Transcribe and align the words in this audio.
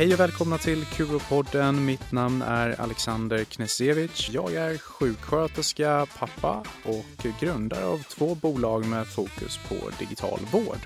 Hej 0.00 0.14
och 0.14 0.20
välkomna 0.20 0.58
till 0.58 0.84
Kuropodden. 0.84 1.84
Mitt 1.84 2.12
namn 2.12 2.42
är 2.42 2.80
Alexander 2.80 3.44
Knesevic. 3.44 4.30
Jag 4.30 4.54
är 4.54 4.78
sjuksköterska, 4.78 6.06
pappa 6.18 6.64
och 6.84 7.26
grundare 7.40 7.84
av 7.84 8.02
två 8.02 8.34
bolag 8.34 8.86
med 8.86 9.06
fokus 9.06 9.58
på 9.68 9.74
digital 9.98 10.38
vård. 10.52 10.78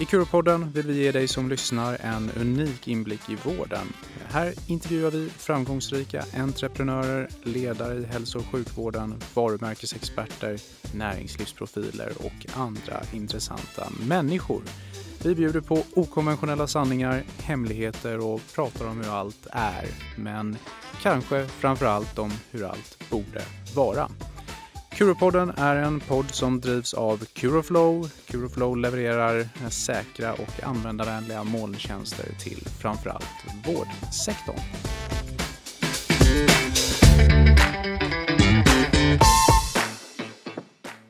I 0.00 0.04
Kuropodden 0.04 0.70
vill 0.72 0.86
vi 0.86 1.02
ge 1.02 1.12
dig 1.12 1.28
som 1.28 1.48
lyssnar 1.48 1.98
en 2.00 2.30
unik 2.40 2.88
inblick 2.88 3.30
i 3.30 3.34
vården. 3.34 3.92
Här 4.28 4.54
intervjuar 4.66 5.10
vi 5.10 5.28
framgångsrika 5.28 6.24
entreprenörer, 6.36 7.28
ledare 7.42 7.98
i 7.98 8.04
hälso 8.04 8.38
och 8.38 8.46
sjukvården, 8.46 9.20
varumärkesexperter, 9.34 10.58
näringslivsprofiler 10.94 12.12
och 12.18 12.46
andra 12.56 13.00
intressanta 13.12 13.88
människor. 14.08 14.62
Vi 15.24 15.34
bjuder 15.34 15.60
på 15.60 15.82
okonventionella 15.94 16.66
sanningar, 16.66 17.22
hemligheter 17.42 18.18
och 18.18 18.40
pratar 18.54 18.86
om 18.86 18.96
hur 18.96 19.12
allt 19.12 19.46
är. 19.50 19.86
Men 20.16 20.56
kanske 21.02 21.46
framför 21.46 21.86
allt 21.86 22.18
om 22.18 22.32
hur 22.50 22.64
allt 22.64 23.10
borde 23.10 23.42
vara. 23.74 24.08
Curopodden 24.98 25.50
är 25.56 25.76
en 25.76 26.00
podd 26.00 26.30
som 26.30 26.60
drivs 26.60 26.94
av 26.94 27.24
Curoflow. 27.24 28.10
Curoflow 28.26 28.76
levererar 28.76 29.48
säkra 29.70 30.32
och 30.32 30.62
användarvänliga 30.62 31.44
molntjänster 31.44 32.26
till 32.38 32.68
framförallt 32.80 33.24
vårdsektorn. 33.66 34.60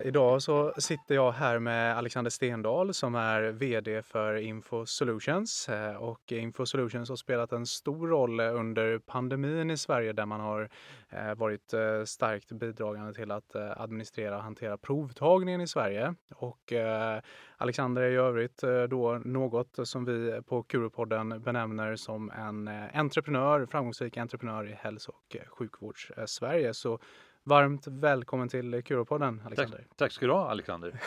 Idag 0.05 0.43
så 0.43 0.73
sitter 0.77 1.15
jag 1.15 1.33
här 1.33 1.59
med 1.59 1.97
Alexander 1.97 2.31
Stendahl 2.31 2.95
som 2.95 3.15
är 3.15 3.43
VD 3.43 4.03
för 4.03 4.35
Info 4.35 4.87
Solutions. 4.87 5.69
Eh, 5.69 5.97
och 5.97 6.33
Info 6.33 6.67
Solutions 6.67 7.09
har 7.09 7.17
spelat 7.17 7.53
en 7.53 7.67
stor 7.67 8.09
roll 8.09 8.41
under 8.41 8.99
pandemin 8.99 9.71
i 9.71 9.77
Sverige 9.77 10.13
där 10.13 10.27
man 10.27 10.41
har 10.41 10.69
eh, 11.09 11.35
varit 11.35 11.73
eh, 11.73 12.05
starkt 12.05 12.53
bidragande 12.53 13.15
till 13.15 13.31
att 13.31 13.57
administrera 13.57 14.37
och 14.37 14.43
hantera 14.43 14.79
provtagningen 14.79 15.61
i 15.61 15.67
Sverige. 15.67 16.15
Och 16.35 16.73
Alexander 17.57 18.03
är 18.03 18.11
i 18.11 18.17
övrigt 18.17 18.63
då 18.91 19.21
något 19.25 19.79
som 19.89 20.05
vi 20.05 20.41
på 20.47 20.63
Kuropodden 20.63 21.43
benämner 21.43 21.97
som 21.97 22.31
en 22.31 22.71
entreprenör, 22.95 23.67
framgångsrik 23.67 24.17
entreprenör 24.17 24.69
i 24.69 24.73
hälso 24.73 25.13
och 25.13 25.37
sjukvårds-Sverige. 25.47 26.75
Så 26.75 26.99
Varmt 27.49 27.87
välkommen 27.87 28.49
till 28.49 28.83
Kuropodden 28.83 29.43
Alexander. 29.47 29.79
Tack, 29.79 29.97
tack 29.97 30.13
ska 30.13 30.27
du 30.27 30.33
ha 30.33 30.51
Alexander. 30.51 31.01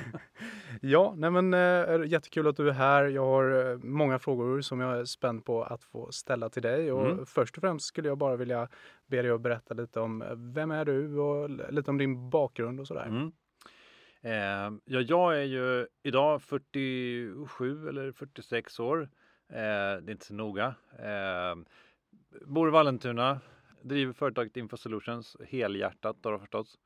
ja, 0.80 1.14
nej 1.16 1.30
men 1.30 1.54
äh, 1.54 2.06
jättekul 2.06 2.46
att 2.46 2.56
du 2.56 2.68
är 2.68 2.72
här. 2.72 3.04
Jag 3.04 3.24
har 3.24 3.70
äh, 3.70 3.78
många 3.78 4.18
frågor 4.18 4.60
som 4.60 4.80
jag 4.80 4.98
är 4.98 5.04
spänd 5.04 5.44
på 5.44 5.62
att 5.62 5.84
få 5.84 6.12
ställa 6.12 6.48
till 6.48 6.62
dig. 6.62 6.92
Och 6.92 7.10
mm. 7.10 7.26
Först 7.26 7.56
och 7.56 7.60
främst 7.60 7.86
skulle 7.86 8.08
jag 8.08 8.18
bara 8.18 8.36
vilja 8.36 8.68
be 9.06 9.22
dig 9.22 9.30
att 9.30 9.40
berätta 9.40 9.74
lite 9.74 10.00
om 10.00 10.24
vem 10.54 10.70
är 10.70 10.84
du 10.84 11.18
och 11.18 11.50
lite 11.50 11.90
om 11.90 11.98
din 11.98 12.30
bakgrund 12.30 12.80
och 12.80 12.86
sådär. 12.86 13.06
Mm. 13.06 13.32
Eh, 14.20 14.80
ja, 14.84 15.00
jag 15.00 15.38
är 15.38 15.44
ju 15.44 15.86
idag 16.02 16.42
47 16.42 17.88
eller 17.88 18.12
46 18.12 18.80
år. 18.80 19.02
Eh, 19.48 19.56
det 20.02 20.08
är 20.08 20.10
inte 20.10 20.26
så 20.26 20.34
noga. 20.34 20.74
Eh, 20.98 21.56
bor 22.46 22.68
i 22.68 22.70
Vallentuna, 22.70 23.40
driver 23.82 24.12
företaget 24.12 24.56
Infosolutions 24.56 25.36
helhjärtat 25.48 26.16
då 26.20 26.38
förstås. 26.38 26.78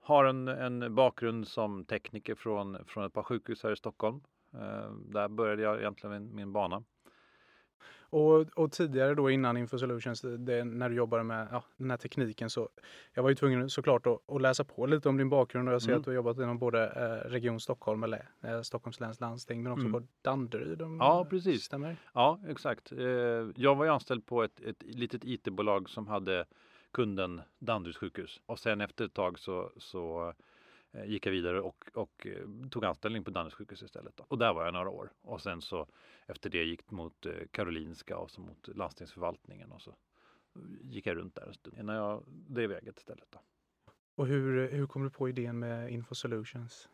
Har 0.00 0.24
en, 0.24 0.48
en 0.48 0.94
bakgrund 0.94 1.48
som 1.48 1.84
tekniker 1.84 2.34
från, 2.34 2.84
från 2.86 3.04
ett 3.04 3.12
par 3.12 3.22
sjukhus 3.22 3.62
här 3.62 3.72
i 3.72 3.76
Stockholm. 3.76 4.20
Eh, 4.54 4.90
där 4.90 5.28
började 5.28 5.62
jag 5.62 5.78
egentligen 5.80 6.12
min, 6.12 6.34
min 6.34 6.52
bana. 6.52 6.82
Och, 8.12 8.40
och, 8.40 8.72
tidigare 8.72 9.14
då 9.14 9.30
innan 9.30 9.56
Info 9.56 9.78
Solutions, 9.78 10.20
det, 10.38 10.64
när 10.64 10.88
du 10.88 10.94
jobbade 10.94 11.22
med 11.22 11.48
ja, 11.52 11.64
den 11.76 11.90
här 11.90 11.96
tekniken 11.96 12.50
så 12.50 12.68
jag 13.14 13.22
var 13.22 13.30
ju 13.30 13.36
tvungen 13.36 13.70
såklart 13.70 14.06
att, 14.06 14.30
att 14.30 14.42
läsa 14.42 14.64
på 14.64 14.86
lite 14.86 15.08
om 15.08 15.16
din 15.16 15.28
bakgrund 15.28 15.68
och 15.68 15.74
jag 15.74 15.82
ser 15.82 15.88
mm. 15.88 16.00
att 16.00 16.04
du 16.04 16.10
har 16.10 16.14
jobbat 16.14 16.36
inom 16.36 16.58
både 16.58 16.86
eh, 16.86 17.30
Region 17.30 17.60
Stockholm 17.60 18.02
eller 18.02 18.28
eh, 18.42 18.60
Stockholms 18.60 19.00
läns 19.00 19.20
landsting 19.20 19.62
men 19.62 19.72
också 19.72 19.86
mm. 19.86 19.92
på 19.92 20.06
Danderyd. 20.22 20.82
Om, 20.82 20.96
ja, 21.00 21.26
precis. 21.30 21.64
Stämmer? 21.64 21.96
Ja, 22.12 22.40
exakt. 22.48 22.92
Eh, 22.92 22.98
jag 23.56 23.74
var 23.74 23.84
ju 23.84 23.90
anställd 23.90 24.26
på 24.26 24.42
ett, 24.42 24.60
ett 24.60 24.82
litet 24.82 25.24
IT-bolag 25.24 25.90
som 25.90 26.06
hade 26.06 26.44
kunden 26.90 27.40
Danderyds 27.58 27.98
sjukhus 27.98 28.40
och 28.46 28.58
sen 28.58 28.80
efter 28.80 29.04
ett 29.04 29.14
tag 29.14 29.38
så, 29.38 29.70
så 29.76 30.34
gick 31.06 31.26
jag 31.26 31.32
vidare 31.32 31.60
och, 31.60 31.84
och 31.94 32.26
eh, 32.26 32.68
tog 32.70 32.84
anställning 32.84 33.24
på 33.24 33.30
Danderyds 33.30 33.56
sjukhus 33.56 33.82
istället. 33.82 34.16
Då. 34.16 34.24
Och 34.28 34.38
där 34.38 34.52
var 34.52 34.64
jag 34.64 34.74
några 34.74 34.90
år. 34.90 35.12
Och 35.22 35.40
sen 35.40 35.60
så 35.60 35.86
efter 36.26 36.50
det 36.50 36.64
gick 36.64 36.90
mot 36.90 37.26
eh, 37.26 37.32
Karolinska 37.50 38.16
och 38.16 38.30
så 38.30 38.40
mot 38.40 38.68
landstingsförvaltningen 38.68 39.72
och 39.72 39.82
så 39.82 39.94
gick 40.80 41.06
jag 41.06 41.16
runt 41.16 41.34
där 41.34 41.46
en 41.46 41.54
stund 41.54 41.78
innan 41.78 41.96
jag 41.96 42.24
drev 42.26 42.72
eget 42.72 42.98
istället. 42.98 43.26
Då. 43.30 43.38
Och 44.14 44.26
hur, 44.26 44.70
hur 44.70 44.86
kom 44.86 45.04
du 45.04 45.10
på 45.10 45.28
idén 45.28 45.58
med 45.58 45.90
Info 45.90 46.14
Solutions? 46.14 46.88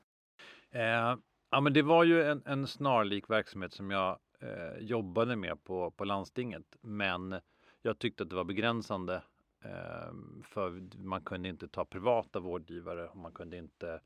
Eh, 0.70 1.16
ja, 1.50 1.60
men 1.62 1.72
det 1.72 1.82
var 1.82 2.04
ju 2.04 2.22
en, 2.22 2.42
en 2.46 2.66
snarlik 2.66 3.30
verksamhet 3.30 3.72
som 3.72 3.90
jag 3.90 4.18
eh, 4.40 4.78
jobbade 4.78 5.36
med 5.36 5.64
på, 5.64 5.90
på 5.90 6.04
landstinget. 6.04 6.76
Men 6.80 7.40
jag 7.82 7.98
tyckte 7.98 8.22
att 8.22 8.30
det 8.30 8.36
var 8.36 8.44
begränsande 8.44 9.22
Ehm, 9.60 10.42
för 10.44 10.82
man 10.98 11.20
kunde 11.20 11.48
inte 11.48 11.68
ta 11.68 11.84
privata 11.84 12.40
vårdgivare 12.40 13.08
och 13.08 13.16
man 13.16 13.32
kunde 13.32 13.56
inte 13.56 14.00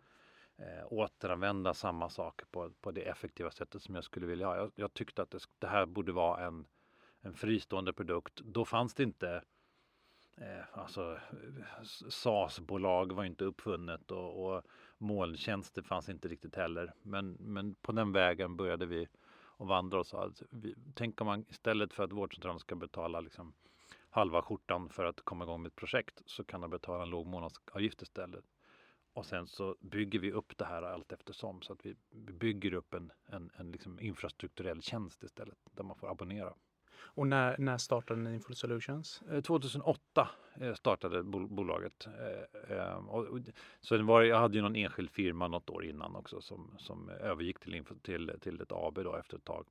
eh, 0.57 0.93
återanvända 0.93 1.75
samma 1.75 2.09
saker 2.09 2.47
på, 2.47 2.71
på 2.81 2.91
det 2.91 3.09
effektiva 3.09 3.51
sättet 3.51 3.83
som 3.83 3.95
jag 3.95 4.05
skulle 4.05 4.27
vilja 4.27 4.47
ha. 4.47 4.57
Jag, 4.57 4.73
jag 4.75 4.95
tyckte 4.95 5.23
att 5.23 5.31
det, 5.31 5.39
det, 5.59 5.67
här 5.67 5.87
borde 5.87 6.13
vara 6.13 6.47
en, 6.47 6.67
en 7.21 7.35
fristående 7.35 7.93
produkt. 7.93 8.41
Då 8.41 8.65
fanns 8.65 8.95
det 8.95 9.03
inte 9.03 9.43
eh, 10.37 10.79
alltså 10.79 11.19
SAS-bolag 12.09 13.13
var 13.13 13.25
inte 13.25 13.45
uppfunnet 13.45 14.11
och, 14.11 14.47
och 14.47 14.63
molntjänster 14.99 15.83
fanns 15.83 16.09
inte 16.09 16.29
riktigt 16.29 16.57
heller. 16.57 16.95
Men, 17.03 17.33
men 17.33 17.75
på 17.75 17.93
den 17.93 18.13
vägen 18.13 18.57
började 18.57 18.87
vi 18.87 19.09
och 19.63 19.69
vandra 19.69 19.99
och 19.99 20.07
sa 20.07 20.25
att 20.25 20.43
vi, 20.51 20.75
tänk 20.95 21.21
om 21.21 21.27
man 21.27 21.45
istället 21.49 21.93
för 21.93 22.05
att 22.05 22.13
vårdcentralen 22.13 22.59
ska 22.59 22.75
betala 22.75 23.21
liksom 23.21 23.53
halva 24.13 24.43
skjortan 24.43 24.89
för 24.89 25.05
att 25.05 25.21
komma 25.21 25.45
igång 25.45 25.63
med 25.63 25.69
ett 25.69 25.77
projekt 25.77 26.23
så 26.27 26.45
kan 26.45 26.61
de 26.61 26.71
betala 26.71 27.03
en 27.03 27.11
låg 27.11 27.27
månadsavgift 27.27 28.03
istället. 28.03 28.45
Och 29.15 29.27
sen 29.27 29.47
så 29.47 29.77
bygger 29.81 30.19
vi 30.19 30.33
upp 30.33 30.59
det 30.59 30.65
här 30.65 30.83
allt 30.83 31.13
eftersom 31.13 31.63
så 31.63 31.73
att 31.73 31.87
vi 31.87 31.97
bygger 32.13 32.75
upp 32.75 32.95
en, 32.95 33.13
en, 33.27 33.51
en 33.57 33.73
liksom 33.73 34.01
infrastrukturell 34.01 34.83
tjänst 34.83 35.23
istället 35.23 35.59
där 35.73 35.85
man 35.85 35.97
får 35.97 36.11
abonnera. 36.11 36.55
Och 37.15 37.27
när, 37.27 37.59
när 37.59 37.79
startade 37.79 38.21
ni 38.21 38.35
Info 38.35 38.55
Solutions? 38.55 39.23
2008 39.45 40.29
eh, 40.61 40.69
eh, 40.69 40.75
startade 40.75 41.23
bolaget. 41.23 42.07
Eh, 42.69 43.01
så 43.81 43.97
det 43.97 44.03
var, 44.03 44.23
jag 44.23 44.39
hade 44.39 44.57
ju 44.57 44.63
någon 44.63 44.77
enskild 44.77 45.11
firma 45.11 45.49
något 45.49 45.71
år 45.71 45.85
innan 45.85 46.17
också 46.17 46.41
som, 46.41 46.75
som 46.79 47.09
övergick 47.09 47.59
till, 47.61 47.85
till, 48.03 48.33
till 48.41 48.61
ett 48.61 48.73
AB 48.73 48.95
då 48.95 49.17
efter 49.17 49.37
ett 49.37 49.45
tag. 49.45 49.67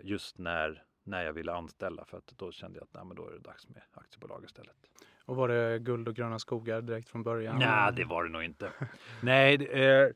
Just 0.00 0.38
när 0.38 0.84
när 1.08 1.24
jag 1.24 1.32
ville 1.32 1.52
anställa 1.52 2.04
för 2.04 2.18
att 2.18 2.26
då 2.26 2.52
kände 2.52 2.78
jag 2.78 2.84
att 2.84 2.94
nej, 2.94 3.04
men 3.04 3.16
då 3.16 3.28
är 3.28 3.32
det 3.32 3.38
dags 3.38 3.68
med 3.68 3.82
aktiebolag 3.92 4.44
istället. 4.44 4.76
Och 5.24 5.36
var 5.36 5.48
det 5.48 5.78
guld 5.78 6.08
och 6.08 6.14
gröna 6.14 6.38
skogar 6.38 6.82
direkt 6.82 7.08
från 7.08 7.22
början? 7.22 7.58
Nej, 7.58 7.92
det 7.96 8.04
var 8.04 8.24
det 8.24 8.30
nog 8.30 8.42
inte. 8.42 8.72
nej, 9.22 9.66
eh, 9.66 10.08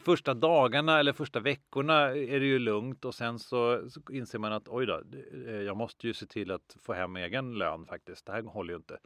första 0.00 0.34
dagarna 0.34 0.98
eller 0.98 1.12
första 1.12 1.40
veckorna 1.40 2.00
är 2.08 2.40
det 2.40 2.46
ju 2.46 2.58
lugnt 2.58 3.04
och 3.04 3.14
sen 3.14 3.38
så, 3.38 3.90
så 3.90 4.00
inser 4.10 4.38
man 4.38 4.52
att 4.52 4.68
oj 4.68 4.86
då, 4.86 5.02
eh, 5.46 5.54
jag 5.54 5.76
måste 5.76 6.06
ju 6.06 6.14
se 6.14 6.26
till 6.26 6.50
att 6.50 6.76
få 6.82 6.92
hem 6.92 7.16
egen 7.16 7.58
lön 7.58 7.86
faktiskt. 7.86 8.26
Det 8.26 8.32
här 8.32 8.42
håller 8.42 8.72
ju 8.72 8.76
inte. 8.76 8.98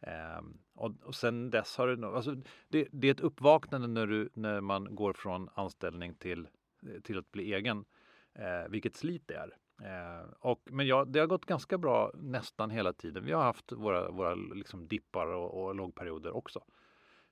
Eh, 0.00 0.40
och, 0.74 0.92
och 1.04 1.14
sen 1.14 1.50
dess 1.50 1.76
har 1.76 1.88
det 1.88 1.96
nog, 1.96 2.14
alltså, 2.14 2.34
det, 2.68 2.88
det, 2.92 3.08
är 3.08 3.12
ett 3.12 3.20
uppvaknande 3.20 3.88
när, 3.88 4.06
du, 4.06 4.28
när 4.34 4.60
man 4.60 4.94
går 4.94 5.12
från 5.12 5.48
anställning 5.54 6.14
till, 6.14 6.48
till 7.02 7.18
att 7.18 7.32
bli 7.32 7.54
egen. 7.54 7.84
Eh, 8.34 8.68
vilket 8.68 8.96
slit 8.96 9.22
det 9.26 9.34
är. 9.34 9.56
Eh, 9.84 10.30
och, 10.38 10.60
men 10.64 10.86
ja, 10.86 11.04
det 11.04 11.20
har 11.20 11.26
gått 11.26 11.46
ganska 11.46 11.78
bra 11.78 12.10
nästan 12.14 12.70
hela 12.70 12.92
tiden. 12.92 13.24
Vi 13.24 13.32
har 13.32 13.42
haft 13.42 13.72
våra, 13.72 14.10
våra 14.10 14.34
liksom 14.34 14.88
dippar 14.88 15.26
och, 15.26 15.64
och 15.64 15.74
lågperioder 15.74 16.36
också. 16.36 16.64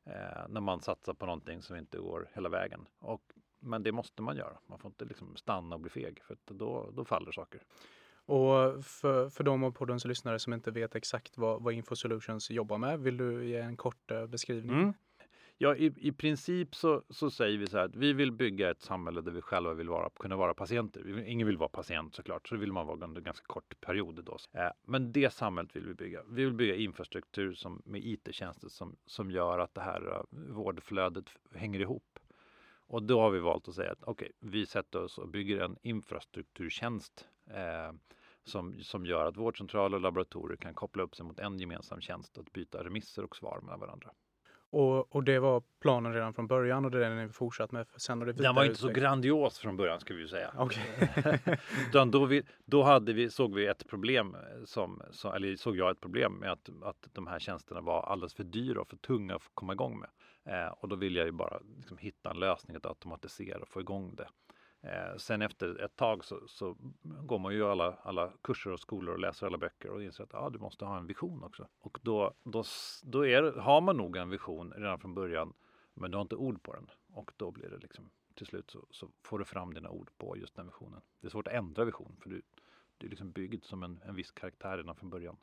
Eh, 0.05 0.49
när 0.49 0.61
man 0.61 0.81
satsar 0.81 1.15
på 1.15 1.27
någonting 1.27 1.63
som 1.63 1.77
inte 1.77 1.99
går 1.99 2.31
hela 2.35 2.49
vägen. 2.49 2.87
Och, 2.99 3.23
men 3.61 3.83
det 3.83 3.93
måste 3.93 4.23
man 4.23 4.37
göra. 4.37 4.59
Man 4.67 4.79
får 4.79 4.89
inte 4.89 5.05
liksom 5.05 5.37
stanna 5.37 5.75
och 5.75 5.81
bli 5.81 5.91
feg 5.91 6.23
för 6.25 6.37
då, 6.55 6.91
då 6.93 7.05
faller 7.05 7.33
saker. 7.33 7.63
Och 8.29 8.85
för, 8.85 9.29
för 9.29 9.45
de 9.45 9.65
av 9.65 9.71
poddens 9.71 10.05
lyssnare 10.05 10.39
som 10.39 10.53
inte 10.53 10.71
vet 10.71 10.95
exakt 10.95 11.39
vad, 11.39 11.63
vad 11.63 11.75
Info 11.75 11.97
Solutions 11.97 12.51
jobbar 12.51 12.79
med, 12.79 13.01
vill 13.01 13.17
du 13.17 13.49
ge 13.49 13.57
en 13.57 13.77
kort 13.77 14.11
uh, 14.11 14.27
beskrivning? 14.27 14.77
Mm. 14.77 14.93
Ja, 15.61 15.77
i, 15.77 15.93
i 15.97 16.13
princip 16.13 16.75
så, 16.75 17.03
så 17.11 17.31
säger 17.31 17.59
vi 17.59 17.67
så 17.67 17.79
här 17.79 17.85
att 17.85 17.97
vi 17.97 18.13
vill 18.13 18.33
bygga 18.33 18.71
ett 18.71 18.83
samhälle 18.83 19.21
där 19.21 19.33
vi 19.33 19.43
själva 19.43 19.75
vill 19.75 19.89
vara, 19.89 20.11
kunna 20.11 20.37
vara 20.37 20.55
patienter. 20.55 21.19
Ingen 21.27 21.47
vill 21.47 21.57
vara 21.57 21.69
patient 21.69 22.15
såklart, 22.15 22.49
så 22.49 22.55
det 22.55 22.61
vill 22.61 22.73
man 22.73 22.87
vara 22.87 23.05
under 23.05 23.21
en 23.21 23.25
ganska 23.25 23.47
kort 23.47 23.81
period. 23.81 24.25
Då. 24.25 24.39
Eh, 24.53 24.71
men 24.83 25.13
det 25.13 25.33
samhället 25.33 25.77
vill 25.77 25.87
vi 25.87 25.95
bygga. 25.95 26.23
Vi 26.29 26.45
vill 26.45 26.55
bygga 26.55 26.75
infrastruktur 26.75 27.55
som, 27.55 27.83
med 27.85 28.05
IT-tjänster 28.05 28.69
som, 28.69 28.97
som 29.07 29.31
gör 29.31 29.59
att 29.59 29.75
det 29.75 29.81
här 29.81 30.11
eh, 30.11 30.23
vårdflödet 30.31 31.25
hänger 31.55 31.81
ihop. 31.81 32.19
Och 32.87 33.03
då 33.03 33.21
har 33.21 33.31
vi 33.31 33.39
valt 33.39 33.69
att 33.69 33.75
säga 33.75 33.93
att 33.93 34.03
okej, 34.03 34.33
okay, 34.41 34.51
vi 34.51 34.67
sätter 34.67 35.03
oss 35.03 35.19
och 35.19 35.29
bygger 35.29 35.61
en 35.61 35.77
infrastrukturtjänst 35.83 37.29
eh, 37.51 37.93
som, 38.45 38.81
som 38.83 39.07
gör 39.07 39.27
att 39.27 39.37
vårdcentraler 39.37 39.97
och 39.97 40.03
laboratorier 40.03 40.57
kan 40.57 40.75
koppla 40.75 41.03
upp 41.03 41.17
sig 41.17 41.27
mot 41.27 41.39
en 41.39 41.59
gemensam 41.59 42.01
tjänst 42.01 42.39
att 42.39 42.53
byta 42.53 42.85
remisser 42.85 43.25
och 43.25 43.37
svar 43.37 43.61
mellan 43.63 43.81
varandra. 43.81 44.11
Och, 44.71 45.17
och 45.17 45.25
det 45.25 45.39
var 45.39 45.63
planen 45.81 46.15
redan 46.15 46.35
från 46.35 46.47
början 46.47 46.85
och 46.85 46.91
det 46.91 47.07
är 47.07 47.11
den 47.11 47.27
ni 47.27 47.33
fortsatt 47.33 47.73
med 47.73 47.87
sen 47.97 48.19
har 48.19 48.27
det 48.27 48.33
Den 48.33 48.55
var 48.55 48.65
inte 48.65 48.81
så 48.81 48.89
grandios 48.89 49.59
från 49.59 49.77
början 49.77 50.01
ska 50.01 50.15
vi 50.15 50.21
ju 50.21 50.29
säga. 50.29 50.53
Okay. 50.59 50.83
Utan 51.89 52.11
då, 52.11 52.25
vi, 52.25 52.43
då 52.65 52.83
hade 52.83 53.13
vi, 53.13 53.31
såg 53.31 53.55
vi 53.55 53.67
ett 53.67 53.89
problem, 53.89 54.37
som, 54.65 55.03
som, 55.11 55.33
eller 55.33 55.57
såg 55.57 55.77
jag 55.77 55.91
ett 55.91 56.01
problem 56.01 56.33
med 56.33 56.53
att, 56.53 56.71
att 56.83 57.09
de 57.13 57.27
här 57.27 57.39
tjänsterna 57.39 57.81
var 57.81 58.03
alldeles 58.03 58.35
för 58.35 58.45
dyra 58.45 58.81
och 58.81 58.89
för 58.89 58.97
tunga 58.97 59.35
att 59.35 59.43
komma 59.55 59.73
igång 59.73 60.01
med. 60.01 60.11
Eh, 60.49 60.73
och 60.73 60.89
då 60.89 60.97
ville 60.97 61.19
jag 61.19 61.27
ju 61.27 61.33
bara 61.33 61.61
liksom 61.77 61.99
hitta 61.99 62.31
en 62.31 62.41
lösning 62.41 62.77
att 62.77 62.87
automatisera 62.87 63.59
och 63.59 63.69
få 63.69 63.81
igång 63.81 64.15
det. 64.17 64.29
Eh, 64.81 65.17
sen 65.17 65.43
efter 65.43 65.81
ett 65.81 65.97
tag 65.97 66.25
så, 66.25 66.49
så, 66.49 66.77
går 67.03 67.39
man 67.39 67.55
ju 67.55 67.65
alla, 67.65 67.95
alla 68.03 68.33
kurser 68.43 68.71
och 68.71 68.81
skolor 68.81 69.15
och 69.15 69.21
läser 69.21 69.47
alla 69.47 69.59
böcker 69.59 69.91
och 69.91 70.03
inser 70.03 70.25
att 70.25 70.35
ah, 70.35 70.51
du 70.51 70.59
måste 70.59 70.85
ha 70.85 70.99
en 70.99 71.07
vision 71.07 71.45
också. 71.45 71.69
Och 71.79 71.99
då, 72.03 72.35
då, 72.43 72.65
då 73.03 73.27
är, 73.27 73.43
har 73.53 73.81
man 73.81 73.97
nog 73.97 74.17
en 74.17 74.31
vision 74.31 74.73
redan 74.77 74.99
från 74.99 75.15
början 75.15 75.55
men 75.95 76.11
du 76.11 76.17
har 76.17 76.23
inte 76.23 76.37
ord 76.37 76.63
på 76.63 76.73
den. 76.73 76.91
Och 77.13 77.33
då 77.37 77.51
blir 77.51 77.69
det 77.69 77.79
liksom 77.79 78.11
till 78.35 78.47
slut 78.47 78.71
så, 78.71 78.87
så 78.91 79.11
får 79.23 79.39
du 79.39 79.45
fram 79.45 79.75
dina 79.75 79.91
ord 79.91 80.11
på 80.19 80.37
just 80.37 80.55
den 80.55 80.67
visionen. 80.67 81.01
Det 81.21 81.27
är 81.27 81.31
svårt 81.31 81.49
att 81.49 81.55
ändra 81.55 81.85
vision 81.85 82.17
för 82.21 82.31
du, 82.31 82.43
du 82.99 83.07
är 83.07 83.11
liksom 83.11 83.33
byggd 83.33 83.65
som 83.65 83.83
en, 83.83 84.01
en 84.05 84.15
viss 84.15 84.31
karaktär 84.31 84.77
redan 84.77 84.97
från 84.97 85.11
början. 85.11 85.37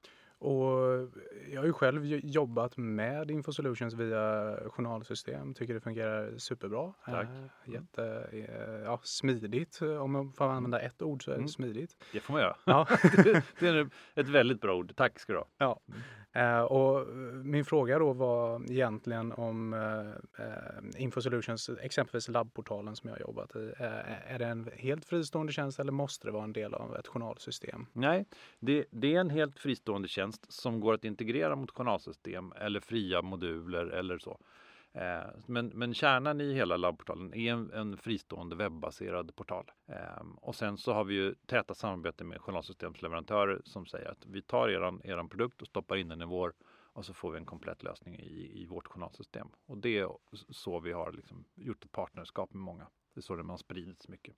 Och 0.45 1.09
jag 1.51 1.61
har 1.61 1.65
ju 1.65 1.73
själv 1.73 2.05
jobbat 2.05 2.77
med 2.77 3.31
Infosolutions 3.31 3.93
via 3.93 4.55
journalsystem. 4.69 5.53
Tycker 5.53 5.73
det 5.73 5.79
fungerar 5.79 6.37
superbra. 6.37 6.93
Tack. 7.05 7.27
Äh, 7.65 7.73
jätte, 7.73 8.29
äh, 8.31 8.83
ja, 8.83 8.99
smidigt. 9.03 9.81
Om 9.81 10.15
jag 10.15 10.35
får 10.35 10.45
använda 10.45 10.79
ett 10.79 11.01
ord 11.01 11.23
så 11.23 11.31
är 11.31 11.35
det 11.35 11.39
mm. 11.39 11.47
smidigt. 11.47 11.97
Det 12.13 12.19
får 12.19 12.33
man 12.33 12.41
göra. 12.41 12.57
Ja. 12.65 12.87
det 13.59 13.67
är 13.67 13.89
ett 14.15 14.27
väldigt 14.27 14.61
bra 14.61 14.75
ord. 14.75 14.95
Tack 14.95 15.19
ska 15.19 15.33
du 15.33 15.39
ha. 15.39 15.47
Ja. 15.57 15.79
Eh, 16.35 16.61
och 16.61 16.99
eh, 16.99 17.05
min 17.43 17.65
fråga 17.65 17.99
då 17.99 18.13
var 18.13 18.71
egentligen 18.71 19.31
om 19.31 19.73
eh, 19.73 20.45
eh 20.45 21.01
Infosolutions, 21.01 21.69
exempelvis 21.81 22.27
labbportalen 22.27 22.95
som 22.95 23.09
jag 23.09 23.15
har 23.15 23.21
jobbat 23.21 23.55
i. 23.55 23.73
Eh, 23.79 23.85
eh, 23.85 24.33
är 24.33 24.39
det 24.39 24.45
en 24.45 24.69
helt 24.73 25.05
fristående 25.05 25.53
tjänst 25.53 25.79
eller 25.79 25.91
måste 25.91 26.27
det 26.27 26.31
vara 26.31 26.43
en 26.43 26.53
del 26.53 26.73
av 26.73 26.95
ett 26.95 27.07
journalsystem? 27.07 27.85
Nej, 27.93 28.25
det, 28.59 28.85
det 28.91 29.15
är 29.15 29.19
en 29.19 29.29
helt 29.29 29.59
fristående 29.59 30.07
tjänst 30.07 30.51
som 30.51 30.79
går 30.79 30.93
att 30.93 31.05
integrera 31.05 31.55
mot 31.55 31.71
journalsystem 31.71 32.53
eller 32.55 32.79
fria 32.79 33.21
moduler 33.21 33.85
eller 33.85 34.17
så. 34.17 34.37
Eh, 34.95 35.29
men, 35.45 35.67
men 35.67 35.93
kärnan 35.93 36.41
i 36.41 36.53
hela 36.53 36.77
labbportalen 36.77 37.33
är 37.33 37.51
en, 37.51 37.71
en 37.71 37.97
fristående 37.97 38.55
webbaserad 38.55 39.35
portal. 39.35 39.71
Ehm, 39.87 40.35
och 40.35 40.55
sen 40.55 40.77
så 40.77 40.93
har 40.93 41.03
vi 41.03 41.13
ju 41.13 41.35
täta 41.45 41.73
samarbete 41.73 42.23
med 42.23 42.41
journalsystemsleverantörer 42.41 43.61
som 43.65 43.85
säger 43.85 44.09
att 44.09 44.25
vi 44.25 44.41
tar 44.41 44.69
eran, 44.69 45.01
eran 45.03 45.29
produkt 45.29 45.61
och 45.61 45.67
stoppar 45.67 45.95
in 45.95 46.07
den 46.07 46.21
i 46.21 46.25
vår 46.25 46.53
och 46.93 47.05
så 47.05 47.13
får 47.13 47.31
vi 47.31 47.37
en 47.37 47.45
komplett 47.45 47.83
lösning 47.83 48.15
i, 48.15 48.61
i 48.61 48.65
vårt 48.65 48.87
journalsystem. 48.87 49.47
Och 49.65 49.77
det 49.77 49.99
är 49.99 50.09
så 50.49 50.79
vi 50.79 50.91
har 50.91 51.11
liksom 51.11 51.45
gjort 51.55 51.85
ett 51.85 51.91
partnerskap 51.91 52.53
med 52.53 52.61
många. 52.61 52.87
Det 53.13 53.19
är 53.19 53.21
så 53.21 53.35
det 53.35 53.43
man 53.43 53.57
spridits 53.57 54.07
mycket. 54.07 54.35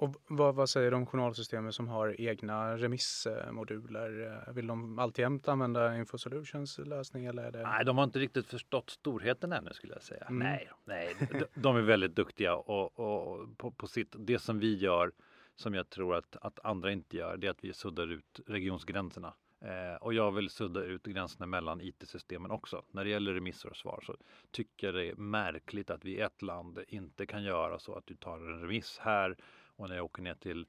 Och 0.00 0.16
vad, 0.26 0.54
vad 0.54 0.70
säger 0.70 0.90
de 0.90 1.06
journalsystemen 1.06 1.72
som 1.72 1.88
har 1.88 2.20
egna 2.20 2.76
remissmoduler? 2.76 4.44
Vill 4.52 4.66
de 4.66 4.98
alltjämt 4.98 5.48
använda 5.48 5.96
Infosolutions 5.96 6.78
lösning 6.78 7.24
eller 7.24 7.52
det? 7.52 7.62
Nej, 7.62 7.84
de 7.84 7.98
har 7.98 8.04
inte 8.04 8.18
riktigt 8.18 8.46
förstått 8.46 8.90
storheten 8.90 9.52
ännu 9.52 9.72
skulle 9.72 9.92
jag 9.92 10.02
säga. 10.02 10.24
Mm. 10.24 10.38
Nej, 10.38 10.70
nej, 10.84 11.16
de, 11.30 11.44
de, 11.54 11.76
är 11.76 11.80
väldigt 11.80 12.16
duktiga 12.16 12.54
och, 12.54 13.00
och 13.00 13.58
på, 13.58 13.70
på, 13.70 13.86
sitt, 13.86 14.14
det 14.18 14.38
som 14.38 14.58
vi 14.58 14.78
gör 14.78 15.12
som 15.54 15.74
jag 15.74 15.90
tror 15.90 16.14
att, 16.14 16.36
att 16.40 16.60
andra 16.64 16.92
inte 16.92 17.16
gör, 17.16 17.36
det 17.36 17.46
är 17.46 17.50
att 17.50 17.64
vi 17.64 17.72
suddar 17.72 18.12
ut 18.12 18.40
regionsgränserna. 18.46 19.34
Eh, 19.60 19.94
och 20.00 20.14
jag 20.14 20.32
vill 20.32 20.50
sudda 20.50 20.82
ut 20.82 21.02
gränserna 21.02 21.46
mellan 21.46 21.80
IT-systemen 21.80 22.50
också. 22.50 22.82
När 22.90 23.04
det 23.04 23.10
gäller 23.10 23.32
remisser 23.34 23.68
och 23.68 23.76
svar 23.76 24.00
så 24.06 24.16
tycker 24.50 24.86
jag 24.86 24.94
det 24.94 25.08
är 25.08 25.14
märkligt 25.14 25.90
att 25.90 26.04
vi 26.04 26.10
i 26.10 26.20
ett 26.20 26.42
land 26.42 26.78
inte 26.88 27.26
kan 27.26 27.42
göra 27.42 27.78
så 27.78 27.94
att 27.94 28.06
du 28.06 28.14
tar 28.14 28.36
en 28.36 28.60
remiss 28.60 28.98
här 28.98 29.36
och 29.80 29.88
när 29.88 29.96
jag 29.96 30.04
åker 30.04 30.22
ner 30.22 30.34
till 30.34 30.66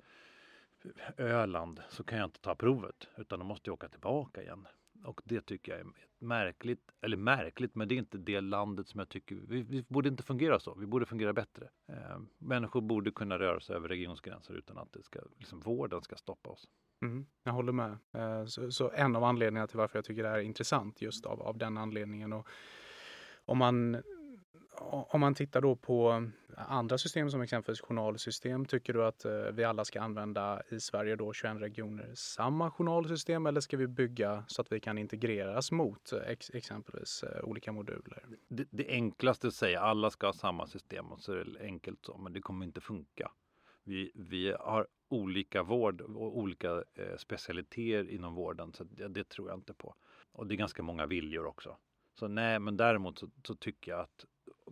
Öland 1.17 1.81
så 1.89 2.03
kan 2.03 2.17
jag 2.17 2.27
inte 2.27 2.39
ta 2.39 2.55
provet 2.55 3.07
utan 3.17 3.39
då 3.39 3.45
måste 3.45 3.69
jag 3.69 3.73
åka 3.73 3.89
tillbaka 3.89 4.41
igen. 4.41 4.67
Och 5.03 5.21
det 5.23 5.41
tycker 5.41 5.71
jag 5.71 5.81
är 5.81 5.87
märkligt, 6.19 6.91
eller 7.01 7.17
märkligt, 7.17 7.75
men 7.75 7.87
det 7.87 7.95
är 7.95 7.97
inte 7.97 8.17
det 8.17 8.41
landet 8.41 8.87
som 8.87 8.99
jag 8.99 9.09
tycker, 9.09 9.35
vi, 9.35 9.61
vi 9.61 9.83
borde 9.87 10.09
inte 10.09 10.23
fungera 10.23 10.59
så, 10.59 10.73
vi 10.73 10.85
borde 10.85 11.05
fungera 11.05 11.33
bättre. 11.33 11.69
Eh, 11.87 12.19
människor 12.37 12.81
borde 12.81 13.11
kunna 13.11 13.39
röra 13.39 13.59
sig 13.59 13.75
över 13.75 13.87
regionsgränser 13.87 14.53
utan 14.53 14.77
att 14.77 14.93
det 14.93 15.03
ska, 15.03 15.19
liksom, 15.37 15.59
vården 15.59 16.01
ska 16.01 16.15
stoppa 16.15 16.49
oss. 16.49 16.67
Mm, 17.01 17.25
jag 17.43 17.53
håller 17.53 17.71
med. 17.71 17.97
Eh, 18.13 18.45
så, 18.45 18.71
så, 18.71 18.91
en 18.91 19.15
av 19.15 19.23
anledningarna 19.23 19.67
till 19.67 19.77
varför 19.77 19.97
jag 19.97 20.05
tycker 20.05 20.23
det 20.23 20.29
här 20.29 20.37
är 20.37 20.43
intressant 20.43 21.01
just 21.01 21.25
av, 21.25 21.41
av 21.41 21.57
den 21.57 21.77
anledningen. 21.77 22.33
Och 22.33 22.47
om 23.45 23.57
man 23.57 24.03
om 24.89 25.19
man 25.19 25.35
tittar 25.35 25.61
då 25.61 25.75
på 25.75 26.27
andra 26.55 26.97
system 26.97 27.31
som 27.31 27.41
exempelvis 27.41 27.81
journalsystem, 27.81 28.65
tycker 28.65 28.93
du 28.93 29.05
att 29.05 29.25
eh, 29.25 29.31
vi 29.31 29.63
alla 29.63 29.85
ska 29.85 30.01
använda 30.01 30.61
i 30.69 30.79
Sverige 30.79 31.15
då 31.15 31.33
21 31.33 31.61
regioner 31.61 32.11
samma 32.13 32.71
journalsystem 32.71 33.45
eller 33.45 33.61
ska 33.61 33.77
vi 33.77 33.87
bygga 33.87 34.43
så 34.47 34.61
att 34.61 34.71
vi 34.71 34.79
kan 34.79 34.97
integreras 34.97 35.71
mot 35.71 36.13
eh, 36.13 36.19
ex 36.27 36.51
exempelvis 36.53 37.23
eh, 37.23 37.43
olika 37.43 37.71
moduler? 37.71 38.25
Det, 38.47 38.67
det 38.69 38.87
enklaste 38.89 39.47
att 39.47 39.53
säga 39.53 39.81
alla 39.81 40.09
ska 40.09 40.27
ha 40.27 40.33
samma 40.33 40.67
system 40.67 41.11
och 41.11 41.21
så 41.21 41.33
är 41.33 41.45
det 41.45 41.65
enkelt 41.65 42.05
så, 42.05 42.17
men 42.17 42.33
det 42.33 42.41
kommer 42.41 42.65
inte 42.65 42.81
funka. 42.81 43.31
Vi, 43.83 44.11
vi 44.15 44.55
har 44.59 44.87
olika 45.09 45.63
vård 45.63 46.01
och 46.01 46.37
olika 46.37 46.71
eh, 46.71 47.17
specialiteter 47.17 48.09
inom 48.09 48.35
vården 48.35 48.73
så 48.73 48.83
det, 48.83 49.07
det 49.07 49.29
tror 49.29 49.49
jag 49.49 49.57
inte 49.57 49.73
på. 49.73 49.95
Och 50.31 50.47
det 50.47 50.55
är 50.55 50.57
ganska 50.57 50.83
många 50.83 51.05
viljor 51.05 51.45
också. 51.45 51.77
Så 52.19 52.27
nej, 52.27 52.59
men 52.59 52.77
däremot 52.77 53.19
så, 53.19 53.29
så, 53.47 53.55
tycker 53.55 53.91
jag 53.91 53.99
att 53.99 54.25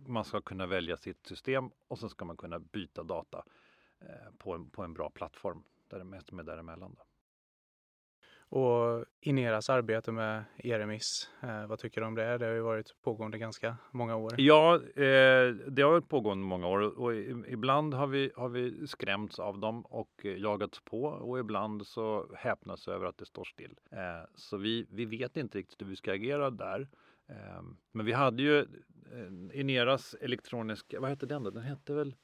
man 0.06 0.24
ska 0.24 0.40
kunna 0.40 0.66
välja 0.66 0.96
sitt 0.96 1.26
system 1.26 1.70
och 1.88 1.98
sen 1.98 2.08
ska 2.08 2.24
man 2.24 2.36
kunna 2.36 2.58
byta 2.58 3.02
data 3.02 3.44
eh, 4.00 4.32
på, 4.38 4.54
en, 4.54 4.70
på 4.70 4.82
en 4.82 4.94
bra 4.94 5.10
plattform 5.10 5.62
där 5.88 5.98
det 5.98 6.04
mest 6.04 6.32
är 6.32 6.42
däremellan. 6.42 6.94
Då. 6.98 7.04
Och 8.50 9.04
Ineras 9.20 9.70
arbete 9.70 10.12
med 10.12 10.44
e-remiss, 10.56 11.30
eh, 11.42 11.66
vad 11.66 11.78
tycker 11.78 12.00
du 12.00 12.06
om 12.06 12.14
det? 12.14 12.38
Det 12.38 12.46
har 12.46 12.52
ju 12.52 12.60
varit 12.60 12.94
pågående 13.02 13.38
ganska 13.38 13.76
många 13.90 14.16
år. 14.16 14.34
Ja, 14.36 14.74
eh, 14.74 15.48
det 15.68 15.82
har 15.82 15.90
varit 15.90 16.08
pågående 16.08 16.44
många 16.44 16.68
år 16.68 17.00
och 17.00 17.14
ibland 17.48 17.94
har 17.94 18.06
vi, 18.06 18.30
har 18.36 18.48
vi 18.48 18.86
skrämts 18.86 19.38
av 19.38 19.58
dem 19.58 19.82
och 19.82 20.24
jagats 20.24 20.80
på 20.80 21.02
och 21.02 21.38
ibland 21.38 21.86
så 21.86 22.34
häpnas 22.36 22.88
över 22.88 23.06
att 23.06 23.18
det 23.18 23.26
står 23.26 23.44
still. 23.44 23.78
Eh, 23.92 24.28
så 24.34 24.56
vi, 24.56 24.86
vi 24.90 25.04
vet 25.04 25.36
inte 25.36 25.58
riktigt 25.58 25.82
hur 25.82 25.86
vi 25.86 25.96
ska 25.96 26.12
agera 26.12 26.50
där. 26.50 26.88
Ehm, 27.30 27.76
men 27.92 28.06
vi 28.06 28.12
hade 28.12 28.42
ju 28.42 28.58
eh, 28.58 29.60
Ineras 29.60 30.14
elektroniska, 30.20 31.00
vad 31.00 31.10
hette 31.10 31.26
den 31.26 31.42
då? 31.42 31.50
Den 31.50 31.62
hette 31.62 31.94
väl 31.94 32.14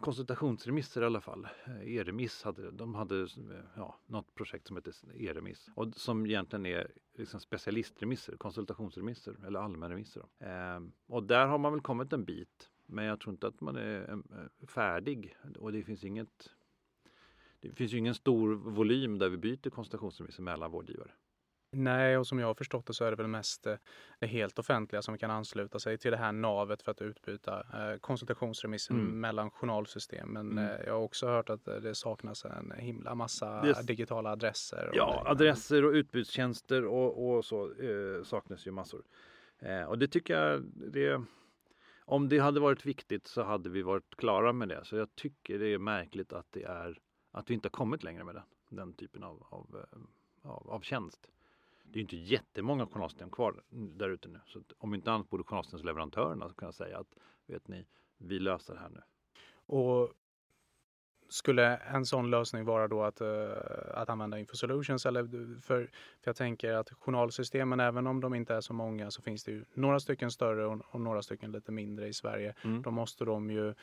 konsultationsremisser 0.00 1.02
i 1.02 1.04
alla 1.04 1.20
fall. 1.20 1.48
Eh, 1.64 1.94
E-remiss 1.94 2.42
hade 2.42 2.70
de 2.70 2.94
hade 2.94 3.28
ja, 3.76 3.98
något 4.06 4.34
projekt 4.34 4.66
som 4.66 4.76
hette 4.76 4.92
E-remiss 5.14 5.70
och 5.74 5.94
som 5.96 6.26
egentligen 6.26 6.66
är 6.66 6.90
liksom 7.14 7.40
specialistremisser, 7.40 8.36
konsultationsremisser 8.36 9.36
eller 9.46 9.60
allmänremisser. 9.60 10.22
Ehm, 10.38 10.92
och 11.06 11.22
där 11.22 11.46
har 11.46 11.58
man 11.58 11.72
väl 11.72 11.80
kommit 11.80 12.12
en 12.12 12.24
bit, 12.24 12.70
men 12.86 13.04
jag 13.04 13.20
tror 13.20 13.32
inte 13.32 13.46
att 13.46 13.60
man 13.60 13.76
är 13.76 14.10
eh, 14.10 14.66
färdig 14.66 15.36
och 15.58 15.72
det 15.72 15.82
finns 15.82 16.04
inget. 16.04 16.50
Det 17.60 17.72
finns 17.72 17.92
ju 17.92 17.98
ingen 17.98 18.14
stor 18.14 18.54
volym 18.54 19.18
där 19.18 19.28
vi 19.28 19.36
byter 19.36 19.70
konsultationsremisser 19.70 20.42
mellan 20.42 20.70
vårdgivare. 20.70 21.10
Nej, 21.70 22.18
och 22.18 22.26
som 22.26 22.38
jag 22.38 22.46
har 22.46 22.54
förstått 22.54 22.86
det 22.86 22.94
så 22.94 23.04
är 23.04 23.10
det 23.10 23.16
väl 23.16 23.26
mest 23.26 23.66
eh, 23.66 23.74
det 24.18 24.26
helt 24.26 24.58
offentliga 24.58 25.02
som 25.02 25.18
kan 25.18 25.30
ansluta 25.30 25.78
sig 25.78 25.98
till 25.98 26.10
det 26.10 26.16
här 26.16 26.32
navet 26.32 26.82
för 26.82 26.92
att 26.92 27.02
utbyta 27.02 27.60
eh, 27.60 27.98
konsultationsremissen 27.98 29.00
mm. 29.00 29.20
mellan 29.20 29.50
journalsystem. 29.50 30.28
Men 30.28 30.52
mm. 30.52 30.64
Eh, 30.64 30.86
jag 30.86 30.92
har 30.92 31.00
också 31.00 31.26
hört 31.26 31.50
att 31.50 31.64
det 31.64 31.94
saknas 31.94 32.44
en 32.44 32.72
himla 32.78 33.14
massa 33.14 33.62
det... 33.62 33.86
digitala 33.86 34.30
adresser. 34.30 34.90
ja, 34.94 35.22
adresser 35.26 35.84
och 35.84 35.92
utbudstjänster 35.92 36.84
och, 36.84 37.28
och 37.28 37.44
så 37.44 37.72
saknas 38.24 38.66
ju 38.66 38.70
massor. 38.70 39.02
Och 39.88 39.98
det 39.98 40.08
tycker 40.08 40.34
jag, 40.34 40.62
det, 40.92 41.22
om 42.04 42.28
det 42.28 42.38
hade 42.38 42.60
varit 42.60 42.86
viktigt 42.86 43.26
så 43.26 43.42
hade 43.42 43.70
vi 43.70 43.82
varit 43.82 44.16
klara 44.16 44.52
med 44.52 44.68
det. 44.68 44.84
Så 44.84 44.96
jag 44.96 45.14
tycker 45.14 45.58
det 45.58 45.66
är 45.66 45.78
märkligt 45.78 46.32
att 46.32 46.46
det 46.50 46.62
är 46.62 46.98
att 47.32 47.50
vi 47.50 47.54
inte 47.54 47.66
har 47.66 47.70
kommit 47.70 48.02
längre 48.02 48.24
med 48.24 48.34
den, 48.34 48.44
den 48.68 48.92
typen 48.92 49.22
av, 49.22 49.46
av, 49.50 49.84
av, 50.42 50.70
av 50.70 50.80
tjänst 50.80 51.28
det 51.92 51.98
är 51.98 52.00
inte 52.00 52.16
jättemånga 52.16 52.86
journalsystem 52.86 53.30
kvar 53.30 53.62
där 53.70 54.08
ute 54.08 54.28
nu. 54.28 54.40
Så 54.46 54.62
om 54.78 54.94
inte 54.94 55.12
annat 55.12 55.30
borde 55.30 55.44
journalsystemsleverantörerna 55.44 56.52
kunna 56.56 56.72
säga 56.72 56.98
att 56.98 57.14
vet 57.46 57.68
ni, 57.68 57.86
vi 58.18 58.38
löser 58.38 58.74
det 58.74 58.80
här 58.80 58.88
nu. 58.88 59.02
Och 59.50 60.12
skulle 61.28 61.76
en 61.76 62.06
sån 62.06 62.30
lösning 62.30 62.64
vara 62.64 62.88
då 62.88 63.02
att, 63.02 63.20
uh, 63.20 63.52
att 63.94 64.08
använda 64.10 64.38
Infosolutions? 64.38 65.06
Eller 65.06 65.24
för, 65.60 65.90
för 66.20 66.30
jag 66.30 66.36
tänker 66.36 66.72
att 66.72 66.92
journalsystemen, 66.92 67.80
även 67.80 68.06
om 68.06 68.20
de 68.20 68.34
inte 68.34 68.54
är 68.54 68.60
så 68.60 68.72
många, 68.72 69.10
så 69.10 69.22
finns 69.22 69.44
det 69.44 69.52
ju 69.52 69.64
några 69.74 70.00
stycken 70.00 70.30
större 70.30 70.66
och, 70.66 70.82
och 70.90 71.00
några 71.00 71.22
stycken 71.22 71.52
lite 71.52 71.72
mindre 71.72 72.08
i 72.08 72.12
Sverige. 72.12 72.54
Mm. 72.64 72.82
Då 72.82 72.90
måste 72.90 73.24
de 73.24 73.50
ju 73.50 73.74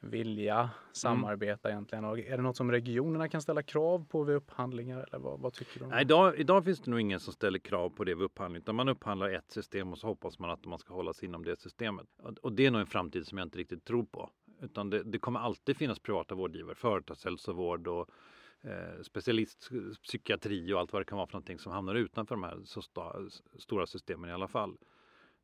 vilja 0.00 0.70
samarbeta 0.92 1.70
egentligen? 1.70 2.04
Och 2.04 2.18
är 2.18 2.36
det 2.36 2.42
något 2.42 2.56
som 2.56 2.72
regionerna 2.72 3.28
kan 3.28 3.42
ställa 3.42 3.62
krav 3.62 4.06
på 4.08 4.24
vid 4.24 4.36
upphandlingar 4.36 5.06
eller 5.08 5.18
vad, 5.18 5.40
vad 5.40 5.52
tycker 5.52 5.80
du? 5.80 5.86
Nej, 5.86 6.02
idag, 6.02 6.38
idag 6.38 6.64
finns 6.64 6.80
det 6.80 6.90
nog 6.90 7.00
ingen 7.00 7.20
som 7.20 7.32
ställer 7.32 7.58
krav 7.58 7.90
på 7.90 8.04
det 8.04 8.14
vid 8.14 8.24
upphandling 8.24 8.62
utan 8.62 8.74
man 8.74 8.88
upphandlar 8.88 9.30
ett 9.30 9.50
system 9.50 9.92
och 9.92 9.98
så 9.98 10.06
hoppas 10.06 10.38
man 10.38 10.50
att 10.50 10.64
man 10.64 10.78
ska 10.78 10.94
hålla 10.94 11.12
sig 11.12 11.28
inom 11.28 11.44
det 11.44 11.60
systemet. 11.60 12.06
Och, 12.22 12.38
och 12.38 12.52
det 12.52 12.66
är 12.66 12.70
nog 12.70 12.80
en 12.80 12.86
framtid 12.86 13.26
som 13.26 13.38
jag 13.38 13.46
inte 13.46 13.58
riktigt 13.58 13.84
tror 13.84 14.04
på. 14.04 14.30
Utan 14.60 14.90
det, 14.90 15.02
det 15.02 15.18
kommer 15.18 15.40
alltid 15.40 15.76
finnas 15.76 15.98
privata 15.98 16.34
vårdgivare, 16.34 16.74
företagshälsovård 16.74 17.88
och 17.88 18.10
eh, 18.60 19.02
specialistpsykiatri 19.02 20.72
och 20.72 20.80
allt 20.80 20.92
vad 20.92 21.02
det 21.02 21.06
kan 21.06 21.18
vara 21.18 21.26
för 21.26 21.34
någonting 21.34 21.58
som 21.58 21.72
hamnar 21.72 21.94
utanför 21.94 22.34
de 22.34 22.42
här 22.42 22.60
så 22.64 22.82
sta, 22.82 23.16
stora 23.58 23.86
systemen 23.86 24.30
i 24.30 24.32
alla 24.32 24.48
fall. 24.48 24.76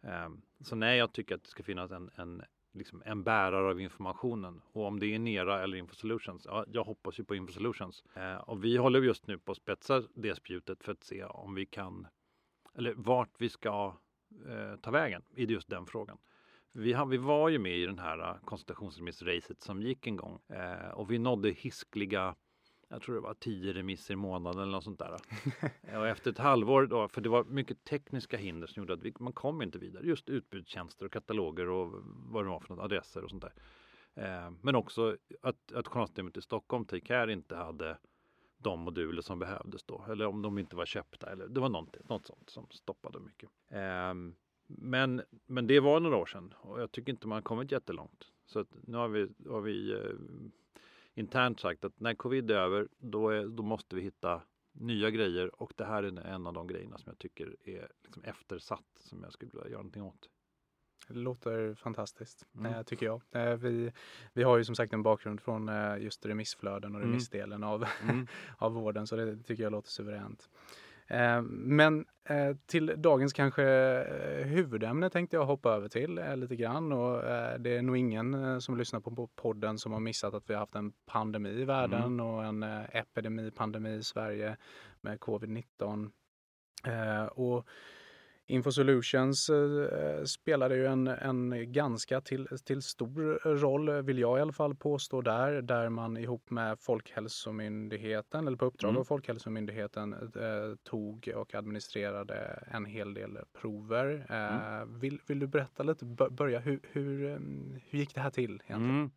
Eh, 0.02 0.28
så 0.60 0.76
nej, 0.76 0.98
jag 0.98 1.12
tycker 1.12 1.34
att 1.34 1.42
det 1.42 1.48
ska 1.48 1.62
finnas 1.62 1.90
en, 1.90 2.10
en, 2.16 2.42
liksom 2.74 3.02
en 3.04 3.22
bärare 3.22 3.70
av 3.70 3.80
informationen. 3.80 4.60
Och 4.72 4.86
om 4.86 5.00
det 5.00 5.14
är 5.14 5.18
Nera 5.18 5.62
eller 5.62 5.76
Infosolutions, 5.76 6.46
ja, 6.46 6.64
jag 6.72 6.84
hoppas 6.84 7.20
ju 7.20 7.24
på 7.24 7.34
Infosolutions. 7.34 8.04
Eh, 8.14 8.36
och 8.36 8.64
vi 8.64 8.76
håller 8.76 9.02
just 9.02 9.26
nu 9.26 9.38
på 9.38 9.52
att 9.52 9.58
spetsa 9.58 10.02
det 10.14 10.34
spjutet 10.34 10.84
för 10.84 10.92
att 10.92 11.04
se 11.04 11.24
om 11.24 11.54
vi 11.54 11.66
kan, 11.66 12.06
eller 12.74 12.94
vart 12.94 13.30
vi 13.38 13.48
ska 13.48 13.96
eh, 14.48 14.76
ta 14.76 14.90
vägen 14.90 15.22
i 15.34 15.44
just 15.44 15.68
den 15.68 15.86
frågan. 15.86 16.18
Vi, 16.72 16.92
har, 16.92 17.06
vi 17.06 17.16
var 17.16 17.48
ju 17.48 17.58
med 17.58 17.78
i 17.78 17.86
den 17.86 17.98
här 17.98 18.38
koncentrationsremissracet 18.44 19.60
som 19.62 19.82
gick 19.82 20.06
en 20.06 20.16
gång 20.16 20.40
eh, 20.48 20.88
och 20.88 21.10
vi 21.10 21.18
nådde 21.18 21.50
hiskliga 21.50 22.34
jag 22.94 23.02
tror 23.02 23.14
det 23.14 23.20
var 23.20 23.34
tio 23.34 23.72
remisser 23.72 24.14
i 24.14 24.16
månaden 24.16 24.62
eller 24.62 24.72
något 24.72 24.84
sånt 24.84 24.98
där. 24.98 25.18
och 25.98 26.08
efter 26.08 26.30
ett 26.30 26.38
halvår, 26.38 26.86
då, 26.86 27.08
för 27.08 27.20
det 27.20 27.28
var 27.28 27.44
mycket 27.44 27.84
tekniska 27.84 28.36
hinder 28.36 28.66
som 28.66 28.80
gjorde 28.80 28.92
att 28.92 29.02
vi, 29.02 29.12
man 29.18 29.32
kom 29.32 29.62
inte 29.62 29.78
vidare. 29.78 30.06
Just 30.06 30.28
utbudstjänster 30.28 31.06
och 31.06 31.12
kataloger 31.12 31.68
och 31.68 31.92
vad 32.04 32.44
det 32.44 32.48
var 32.48 32.60
för 32.60 32.74
något, 32.74 32.84
adresser 32.84 33.24
och 33.24 33.30
sånt 33.30 33.42
där. 33.42 33.52
Eh, 34.14 34.52
men 34.62 34.74
också 34.74 35.16
att, 35.42 35.72
att 35.72 35.88
journalsystemet 35.88 36.36
i 36.36 36.40
Stockholm, 36.40 36.84
Take 36.84 37.32
inte 37.32 37.56
hade 37.56 37.98
de 38.58 38.80
moduler 38.80 39.22
som 39.22 39.38
behövdes 39.38 39.82
då. 39.82 40.04
Eller 40.10 40.26
om 40.26 40.42
de 40.42 40.58
inte 40.58 40.76
var 40.76 40.86
köpta. 40.86 41.32
Eller, 41.32 41.48
det 41.48 41.60
var 41.60 41.68
något, 41.68 42.08
något 42.08 42.26
sånt 42.26 42.50
som 42.50 42.66
stoppade 42.70 43.20
mycket. 43.20 43.50
Eh, 43.68 44.14
men, 44.66 45.22
men 45.46 45.66
det 45.66 45.80
var 45.80 46.00
några 46.00 46.16
år 46.16 46.26
sedan 46.26 46.54
och 46.60 46.80
jag 46.80 46.92
tycker 46.92 47.12
inte 47.12 47.28
man 47.28 47.42
kommit 47.42 47.72
jättelångt. 47.72 48.32
Så 48.46 48.58
att 48.58 48.76
nu 48.86 48.96
har 48.96 49.08
vi, 49.08 49.28
har 49.48 49.60
vi 49.60 49.92
eh, 49.92 49.98
internt 51.14 51.60
sagt 51.60 51.84
att 51.84 52.00
när 52.00 52.14
covid 52.14 52.50
är 52.50 52.54
över 52.54 52.88
då, 52.98 53.28
är, 53.28 53.46
då 53.46 53.62
måste 53.62 53.96
vi 53.96 54.02
hitta 54.02 54.42
nya 54.72 55.10
grejer 55.10 55.62
och 55.62 55.72
det 55.76 55.84
här 55.84 56.02
är 56.02 56.26
en 56.26 56.46
av 56.46 56.52
de 56.52 56.66
grejerna 56.66 56.98
som 56.98 57.10
jag 57.10 57.18
tycker 57.18 57.56
är 57.64 57.88
liksom 58.02 58.24
eftersatt 58.24 58.84
som 58.94 59.22
jag 59.22 59.32
skulle 59.32 59.50
vilja 59.52 59.68
göra 59.68 59.78
någonting 59.78 60.02
åt. 60.02 60.28
Det 61.08 61.14
låter 61.14 61.74
fantastiskt, 61.74 62.46
mm. 62.54 62.72
Eh, 62.72 62.82
tycker 62.82 63.06
jag. 63.06 63.22
Eh, 63.30 63.56
vi, 63.56 63.92
vi 64.32 64.42
har 64.42 64.58
ju 64.58 64.64
som 64.64 64.74
sagt 64.74 64.92
en 64.92 65.02
bakgrund 65.02 65.40
från 65.40 65.68
eh, 65.68 65.98
just 65.98 66.26
remissflöden 66.26 66.94
och 66.94 67.00
mm. 67.00 67.10
remissdelen 67.10 67.64
av, 67.64 67.84
mm. 68.02 68.26
av 68.58 68.72
vården, 68.72 69.06
så 69.06 69.16
det 69.16 69.42
tycker 69.42 69.62
jag 69.62 69.72
låter 69.72 69.90
suveränt. 69.90 70.48
Eh, 71.08 71.42
men 71.42 72.06
eh, 72.24 72.56
till 72.66 72.94
dagens 72.96 73.32
kanske 73.32 73.64
eh, 73.64 74.46
huvudämne 74.46 75.10
tänkte 75.10 75.36
jag 75.36 75.46
hoppa 75.46 75.70
över 75.70 75.88
till 75.88 76.20
lite 76.36 76.56
grann 76.56 76.92
och 76.92 77.22
det 77.58 77.76
är 77.76 77.82
nog 77.82 77.96
ingen 77.96 78.60
som 78.60 78.76
lyssnar 78.76 79.00
på 79.00 79.26
podden 79.26 79.78
som 79.78 79.92
har 79.92 80.00
missat 80.00 80.34
att 80.34 80.50
vi 80.50 80.54
har 80.54 80.60
haft 80.60 80.74
en 80.74 80.92
pandemi 81.06 81.50
i 81.50 81.64
världen 81.64 82.02
mm. 82.02 82.26
och 82.26 82.44
en 82.44 82.62
epidemi, 82.92 83.50
pandemi 83.50 83.94
i 83.94 84.02
Sverige 84.02 84.56
med 85.00 85.18
covid-19. 85.18 86.10
Och 87.30 87.68
Infosolutions 88.46 89.50
eh, 89.50 90.24
spelade 90.24 90.76
ju 90.76 90.86
en, 90.86 91.06
en 91.06 91.72
ganska 91.72 92.20
till, 92.20 92.48
till 92.64 92.82
stor 92.82 93.54
roll, 93.56 94.02
vill 94.02 94.18
jag 94.18 94.38
i 94.38 94.40
alla 94.40 94.52
fall 94.52 94.74
påstå 94.74 95.20
där, 95.20 95.62
där 95.62 95.88
man 95.88 96.16
ihop 96.16 96.50
med 96.50 96.78
Folkhälsomyndigheten, 96.80 98.46
eller 98.46 98.56
på 98.56 98.64
uppdrag 98.64 98.88
mm. 98.88 99.00
av 99.00 99.04
Folkhälsomyndigheten, 99.04 100.12
eh, 100.12 100.76
tog 100.82 101.32
och 101.36 101.54
administrerade 101.54 102.64
en 102.70 102.84
hel 102.84 103.14
del 103.14 103.38
prover. 103.60 104.26
Eh, 104.30 104.76
mm. 104.76 104.98
vill, 104.98 105.20
vill 105.26 105.38
du 105.38 105.46
berätta 105.46 105.82
lite, 105.82 106.04
börja, 106.30 106.58
hur, 106.58 106.80
hur, 106.92 107.24
mm, 107.24 107.80
hur 107.88 107.98
gick 107.98 108.14
det 108.14 108.20
här 108.20 108.30
till 108.30 108.62
egentligen? 108.66 108.90
Mm. 108.90 109.10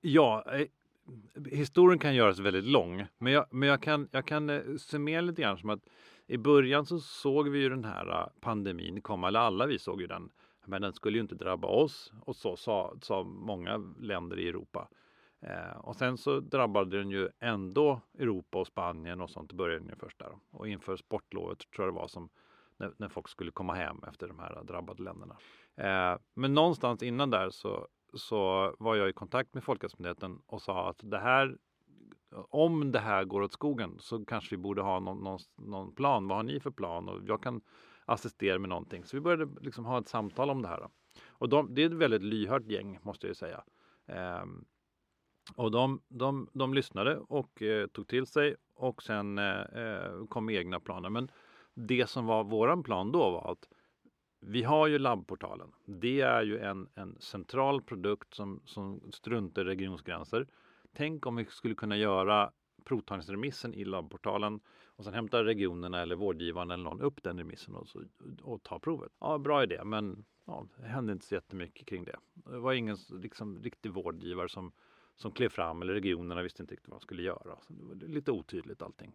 Ja, 0.00 0.44
eh, 0.52 0.66
historien 1.50 1.98
kan 1.98 2.14
göras 2.14 2.38
väldigt 2.38 2.64
lång, 2.64 3.06
men 3.18 3.32
jag, 3.32 3.46
men 3.50 3.68
jag 3.68 3.82
kan, 3.82 4.08
jag 4.10 4.26
kan 4.26 4.50
eh, 4.50 4.60
summera 4.78 5.20
lite 5.20 5.42
grann 5.42 5.58
som 5.58 5.70
att 5.70 5.88
i 6.26 6.38
början 6.38 6.86
så 6.86 7.00
såg 7.00 7.48
vi 7.48 7.58
ju 7.58 7.68
den 7.68 7.84
här 7.84 8.20
äh, 8.20 8.26
pandemin 8.40 9.02
komma, 9.02 9.28
eller 9.28 9.40
alla 9.40 9.66
vi 9.66 9.78
såg 9.78 10.00
ju 10.00 10.06
den. 10.06 10.30
Men 10.66 10.82
den 10.82 10.92
skulle 10.92 11.16
ju 11.16 11.22
inte 11.22 11.34
drabba 11.34 11.68
oss 11.68 12.12
och 12.20 12.36
så 12.36 12.56
sa, 12.56 12.94
sa 13.00 13.22
många 13.24 13.76
länder 14.00 14.38
i 14.38 14.48
Europa. 14.48 14.88
Eh, 15.40 15.76
och 15.76 15.96
sen 15.96 16.18
så 16.18 16.40
drabbade 16.40 16.98
den 16.98 17.10
ju 17.10 17.28
ändå 17.38 18.00
Europa 18.18 18.58
och 18.58 18.66
Spanien 18.66 19.20
och 19.20 19.30
sånt 19.30 19.52
i 19.52 19.56
början 19.56 19.90
först 19.98 20.18
där. 20.18 20.32
Och 20.50 20.68
inför 20.68 20.96
sportlovet 20.96 21.58
tror 21.58 21.86
jag 21.86 21.94
det 21.94 22.00
var 22.00 22.08
som 22.08 22.28
när, 22.76 22.92
när 22.96 23.08
folk 23.08 23.28
skulle 23.28 23.50
komma 23.50 23.74
hem 23.74 24.00
efter 24.08 24.28
de 24.28 24.38
här 24.38 24.64
drabbade 24.64 25.02
länderna. 25.02 25.36
Eh, 25.76 26.18
men 26.34 26.54
någonstans 26.54 27.02
innan 27.02 27.30
där 27.30 27.50
så, 27.50 27.88
så 28.14 28.74
var 28.78 28.96
jag 28.96 29.08
i 29.08 29.12
kontakt 29.12 29.54
med 29.54 29.64
Folkhälsomyndigheten 29.64 30.42
och 30.46 30.62
sa 30.62 30.88
att 30.88 31.00
det 31.02 31.18
här 31.18 31.56
om 32.34 32.92
det 32.92 32.98
här 32.98 33.24
går 33.24 33.42
åt 33.42 33.52
skogen 33.52 33.96
så 33.98 34.24
kanske 34.24 34.56
vi 34.56 34.62
borde 34.62 34.82
ha 34.82 35.00
någon, 35.00 35.18
någon, 35.18 35.38
någon, 35.56 35.94
plan. 35.94 36.28
Vad 36.28 36.38
har 36.38 36.42
ni 36.42 36.60
för 36.60 36.70
plan? 36.70 37.08
Och 37.08 37.20
jag 37.26 37.42
kan 37.42 37.60
assistera 38.04 38.58
med 38.58 38.68
någonting. 38.68 39.04
Så 39.04 39.16
vi 39.16 39.20
började 39.20 39.48
liksom 39.60 39.84
ha 39.84 39.98
ett 39.98 40.08
samtal 40.08 40.50
om 40.50 40.62
det 40.62 40.68
här. 40.68 40.88
Och 41.28 41.48
de, 41.48 41.74
det 41.74 41.82
är 41.82 41.86
ett 41.86 41.92
väldigt 41.92 42.22
lyhört 42.22 42.66
gäng 42.66 42.98
måste 43.02 43.26
jag 43.26 43.36
säga. 43.36 43.64
Eh, 44.06 44.44
och 45.56 45.70
de, 45.70 46.00
de, 46.08 46.48
de 46.52 46.74
lyssnade 46.74 47.18
och 47.18 47.62
eh, 47.62 47.86
tog 47.86 48.08
till 48.08 48.26
sig 48.26 48.56
och 48.74 49.02
sen 49.02 49.38
eh, 49.38 49.60
eh, 49.60 50.26
kom 50.28 50.46
med 50.46 50.54
egna 50.54 50.80
planer. 50.80 51.10
Men 51.10 51.30
det 51.74 52.06
som 52.06 52.26
var 52.26 52.44
våran 52.44 52.82
plan 52.82 53.12
då 53.12 53.30
var 53.30 53.52
att 53.52 53.68
vi 54.40 54.62
har 54.62 54.86
ju 54.86 54.98
labbportalen. 54.98 55.72
Det 55.86 56.20
är 56.20 56.42
ju 56.42 56.58
en, 56.58 56.88
en 56.94 57.20
central 57.20 57.82
produkt 57.82 58.34
som, 58.34 58.60
som 58.64 59.12
struntar 59.12 59.62
i 59.62 59.64
regionsgränser. 59.64 60.46
Tänk 60.96 61.26
om 61.26 61.36
vi 61.36 61.44
skulle 61.44 61.74
kunna 61.74 61.96
göra 61.96 62.52
provtagningsremissen 62.84 63.74
i 63.74 63.84
labbportalen 63.84 64.60
och 64.86 65.04
sen 65.04 65.14
hämtar 65.14 65.44
regionerna 65.44 66.02
eller 66.02 66.16
vårdgivaren 66.16 66.70
eller 66.70 66.84
någon 66.84 67.00
upp 67.00 67.22
den 67.22 67.38
remissen 67.38 67.74
och, 67.74 67.88
så, 67.88 68.02
och 68.42 68.62
tar 68.62 68.78
provet. 68.78 69.12
Ja, 69.20 69.38
bra 69.38 69.62
idé, 69.62 69.84
men 69.84 70.24
ja, 70.46 70.68
det 70.76 70.86
hände 70.86 71.12
inte 71.12 71.26
så 71.26 71.34
jättemycket 71.34 71.86
kring 71.86 72.04
det. 72.04 72.16
Det 72.34 72.58
var 72.58 72.72
ingen 72.72 72.96
liksom, 73.10 73.62
riktig 73.62 73.92
vårdgivare 73.92 74.48
som, 74.48 74.72
som 75.16 75.32
klev 75.32 75.48
fram 75.48 75.82
eller 75.82 75.92
regionerna 75.92 76.42
visste 76.42 76.62
inte 76.62 76.74
riktigt 76.74 76.88
vad 76.88 77.00
de 77.00 77.02
skulle 77.02 77.22
göra. 77.22 77.58
Så 77.60 77.72
det 77.72 77.84
var 77.84 77.94
lite 77.94 78.30
otydligt 78.30 78.82
allting. 78.82 79.12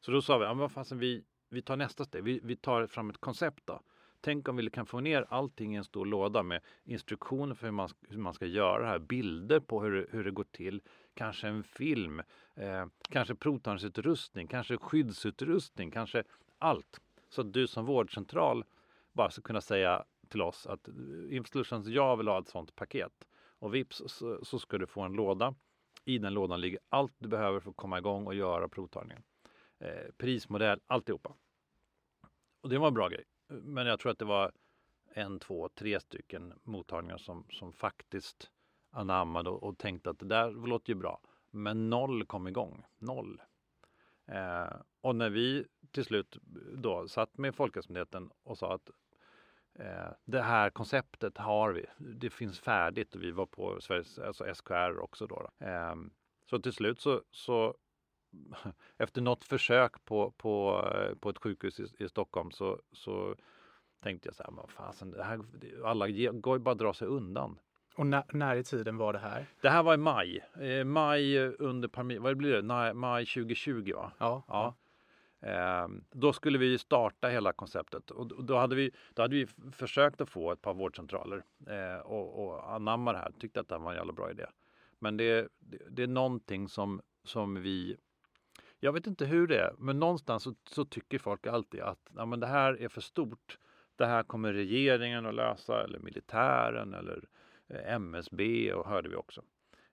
Så 0.00 0.10
då 0.10 0.22
sa 0.22 0.38
vi, 0.38 0.44
ja, 0.44 0.50
men 0.50 0.58
vad 0.58 0.72
fasen, 0.72 0.98
vi, 0.98 1.24
vi 1.48 1.62
tar 1.62 1.76
nästa 1.76 2.04
steg. 2.04 2.24
Vi, 2.24 2.40
vi 2.42 2.56
tar 2.56 2.86
fram 2.86 3.10
ett 3.10 3.18
koncept 3.18 3.66
då. 3.66 3.80
Tänk 4.24 4.48
om 4.48 4.56
vi 4.56 4.70
kan 4.70 4.86
få 4.86 5.00
ner 5.00 5.26
allting 5.28 5.74
i 5.74 5.76
en 5.76 5.84
stor 5.84 6.06
låda 6.06 6.42
med 6.42 6.60
instruktioner 6.84 7.54
för 7.54 7.66
hur 7.66 7.72
man, 7.72 7.88
hur 8.08 8.18
man 8.18 8.34
ska 8.34 8.46
göra 8.46 8.82
det 8.82 8.88
här, 8.88 8.98
bilder 8.98 9.60
på 9.60 9.82
hur, 9.82 10.08
hur 10.10 10.24
det 10.24 10.30
går 10.30 10.44
till, 10.44 10.82
kanske 11.14 11.48
en 11.48 11.62
film, 11.64 12.22
eh, 12.54 12.86
kanske 13.08 13.34
provtagningsutrustning, 13.34 14.46
kanske 14.46 14.76
skyddsutrustning, 14.76 15.90
kanske 15.90 16.24
allt. 16.58 17.00
Så 17.28 17.40
att 17.40 17.52
du 17.52 17.66
som 17.66 17.86
vårdcentral 17.86 18.64
bara 19.12 19.30
ska 19.30 19.42
kunna 19.42 19.60
säga 19.60 20.04
till 20.28 20.42
oss 20.42 20.66
att 20.66 20.88
eh, 20.88 20.94
Infosolutions, 21.36 21.86
jag 21.86 22.16
vill 22.16 22.28
ha 22.28 22.38
ett 22.38 22.48
sådant 22.48 22.76
paket. 22.76 23.28
Och 23.58 23.74
vips 23.74 24.02
så, 24.06 24.44
så 24.44 24.58
ska 24.58 24.78
du 24.78 24.86
få 24.86 25.00
en 25.00 25.12
låda. 25.12 25.54
I 26.04 26.18
den 26.18 26.34
lådan 26.34 26.60
ligger 26.60 26.80
allt 26.88 27.14
du 27.18 27.28
behöver 27.28 27.60
för 27.60 27.70
att 27.70 27.76
komma 27.76 27.98
igång 27.98 28.26
och 28.26 28.34
göra 28.34 28.68
provtagningen. 28.68 29.22
Eh, 29.78 30.12
prismodell, 30.16 30.80
alltihopa. 30.86 31.34
Och 32.60 32.68
det 32.68 32.78
var 32.78 32.88
en 32.88 32.94
bra 32.94 33.08
grej. 33.08 33.24
Men 33.52 33.86
jag 33.86 34.00
tror 34.00 34.12
att 34.12 34.18
det 34.18 34.24
var 34.24 34.52
en, 35.14 35.38
två, 35.38 35.68
tre 35.68 36.00
stycken 36.00 36.52
mottagningar 36.62 37.18
som, 37.18 37.46
som 37.50 37.72
faktiskt 37.72 38.50
anammade 38.90 39.50
och, 39.50 39.62
och 39.62 39.78
tänkte 39.78 40.10
att 40.10 40.18
det 40.18 40.26
där 40.26 40.50
låter 40.50 40.92
ju 40.92 40.98
bra. 40.98 41.20
Men 41.50 41.90
noll 41.90 42.26
kom 42.26 42.48
igång. 42.48 42.84
Noll. 42.98 43.42
Eh, 44.26 44.76
och 45.00 45.16
när 45.16 45.30
vi 45.30 45.66
till 45.90 46.04
slut 46.04 46.38
då 46.74 47.08
satt 47.08 47.38
med 47.38 47.54
Folkhälsomyndigheten 47.54 48.30
och 48.42 48.58
sa 48.58 48.74
att 48.74 48.90
eh, 49.74 50.12
det 50.24 50.42
här 50.42 50.70
konceptet 50.70 51.38
har 51.38 51.72
vi. 51.72 51.86
Det 51.98 52.30
finns 52.30 52.60
färdigt 52.60 53.14
och 53.14 53.22
vi 53.22 53.30
var 53.30 53.46
på 53.46 53.80
Sveriges, 53.80 54.18
alltså 54.18 54.54
SKR 54.54 54.98
också 54.98 55.26
då. 55.26 55.50
då. 55.58 55.66
Eh, 55.66 55.94
så 56.50 56.58
till 56.58 56.72
slut 56.72 57.00
så, 57.00 57.22
så 57.30 57.76
efter 58.96 59.20
något 59.20 59.44
försök 59.44 60.04
på, 60.04 60.30
på, 60.30 60.84
på 61.20 61.30
ett 61.30 61.38
sjukhus 61.38 61.80
i, 61.80 61.86
i 61.98 62.08
Stockholm 62.08 62.50
så, 62.50 62.80
så 62.92 63.36
tänkte 64.02 64.28
jag 64.28 64.34
så 64.34 64.42
här, 64.42 64.50
men 64.50 64.68
fasen, 64.68 65.10
det 65.10 65.22
här, 65.22 65.40
alla 65.84 66.08
går 66.32 66.56
ju 66.56 66.62
bara 66.62 66.72
att 66.72 66.78
dra 66.78 66.94
sig 66.94 67.08
undan. 67.08 67.58
Och 67.94 68.06
när, 68.06 68.24
när, 68.32 68.56
i 68.56 68.64
tiden 68.64 68.96
var 68.96 69.12
det 69.12 69.18
här? 69.18 69.46
Det 69.60 69.68
här 69.68 69.82
var 69.82 69.94
i 69.94 69.96
maj. 69.96 70.44
Eh, 70.60 70.84
maj 70.84 71.38
under 71.38 72.18
vad 72.18 72.36
blir 72.36 72.52
det? 72.52 72.62
Nej, 72.62 72.94
maj 72.94 73.26
2020 73.26 73.92
va? 73.94 74.12
Ja. 74.18 74.44
ja. 74.48 74.74
Eh, 75.42 75.88
då 76.10 76.32
skulle 76.32 76.58
vi 76.58 76.78
starta 76.78 77.28
hela 77.28 77.52
konceptet 77.52 78.10
och 78.10 78.44
då 78.44 78.56
hade 78.56 78.76
vi, 78.76 78.90
då 79.14 79.22
hade 79.22 79.36
vi 79.36 79.46
försökt 79.72 80.20
att 80.20 80.30
få 80.30 80.52
ett 80.52 80.62
par 80.62 80.74
vårdcentraler 80.74 81.42
eh, 81.66 82.00
och, 82.00 82.44
och 82.44 82.72
anamma 82.72 83.12
det 83.12 83.18
här. 83.18 83.32
Tyckte 83.38 83.60
att 83.60 83.68
det 83.68 83.78
var 83.78 83.90
en 83.90 83.96
jävla 83.96 84.12
bra 84.12 84.30
idé. 84.30 84.46
Men 84.98 85.16
det, 85.16 85.48
det, 85.58 85.78
det 85.90 86.02
är 86.02 86.06
någonting 86.06 86.68
som, 86.68 87.00
som 87.24 87.62
vi 87.62 87.96
jag 88.84 88.92
vet 88.92 89.06
inte 89.06 89.26
hur 89.26 89.46
det 89.46 89.58
är, 89.58 89.74
men 89.78 89.98
någonstans 89.98 90.42
så, 90.42 90.54
så 90.70 90.84
tycker 90.84 91.18
folk 91.18 91.46
alltid 91.46 91.80
att 91.80 92.10
ja, 92.16 92.26
men 92.26 92.40
det 92.40 92.46
här 92.46 92.80
är 92.80 92.88
för 92.88 93.00
stort. 93.00 93.58
Det 93.96 94.06
här 94.06 94.22
kommer 94.22 94.52
regeringen 94.52 95.26
att 95.26 95.34
lösa 95.34 95.84
eller 95.84 95.98
militären 95.98 96.94
eller 96.94 97.28
eh, 97.68 97.94
MSB 97.94 98.72
och 98.72 98.86
hörde 98.86 99.08
vi 99.08 99.16
också. 99.16 99.42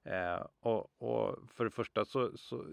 Eh, 0.04 0.46
och, 0.60 1.02
och, 1.02 1.50
för 1.50 1.66
det 1.66 1.72
första 1.72 2.06
så, 2.06 2.38
så 2.38 2.66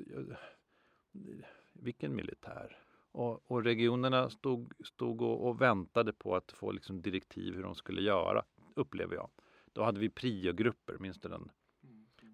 vilken 1.72 2.16
militär? 2.16 2.78
Och, 3.12 3.50
och 3.50 3.64
regionerna 3.64 4.30
stod, 4.30 4.72
stod 4.84 5.22
och, 5.22 5.48
och, 5.48 5.60
väntade 5.60 6.12
på 6.12 6.36
att 6.36 6.52
få 6.52 6.72
liksom 6.72 7.02
direktiv 7.02 7.54
hur 7.54 7.62
de 7.62 7.74
skulle 7.74 8.02
göra, 8.02 8.44
upplever 8.74 9.14
jag. 9.14 9.30
Då 9.72 9.82
hade 9.82 10.00
vi 10.00 10.10
priogrupper, 10.10 10.98
minns 10.98 11.20
du 11.20 11.28
den? 11.28 11.50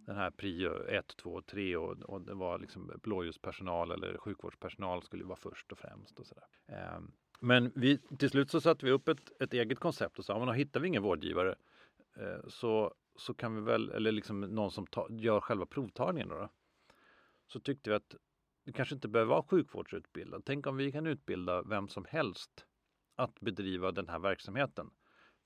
Den 0.06 0.16
här 0.16 0.30
prio 0.30 0.85
1, 0.85 1.16
2, 1.16 1.42
3 1.42 1.76
och, 1.76 2.02
och 2.02 2.21
det 2.21 2.35
var 2.35 2.59
liksom 2.59 2.92
blåljuspersonal 3.02 3.90
eller 3.90 4.18
sjukvårdspersonal 4.18 5.02
skulle 5.02 5.25
vara 5.25 5.37
först 5.37 5.73
och 5.73 5.78
främst 5.78 6.18
och 6.18 6.26
sådär. 6.26 6.44
Eh, 6.66 7.00
men 7.40 7.73
vi, 7.75 7.99
till 7.99 8.30
slut 8.30 8.50
så 8.50 8.61
satte 8.61 8.87
vi 8.87 8.92
upp 8.92 9.09
ett, 9.09 9.42
ett 9.42 9.54
eget 9.54 9.78
koncept 9.78 10.18
och 10.18 10.25
sa, 10.25 10.44
men 10.44 10.54
hittar 10.54 10.80
vi 10.80 10.88
ingen 10.88 11.02
vårdgivare 11.02 11.54
eh, 12.16 12.49
så, 12.49 12.94
så 13.16 13.35
kan 13.35 13.54
vi 13.54 13.61
väl, 13.61 13.90
eller 13.90 14.12
liksom 14.12 14.40
någon 14.40 14.71
som 14.71 14.87
ta, 14.87 15.06
gör 15.11 15.40
själva 15.40 15.66
provtagningen 15.66 16.28
då, 16.28 16.35
då. 16.35 16.49
Så 17.47 17.61
tyckte 17.61 17.90
vi 17.90 17.97
att 17.97 18.16
du 18.64 18.73
kanske 18.73 18.94
inte 18.94 19.09
behöver 19.09 19.30
vara 19.30 19.42
sjukvårdsutbildad. 19.42 20.42
Tänk 20.44 20.66
om 20.66 20.76
vi 20.76 20.92
kan 20.92 21.06
utbilda 21.06 21.62
vem 21.62 21.88
som 21.88 22.04
helst 22.04 22.66
att 23.16 23.40
bedriva 23.40 23.92
den 23.92 24.09
här 24.09 24.18
verksamheten. 24.18 24.90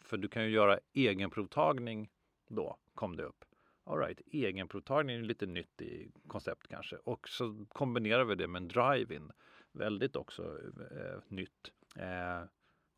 För 0.00 0.16
du 0.16 0.28
kan 0.28 0.44
ju 0.44 0.50
göra 0.50 0.78
egen 0.92 1.30
provtagning. 1.30 2.10
då, 2.48 2.76
kom 2.94 3.16
det 3.16 3.22
upp. 3.22 3.44
All 3.88 3.98
right, 3.98 4.20
egenprovtagning 4.26 5.16
är 5.16 5.22
lite 5.22 5.46
nytt 5.46 5.82
i 5.82 6.10
koncept 6.26 6.68
kanske. 6.68 6.96
Och 6.96 7.28
så 7.28 7.66
kombinerar 7.68 8.24
vi 8.24 8.34
det 8.34 8.46
med 8.46 8.62
en 8.62 8.68
drive-in. 8.68 9.32
Väldigt 9.72 10.16
också 10.16 10.42
eh, 10.90 11.18
nytt. 11.28 11.72
Eh, 11.96 12.48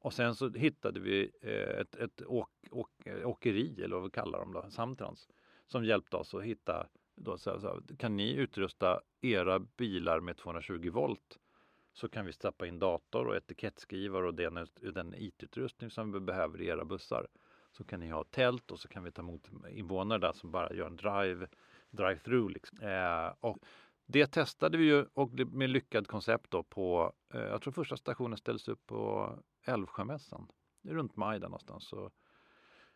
och 0.01 0.13
sen 0.13 0.35
så 0.35 0.51
hittade 0.51 1.01
vi 1.01 1.31
eh, 1.41 1.81
ett, 1.81 1.97
ett 1.97 2.23
åk, 2.23 2.51
åk, 2.71 3.07
eh, 3.07 3.29
åkeri, 3.29 3.83
eller 3.85 3.97
vad 3.97 4.05
vi 4.05 4.11
kallar 4.11 4.39
dem 4.39 4.53
då, 4.53 4.71
Samtrans, 4.71 5.29
som 5.67 5.85
hjälpte 5.85 6.17
oss 6.17 6.35
att 6.35 6.43
hitta 6.43 6.87
då, 7.15 7.39
så, 7.39 7.61
så, 7.61 7.83
kan 7.99 8.17
ni 8.17 8.33
utrusta 8.33 9.01
era 9.21 9.59
bilar 9.59 10.21
med 10.21 10.37
220 10.37 10.91
volt 10.91 11.39
så 11.93 12.09
kan 12.09 12.27
vi 12.27 12.33
stappa 12.33 12.67
in 12.67 12.79
dator 12.79 13.27
och 13.27 13.37
etikettskrivare 13.37 14.27
och 14.27 14.35
den, 14.35 14.67
den 14.95 15.15
IT-utrustning 15.15 15.91
som 15.91 16.13
vi 16.13 16.21
behöver 16.21 16.61
i 16.61 16.67
era 16.67 16.85
bussar. 16.85 17.27
Så 17.71 17.85
kan 17.85 18.01
ni 18.01 18.09
ha 18.09 18.25
tält 18.25 18.71
och 18.71 18.81
så 18.81 18.89
kan 18.89 19.05
vi 19.05 19.11
ta 19.11 19.23
emot 19.23 19.51
invånare 19.71 20.19
där 20.19 20.33
som 20.33 20.51
bara 20.51 20.73
gör 20.73 20.87
en 20.87 20.97
drive, 20.97 21.47
drive-through. 21.91 22.53
Liksom. 22.53 22.79
Eh, 22.81 23.35
och 23.41 23.59
det 24.07 24.27
testade 24.27 24.79
vi 24.79 24.85
ju 24.85 25.07
och 25.15 25.31
med 25.33 25.71
lyckad 25.71 26.07
koncept 26.07 26.51
då 26.51 26.63
på, 26.63 27.13
eh, 27.35 27.41
jag 27.41 27.63
tror 27.63 27.73
första 27.73 27.97
stationen 27.97 28.39
ställdes 28.39 28.69
upp 28.69 28.87
på 28.87 29.33
Älvsjömässan. 29.65 30.49
Runt 30.83 31.17
maj 31.17 31.41
där 31.41 31.49
någonstans. 31.49 31.85
Så, 31.85 32.11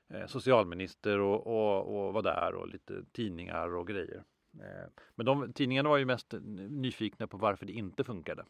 eh, 0.08 0.26
socialminister 0.26 1.18
och, 1.18 1.46
och, 1.46 2.06
och 2.06 2.12
var 2.12 2.22
där 2.22 2.54
och 2.54 2.68
lite 2.68 3.04
tidningar 3.12 3.74
och 3.74 3.86
grejer. 3.86 4.24
Eh, 4.60 4.88
men 5.14 5.26
de 5.26 5.52
tidningarna 5.52 5.88
var 5.88 5.96
ju 5.96 6.04
mest 6.04 6.34
nyfikna 6.70 7.26
på 7.26 7.36
varför 7.36 7.66
det 7.66 7.72
inte 7.72 8.04
funkade. 8.04 8.44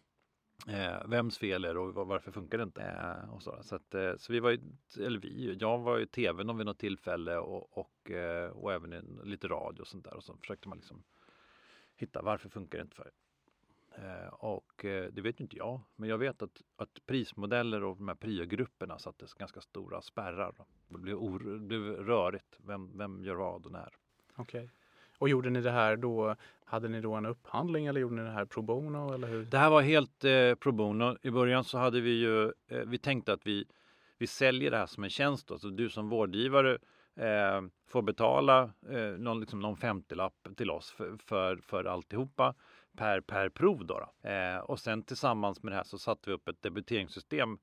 Eh, 0.68 1.08
vems 1.08 1.38
fel 1.38 1.64
är 1.64 1.74
det 1.74 1.80
och 1.80 2.06
varför 2.06 2.32
funkar 2.32 2.58
det 2.58 2.64
inte? 2.64 2.82
Eh, 2.82 3.34
och 3.34 3.42
så 3.42 3.62
så, 3.62 3.74
att, 3.76 3.94
eh, 3.94 4.16
så 4.16 4.32
vi 4.32 4.40
var 4.40 4.50
ju, 4.50 4.60
eller 4.98 5.20
vi, 5.20 5.56
jag 5.60 5.78
var 5.78 5.98
i 5.98 6.06
tv 6.06 6.44
vid 6.54 6.66
något 6.66 6.78
tillfälle 6.78 7.36
och, 7.36 7.78
och, 7.78 8.10
eh, 8.10 8.50
och 8.50 8.72
även 8.72 8.92
en, 8.92 9.20
lite 9.24 9.48
radio 9.48 9.80
och 9.80 9.88
sånt 9.88 10.04
där 10.04 10.14
och 10.14 10.24
så 10.24 10.36
försökte 10.36 10.68
man 10.68 10.78
liksom 10.78 11.02
hitta 11.96 12.22
varför 12.22 12.48
funkar 12.48 12.78
det 12.78 12.82
inte 12.82 12.96
för 12.96 13.10
eh, 13.94 14.28
och 14.28 14.84
eh, 14.84 15.12
det 15.12 15.22
vet 15.22 15.40
ju 15.40 15.42
inte 15.42 15.56
jag, 15.56 15.80
men 15.96 16.08
jag 16.08 16.18
vet 16.18 16.42
att, 16.42 16.62
att 16.76 17.06
prismodeller 17.06 17.84
och 17.84 17.96
de 17.96 18.08
här 18.08 18.14
priogrupperna 18.14 18.98
sattes 18.98 19.34
ganska 19.34 19.60
stora 19.60 20.02
spärrar. 20.02 20.54
Det 20.88 20.98
blev, 20.98 21.16
or, 21.16 21.38
det 21.38 21.78
blev 21.78 21.82
rörigt. 21.82 22.58
Vem, 22.58 22.98
vem 22.98 23.24
gör 23.24 23.34
vad 23.34 23.66
och 23.66 23.72
när? 23.72 23.94
Okej. 24.34 24.64
Okay. 24.64 24.81
Och 25.22 25.28
gjorde 25.28 25.50
ni 25.50 25.60
det 25.60 25.70
här 25.70 25.96
då, 25.96 26.36
hade 26.64 26.88
ni 26.88 27.00
då 27.00 27.14
en 27.14 27.26
upphandling 27.26 27.86
eller 27.86 28.00
gjorde 28.00 28.14
ni 28.14 28.22
det 28.22 28.30
här 28.30 28.44
pro 28.44 28.62
bono? 28.62 29.14
Eller 29.14 29.28
hur? 29.28 29.44
Det 29.44 29.58
här 29.58 29.70
var 29.70 29.82
helt 29.82 30.24
eh, 30.24 30.54
pro 30.54 30.72
bono. 30.72 31.16
I 31.22 31.30
början 31.30 31.64
så 31.64 31.78
hade 31.78 32.00
vi 32.00 32.10
ju, 32.10 32.44
eh, 32.44 32.78
vi 32.86 32.98
tänkte 32.98 33.32
att 33.32 33.46
vi, 33.46 33.64
vi 34.18 34.26
säljer 34.26 34.70
det 34.70 34.76
här 34.76 34.86
som 34.86 35.04
en 35.04 35.10
tjänst. 35.10 35.48
Då. 35.48 35.58
Så 35.58 35.68
du 35.68 35.90
som 35.90 36.08
vårdgivare 36.08 36.78
eh, 37.16 37.62
får 37.88 38.02
betala 38.02 38.70
eh, 38.90 39.18
någon, 39.18 39.40
liksom 39.40 39.60
någon 39.60 39.76
50-lapp 39.76 40.48
till 40.56 40.70
oss 40.70 40.90
för, 40.90 41.16
för, 41.16 41.56
för 41.56 41.84
alltihopa 41.84 42.54
per, 42.96 43.20
per 43.20 43.48
prov. 43.48 43.86
Då, 43.86 44.00
då. 44.00 44.28
Eh, 44.28 44.58
och 44.58 44.80
sen 44.80 45.02
tillsammans 45.02 45.62
med 45.62 45.72
det 45.72 45.76
här 45.76 45.84
så 45.84 45.98
satte 45.98 46.30
vi 46.30 46.34
upp 46.34 46.48
ett 46.48 46.62
debiteringssystem 46.62 47.58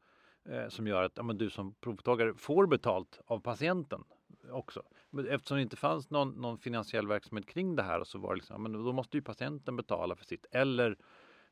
eh, 0.50 0.68
som 0.68 0.88
gör 0.88 1.04
att 1.04 1.14
ja, 1.16 1.24
men 1.24 1.38
du 1.38 1.50
som 1.50 1.74
provtagare 1.74 2.34
får 2.34 2.68
betalt 2.68 3.20
av 3.26 3.40
patienten 3.40 4.04
också. 4.52 4.84
Men 5.10 5.28
eftersom 5.28 5.58
det 5.58 5.62
inte 5.62 5.76
fanns 5.76 6.10
någon, 6.10 6.30
någon 6.30 6.58
finansiell 6.58 7.08
verksamhet 7.08 7.46
kring 7.46 7.76
det 7.76 7.84
här 7.84 8.04
så 8.04 8.20
var 8.20 8.30
det 8.30 8.36
liksom, 8.36 8.64
men 8.64 8.74
då 8.74 8.94
måste 8.94 9.18
ju 9.18 9.22
patienten 9.22 9.76
betala 9.76 10.16
för 10.16 10.26
sitt. 10.26 10.46
Eller 10.52 10.98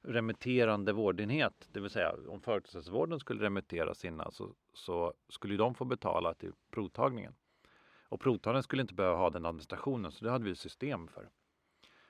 remitterande 0.02 0.94
vårdenhet, 0.94 1.68
det 1.72 1.80
vill 1.80 1.90
säga 1.90 2.16
om 2.28 2.42
företagshälsovården 2.42 3.20
skulle 3.20 3.44
remittera 3.44 3.94
sina 3.94 4.32
så, 4.32 4.54
så 4.74 5.14
skulle 5.30 5.58
de 5.58 5.76
få 5.76 5.86
betala 5.86 6.34
till 6.34 6.52
provtagningen. 6.72 7.36
Och 8.10 8.20
provtagningen 8.20 8.64
skulle 8.64 8.82
inte 8.82 8.94
behöva 8.94 9.18
ha 9.18 9.30
den 9.30 9.46
administrationen 9.46 10.12
så 10.12 10.26
det 10.26 10.32
hade 10.32 10.46
vi 10.46 10.56
system 10.56 11.08
för. 11.08 11.30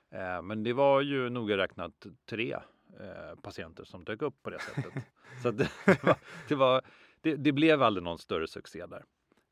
Eh, 0.10 0.42
men 0.42 0.64
det 0.64 0.74
var 0.74 1.02
ju 1.02 1.30
noga 1.30 1.58
räknat 1.58 2.06
tre 2.26 2.54
eh, 3.00 3.40
patienter 3.42 3.84
som 3.84 4.04
dök 4.04 4.22
upp 4.22 4.44
på 4.44 4.50
det 4.50 4.60
sättet. 4.60 4.94
så 5.44 5.52
det, 5.52 5.72
det, 5.86 6.04
var, 6.04 6.18
det, 6.48 6.56
var, 6.56 6.82
det, 7.22 7.36
det 7.36 7.52
blev 7.52 7.84
aldrig 7.84 8.04
någon 8.04 8.18
större 8.18 8.48
succé 8.48 8.86
där. 8.86 9.04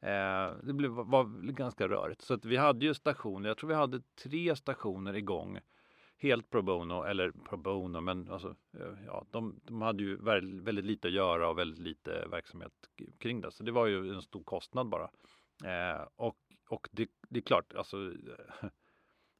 Eh, 0.05 0.53
det 0.63 0.73
blev, 0.73 0.91
var 0.91 1.51
ganska 1.51 1.87
rörigt. 1.87 2.21
Så 2.21 2.33
att 2.33 2.45
vi 2.45 2.57
hade 2.57 2.85
ju 2.85 2.93
stationer, 2.93 3.49
jag 3.49 3.57
tror 3.57 3.67
vi 3.67 3.75
hade 3.75 4.01
tre 4.23 4.55
stationer 4.55 5.13
igång. 5.15 5.59
Helt 6.17 6.49
pro 6.49 6.61
bono, 6.61 7.03
eller 7.03 7.31
pro 7.31 7.57
bono, 7.57 8.01
men 8.01 8.31
alltså, 8.31 8.55
eh, 8.79 9.05
ja, 9.05 9.25
de, 9.31 9.59
de 9.63 9.81
hade 9.81 10.03
ju 10.03 10.15
väldigt, 10.15 10.63
väldigt, 10.63 10.85
lite 10.85 11.07
att 11.07 11.13
göra 11.13 11.49
och 11.49 11.57
väldigt 11.57 11.79
lite 11.79 12.27
verksamhet 12.31 12.73
kring 13.19 13.41
det. 13.41 13.51
Så 13.51 13.63
det 13.63 13.71
var 13.71 13.85
ju 13.85 14.13
en 14.13 14.21
stor 14.21 14.43
kostnad 14.43 14.89
bara. 14.89 15.09
Eh, 15.63 16.07
och 16.15 16.37
och 16.69 16.89
det, 16.91 17.09
det, 17.29 17.39
är 17.39 17.43
klart, 17.43 17.73
alltså, 17.73 17.97
eh, 17.97 18.69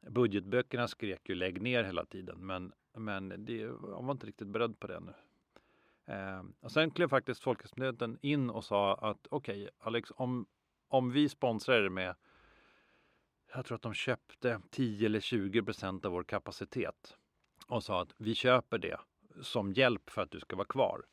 budgetböckerna 0.09 0.87
skrek 0.87 1.29
ju 1.29 1.35
lägg 1.35 1.61
ner 1.61 1.83
hela 1.83 2.05
tiden, 2.05 2.45
men, 2.45 2.73
men 2.97 3.45
det, 3.45 3.57
jag 3.57 4.03
var 4.03 4.11
inte 4.11 4.27
riktigt 4.27 4.47
beredd 4.47 4.79
på 4.79 4.87
det 4.87 4.99
nu. 4.99 5.13
Eh, 6.13 6.43
och 6.59 6.71
sen 6.71 6.91
klev 6.91 7.07
faktiskt 7.07 7.43
Folkhälsomyndigheten 7.43 8.17
in 8.21 8.49
och 8.49 8.63
sa 8.63 8.95
att 8.95 9.27
okej 9.29 9.63
okay, 9.63 9.69
Alex, 9.79 10.11
om, 10.15 10.45
om 10.95 11.11
vi 11.11 11.29
sponsrar 11.29 11.75
er 11.75 11.89
med 11.89 12.15
jag 13.53 13.65
tror 13.65 13.75
att 13.75 13.81
de 13.81 13.93
köpte 13.93 14.61
10 14.69 15.05
eller 15.05 15.19
20 15.19 15.63
procent 15.63 16.05
av 16.05 16.11
vår 16.11 16.23
kapacitet 16.23 17.17
och 17.67 17.83
sa 17.83 18.01
att 18.01 18.13
vi 18.17 18.35
köper 18.35 18.77
det 18.77 18.99
som 19.41 19.73
hjälp 19.73 20.09
för 20.09 20.21
att 20.21 20.31
du 20.31 20.39
ska 20.39 20.55
vara 20.55 20.67
kvar. 20.67 21.05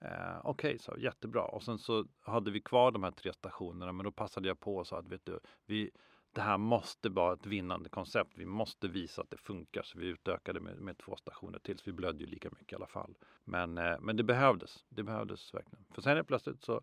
Eh, 0.00 0.38
Okej, 0.44 0.68
okay, 0.68 0.78
så 0.78 0.94
jättebra. 0.98 1.42
Och 1.42 1.62
sen 1.62 1.78
så 1.78 2.06
hade 2.20 2.50
vi 2.50 2.60
kvar 2.60 2.90
de 2.90 3.02
här 3.02 3.10
tre 3.10 3.32
stationerna, 3.32 3.92
men 3.92 4.04
då 4.04 4.12
passade 4.12 4.48
jag 4.48 4.60
på 4.60 4.76
och 4.76 4.86
sa 4.86 4.98
att 4.98 5.08
vet 5.08 5.24
du, 5.24 5.40
vi, 5.66 5.90
det 6.32 6.40
här 6.40 6.58
måste 6.58 7.08
vara 7.08 7.32
ett 7.32 7.46
vinnande 7.46 7.88
koncept. 7.88 8.32
Vi 8.34 8.46
måste 8.46 8.88
visa 8.88 9.22
att 9.22 9.30
det 9.30 9.36
funkar, 9.36 9.82
så 9.82 9.98
vi 9.98 10.06
utökade 10.06 10.60
med, 10.60 10.76
med 10.76 10.98
två 10.98 11.16
stationer 11.16 11.58
till. 11.58 11.78
Så 11.78 11.82
vi 11.84 11.92
blödde 11.92 12.24
ju 12.24 12.26
lika 12.26 12.50
mycket 12.50 12.72
i 12.72 12.76
alla 12.76 12.86
fall. 12.86 13.14
Men, 13.44 13.78
eh, 13.78 14.00
men 14.00 14.16
det 14.16 14.24
behövdes. 14.24 14.84
Det 14.88 15.02
behövdes 15.02 15.54
verkligen. 15.54 15.84
För 15.90 16.02
sen 16.02 16.16
är 16.16 16.22
plötsligt 16.22 16.62
så, 16.62 16.82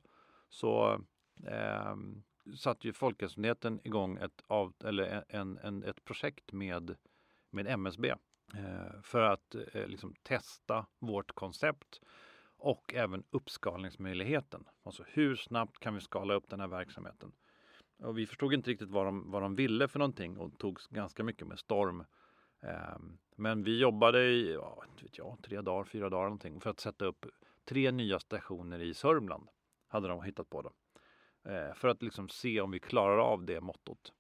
så 0.50 1.02
eh, 1.48 1.96
satte 2.58 2.88
ju 2.88 2.94
Folkhälsomyndigheten 2.94 3.80
igång 3.84 4.18
ett, 4.18 4.44
av, 4.48 4.74
eller 4.84 5.26
en, 5.30 5.58
en, 5.58 5.84
ett 5.84 6.06
projekt 6.06 6.52
med, 6.52 6.96
med 7.50 7.68
MSB 7.68 8.10
eh, 8.54 9.02
för 9.04 9.22
att 9.22 9.56
eh, 9.56 9.88
liksom 9.88 10.16
testa 10.24 10.86
vårt 11.00 11.32
koncept 11.32 12.02
och 12.58 12.94
även 12.94 13.24
uppskalningsmöjligheten. 13.30 14.66
Alltså 14.84 15.04
hur 15.08 15.36
snabbt 15.36 15.80
kan 15.80 15.94
vi 15.94 16.02
skala 16.02 16.34
upp 16.34 16.50
den 16.50 16.60
här 16.60 16.68
verksamheten? 16.68 17.32
Och 18.04 18.18
vi 18.18 18.26
förstod 18.26 18.54
inte 18.54 18.70
riktigt 18.70 18.90
vad 18.90 19.06
de, 19.06 19.32
vad 19.32 19.42
de 19.42 19.56
ville 19.56 19.88
för 19.88 20.00
någonting 20.00 20.38
och 20.38 20.58
tog 20.58 20.80
ganska 20.90 21.24
mycket 21.24 21.48
med 21.48 21.60
storm. 21.60 22.06
Eh, 22.62 22.98
men 23.36 23.64
vi 23.64 23.80
jobbade 23.80 24.24
i 24.24 24.54
ja, 24.54 24.84
vet 25.02 25.18
jag, 25.18 25.38
tre 25.44 25.62
dagar, 25.62 25.84
fyra 25.84 26.10
dagar 26.10 26.24
någonting 26.24 26.62
för 26.62 26.70
att 26.70 26.80
sätta 26.80 27.06
upp 27.06 27.26
tre 27.66 27.92
nya 27.92 28.20
stationer 28.20 28.82
i 28.82 28.94
Sörmland. 28.94 29.50
Hade 29.88 30.08
de 30.08 30.24
hittat 30.24 30.50
på 30.50 30.62
då. 30.62 30.72
Eh, 31.44 31.74
för 31.74 31.88
att 31.88 32.02
liksom 32.02 32.30
se 32.30 32.62
om 32.62 32.72
vi 32.72 32.80
klarar 32.80 33.18
av 33.18 33.46
det 33.46 33.62
mottot. 33.62 34.14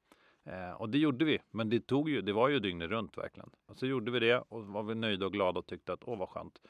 Eh, 0.44 0.72
och 0.72 0.90
det 0.90 0.98
gjorde 0.98 1.26
vi, 1.26 1.40
men 1.52 1.70
det 1.70 1.80
tog 1.80 2.10
ju, 2.10 2.22
det 2.22 2.34
var 2.34 2.50
ju 2.50 2.60
dygnet 2.60 2.90
runt 2.90 3.18
verkligen. 3.18 3.50
Och 3.66 3.78
så 3.78 3.86
gjorde 3.86 4.12
vi 4.12 4.20
det 4.20 4.38
och 4.38 4.66
var 4.66 4.84
vi 4.84 4.96
nöjda 4.96 5.26
och 5.26 5.34
glada 5.34 5.60
och 5.60 5.68
tyckte 5.68 5.94
att 5.94 6.04
åh 6.04 6.18
vad 6.18 6.30
skönt. 6.30 6.62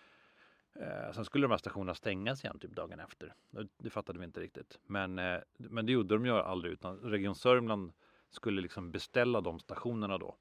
Eh, 0.75 1.11
sen 1.13 1.25
skulle 1.25 1.43
de 1.43 1.51
här 1.51 1.57
stationerna 1.57 1.95
stängas 1.95 2.43
igen 2.43 2.59
typ 2.59 2.71
dagen 2.71 2.99
efter. 2.99 3.33
Det, 3.49 3.67
det 3.77 3.89
fattade 3.89 4.19
vi 4.19 4.25
inte 4.25 4.39
riktigt. 4.39 4.79
Men, 4.85 5.19
eh, 5.19 5.39
men 5.57 5.85
det 5.85 5.91
gjorde 5.91 6.15
de 6.15 6.25
ju 6.25 6.31
aldrig 6.31 6.73
utan 6.73 6.99
Region 6.99 7.35
Sörmland 7.35 7.93
skulle 8.29 8.61
liksom 8.61 8.91
beställa 8.91 9.41
de 9.41 9.59
stationerna 9.59 10.17
då 10.17 10.35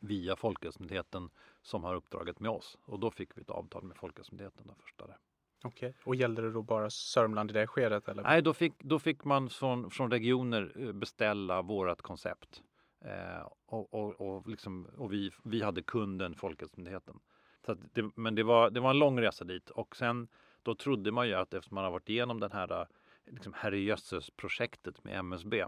via 0.00 0.36
Folkhälsomyndigheten 0.36 1.30
som 1.62 1.84
har 1.84 1.94
uppdraget 1.94 2.40
med 2.40 2.50
oss. 2.50 2.78
Och 2.84 3.00
då 3.00 3.10
fick 3.10 3.36
vi 3.36 3.40
ett 3.42 3.50
avtal 3.50 3.82
med 3.82 3.96
Folkhälsomyndigheten 3.96 4.66
den 4.66 4.76
första 4.76 5.06
där. 5.06 5.18
Okej, 5.64 5.88
okay. 5.88 6.00
och 6.04 6.14
gällde 6.14 6.42
det 6.42 6.50
då 6.50 6.62
bara 6.62 6.90
Sörmland 6.90 7.50
i 7.50 7.52
det 7.54 7.66
skedet? 7.66 8.08
Eller? 8.08 8.22
Nej, 8.22 8.42
då 8.42 8.54
fick, 8.54 8.72
då 8.78 8.98
fick 8.98 9.24
man 9.24 9.50
från, 9.50 9.90
från 9.90 10.10
regioner 10.10 10.72
eh, 10.76 10.92
beställa 10.92 11.62
vårat 11.62 12.02
koncept. 12.02 12.62
Eh, 13.04 13.48
och 13.66 13.94
och, 13.94 14.20
och, 14.20 14.48
liksom, 14.48 14.88
och 14.96 15.12
vi, 15.12 15.30
vi 15.44 15.62
hade 15.62 15.82
kunden 15.82 16.34
Folkhälsomyndigheten. 16.34 17.20
Så 17.66 17.74
det, 17.92 18.10
men 18.14 18.34
det 18.34 18.42
var, 18.42 18.70
det 18.70 18.80
var 18.80 18.90
en 18.90 18.98
lång 18.98 19.20
resa 19.20 19.44
dit 19.44 19.70
och 19.70 19.96
sen 19.96 20.28
då 20.62 20.74
trodde 20.74 21.12
man 21.12 21.28
ju 21.28 21.34
att 21.34 21.54
eftersom 21.54 21.74
man 21.74 21.84
har 21.84 21.90
varit 21.90 22.08
igenom 22.08 22.40
den 22.40 22.52
här 22.52 22.80
eh, 22.80 22.86
liksom, 23.26 23.52
herrejösses-projektet 23.52 25.04
med 25.04 25.18
MSB 25.18 25.64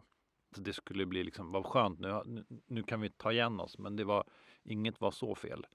så 0.54 0.60
det 0.60 0.72
skulle 0.72 1.06
bli 1.06 1.24
liksom, 1.24 1.52
vad 1.52 1.66
skönt, 1.66 2.00
nu, 2.00 2.44
nu 2.66 2.82
kan 2.82 3.00
vi 3.00 3.10
ta 3.10 3.32
igen 3.32 3.60
oss. 3.60 3.78
Men 3.78 3.96
det 3.96 4.04
var, 4.04 4.24
inget 4.62 5.00
var 5.00 5.10
så 5.10 5.34
fel. 5.34 5.66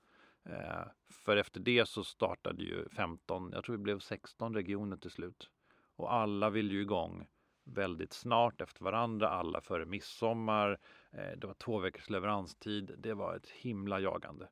Eh, 0.44 0.84
för 1.10 1.38
efter 1.38 1.60
det 1.60 1.86
så 1.86 2.04
startade 2.04 2.64
ju 2.64 2.90
15, 2.90 3.52
jag 3.54 3.64
tror 3.64 3.78
det 3.78 3.84
blev 3.84 4.00
16 4.00 4.54
regioner 4.54 4.98
till 4.98 5.12
slut. 5.12 5.50
Och 5.96 6.14
alla 6.14 6.50
vill 6.50 6.72
ju 6.72 6.82
igång 6.82 7.28
väldigt 7.64 8.14
snart 8.14 8.62
efter 8.62 8.84
varandra, 8.84 9.30
alla 9.30 9.62
före 9.62 9.86
midsommar. 9.86 10.80
Eh, 11.12 11.38
det 11.38 11.48
var 11.48 11.54
två 11.54 11.80
veckors 11.80 12.10
leveranstid. 12.10 12.96
Det 12.98 13.14
var 13.14 13.36
ett 13.36 13.50
himla 13.50 14.00
jagande. 14.00 14.50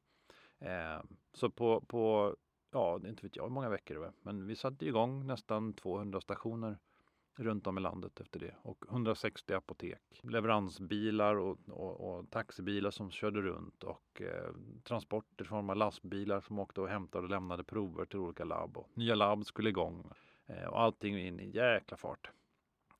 Eh, 0.60 1.02
så 1.34 1.50
på, 1.50 1.82
på, 1.82 2.36
ja, 2.72 2.96
inte 2.96 3.24
vet 3.24 3.36
jag 3.36 3.44
hur 3.44 3.50
många 3.50 3.70
veckor 3.70 3.96
det 3.96 4.02
var, 4.02 4.14
men 4.22 4.48
vi 4.48 4.56
satte 4.56 4.86
igång 4.86 5.28
nästan 5.28 5.74
200 5.74 6.22
stationer 6.22 6.78
runt 7.40 7.68
om 7.68 7.78
i 7.78 7.82
landet 7.82 8.20
efter 8.20 8.40
det 8.40 8.56
och 8.62 8.86
160 8.90 9.54
apotek. 9.54 10.22
Leveransbilar 10.24 11.36
och, 11.36 11.58
och, 11.68 12.10
och 12.10 12.30
taxibilar 12.30 12.92
som 12.92 13.12
körde 13.12 13.42
runt 13.42 13.84
och 13.84 14.22
eh, 14.22 14.54
transporter 14.84 15.46
i 15.46 15.48
form 15.48 15.70
av 15.70 15.76
lastbilar 15.76 16.42
som 16.42 16.60
åkte 16.60 16.82
och 16.82 16.90
hämtade 16.90 17.24
och 17.24 17.30
lämnade 17.30 17.64
prover 17.64 18.06
till 18.06 18.20
olika 18.20 18.44
labb. 18.44 18.78
Och 18.78 18.90
nya 18.94 19.16
labb 19.16 19.46
skulle 19.46 19.70
igång 19.70 20.12
eh, 20.48 20.68
och 20.68 20.82
allting 20.82 21.20
in 21.20 21.40
i 21.40 21.50
jäkla 21.56 21.98
fart. 21.98 22.32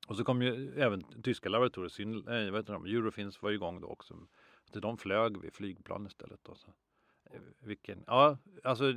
Och 0.08 0.16
så 0.16 0.24
kom 0.24 0.42
ju 0.42 0.80
även 0.80 1.22
tyska 1.22 1.48
laboratorier, 1.48 2.46
äh, 2.46 2.52
vet 2.52 2.68
inte, 2.68 2.90
Eurofins 2.90 3.42
var 3.42 3.50
igång 3.50 3.80
då 3.80 3.88
också. 3.88 4.14
Så 4.72 4.80
de 4.80 4.98
flög 4.98 5.40
vid 5.40 5.54
flygplan 5.54 6.06
istället. 6.06 6.40
Då, 6.42 6.54
så. 6.54 6.68
Eh, 7.30 7.40
vilken, 7.60 8.04
ja, 8.06 8.38
alltså 8.64 8.94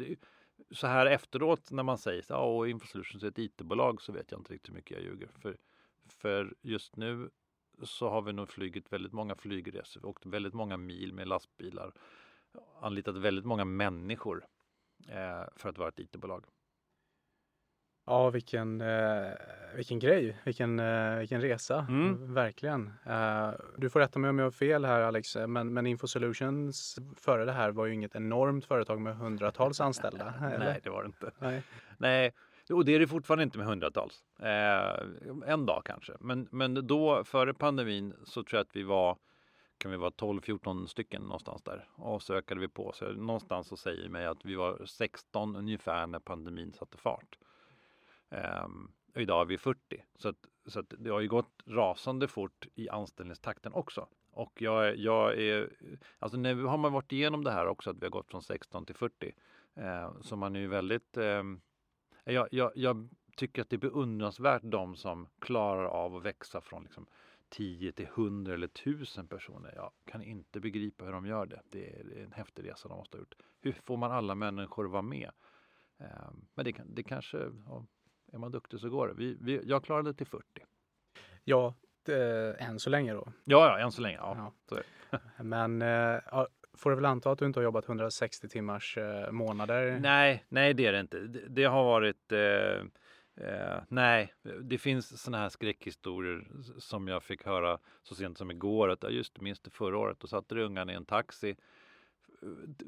så 0.72 0.88
här 0.88 1.06
efteråt 1.06 1.72
när 1.72 1.84
man 1.84 1.98
säger 1.98 2.20
att 2.20 2.30
ja, 2.30 2.68
Infosolutions 2.68 3.24
är 3.24 3.28
ett 3.28 3.40
IT-bolag 3.40 4.02
så 4.02 4.12
vet 4.12 4.32
jag 4.32 4.40
inte 4.40 4.54
riktigt 4.54 4.70
hur 4.70 4.76
mycket 4.76 4.98
jag 4.98 5.04
ljuger. 5.04 5.28
För, 5.28 5.58
för 6.08 6.54
just 6.62 6.96
nu 6.96 7.30
så 7.84 8.10
har 8.10 8.22
vi 8.22 8.34
nog 8.34 8.50
flugit 8.50 8.94
väldigt 8.94 9.14
många 9.14 9.36
flygresor, 9.36 10.06
åkt 10.06 10.26
väldigt 10.26 10.54
många 10.54 10.78
mil 10.78 11.14
med 11.14 11.28
lastbilar, 11.28 11.94
anlitat 12.82 13.16
väldigt 13.16 13.46
många 13.46 13.66
människor 13.66 14.46
eh, 15.08 15.44
för 15.56 15.70
att 15.70 15.78
vara 15.78 15.90
ett 15.90 16.00
IT-bolag. 16.00 16.46
Ja, 18.06 18.30
vilken, 18.30 18.82
eh, 18.82 19.32
vilken 19.76 20.00
grej, 20.00 20.38
vilken, 20.44 20.80
eh, 20.80 21.18
vilken 21.18 21.42
resa, 21.42 21.86
mm. 21.90 22.34
verkligen. 22.34 22.94
Eh, 23.06 23.52
du 23.78 23.90
får 23.90 24.00
rätta 24.00 24.20
mig 24.20 24.30
om 24.30 24.40
jag 24.40 24.46
har 24.46 24.52
fel 24.52 24.86
här 24.86 25.02
Alex, 25.02 25.38
men, 25.48 25.74
men 25.74 25.88
Infosolutions 25.88 27.00
före 27.18 27.46
det 27.46 27.52
här 27.52 27.72
var 27.72 27.86
ju 27.86 27.94
inget 27.94 28.16
enormt 28.16 28.66
företag 28.66 29.02
med 29.02 29.16
hundratals 29.18 29.82
anställda. 29.82 30.34
Nej, 30.60 30.80
det 30.84 30.90
var 30.90 31.04
det 31.04 31.08
inte. 31.08 31.32
Nej. 31.40 31.64
Nej. 31.98 32.34
Och 32.70 32.86
det 32.86 32.96
är 32.96 33.00
det 33.00 33.08
fortfarande 33.08 33.44
inte 33.44 33.58
med 33.58 33.68
hundratals. 33.68 34.24
Eh, 34.40 35.52
en 35.54 35.66
dag 35.66 35.82
kanske. 35.86 36.14
Men, 36.20 36.48
men 36.52 36.88
då, 36.88 37.24
före 37.24 37.54
pandemin, 37.54 38.14
så 38.24 38.44
tror 38.44 38.58
jag 38.58 38.62
att 38.62 38.76
vi 38.76 38.84
var 38.84 39.18
kan 39.78 39.92
vi 39.92 39.98
vara 39.98 40.10
12-14 40.10 40.86
stycken 40.86 41.22
någonstans 41.22 41.62
där. 41.64 41.88
Och 41.96 42.22
så 42.22 42.34
ökade 42.34 42.62
vi 42.62 42.68
på. 42.68 42.92
Så 42.96 43.12
någonstans 43.12 43.68
så 43.68 43.78
säger 43.78 44.10
mig 44.10 44.26
att 44.26 44.46
vi 44.46 44.56
var 44.56 44.86
16 44.86 45.56
ungefär 45.56 46.08
när 46.08 46.20
pandemin 46.20 46.74
satte 46.74 46.98
fart. 46.98 47.38
Ehm, 48.34 48.92
och 49.16 49.22
idag 49.22 49.42
är 49.42 49.46
vi 49.46 49.58
40. 49.58 50.04
Så, 50.16 50.30
att, 50.30 50.48
så 50.66 50.80
att 50.80 50.94
det 50.98 51.10
har 51.10 51.20
ju 51.20 51.28
gått 51.28 51.64
rasande 51.66 52.28
fort 52.28 52.68
i 52.76 52.90
anställningstakten 52.90 53.74
också. 53.74 54.08
Och 54.32 54.62
jag, 54.62 54.98
jag 54.98 55.42
är, 55.42 55.70
alltså 56.20 56.38
nu 56.38 56.64
har 56.64 56.78
man 56.78 56.94
varit 56.94 57.12
igenom 57.12 57.44
det 57.44 57.52
här 57.52 57.68
också, 57.68 57.90
att 57.90 57.98
vi 57.98 58.06
har 58.06 58.12
gått 58.12 58.32
från 58.32 58.44
16 58.44 58.86
till 58.86 58.96
40. 58.96 59.32
Eh, 59.76 60.12
så 60.22 60.36
man 60.36 60.56
är 60.56 60.60
ju 60.60 60.68
väldigt, 60.68 61.18
eh, 61.18 61.44
jag, 62.24 62.48
jag, 62.52 62.72
jag, 62.76 63.10
tycker 63.38 63.62
att 63.62 63.70
det 63.70 63.76
är 63.76 63.90
beundransvärt 63.90 64.62
de 64.66 64.96
som 64.96 65.28
klarar 65.40 65.86
av 65.86 66.16
att 66.16 66.26
växa 66.26 66.62
från 66.62 66.84
liksom 66.84 67.06
10 67.50 67.92
till 67.92 68.06
100 68.06 68.54
eller 68.54 68.68
1000 68.68 69.28
personer. 69.28 69.74
Jag 69.76 69.92
kan 70.06 70.22
inte 70.22 70.60
begripa 70.60 71.06
hur 71.06 71.12
de 71.12 71.26
gör 71.26 71.46
det. 71.46 71.62
Det 71.70 72.00
är, 72.00 72.24
en 72.24 72.32
häftig 72.32 72.70
resa 72.70 72.90
de 72.90 72.98
måste 72.98 73.18
ha 73.18 73.20
gjort. 73.20 73.36
Hur 73.62 73.72
får 73.72 73.98
man 73.98 74.12
alla 74.12 74.36
människor 74.36 74.86
att 74.86 74.92
vara 74.92 75.02
med? 75.02 75.32
Eh, 75.98 76.32
men 76.54 76.66
det, 76.66 76.82
det 76.86 77.04
kanske, 77.04 77.52
är 78.34 78.38
man 78.38 78.52
duktig 78.52 78.80
så 78.80 78.90
går 78.90 79.08
det. 79.08 79.14
Vi, 79.14 79.38
vi, 79.42 79.62
jag 79.66 79.84
klarade 79.84 80.14
till 80.14 80.28
40. 80.28 80.44
Ja, 81.44 81.74
det, 82.06 82.54
än 82.54 82.80
så 82.80 82.90
länge 82.90 83.14
då. 83.14 83.28
Ja, 83.44 83.68
ja 83.68 83.80
än 83.80 83.92
så 83.92 84.02
länge. 84.02 84.18
Ja. 84.18 84.54
ja. 84.70 85.20
Men 85.44 85.82
äh, 85.82 86.46
får 86.74 86.90
du 86.90 86.96
väl 86.96 87.06
anta 87.06 87.32
att 87.32 87.40
du 87.40 87.46
inte 87.46 87.60
har 87.60 87.64
jobbat 87.64 87.88
160 87.88 88.50
timmars 88.50 88.98
äh, 88.98 89.32
månader? 89.32 90.00
Nej, 90.00 90.46
nej 90.50 90.74
det 90.74 90.86
är 90.86 90.92
det 90.92 91.00
inte. 91.00 91.20
Det, 91.20 91.48
det 91.48 91.64
har 91.64 91.84
varit 91.84 92.32
äh, 92.32 93.82
nej, 93.88 94.34
det 94.62 94.78
finns 94.78 95.22
sådana 95.22 95.38
här 95.44 95.50
skräckhistorier 95.50 96.48
som 96.78 97.08
jag 97.08 97.24
fick 97.24 97.46
höra 97.46 97.80
så 98.04 98.16
sent 98.16 98.38
som 98.38 98.52
igår. 98.52 98.90
Att, 98.90 99.14
just 99.14 99.42
minns 99.42 99.60
det 99.60 99.70
förra 99.70 99.98
året, 99.98 100.20
då 100.20 100.28
satte 100.28 100.56
ungarna 100.56 100.92
i 100.92 100.96
en 100.96 101.06
taxi 101.06 101.56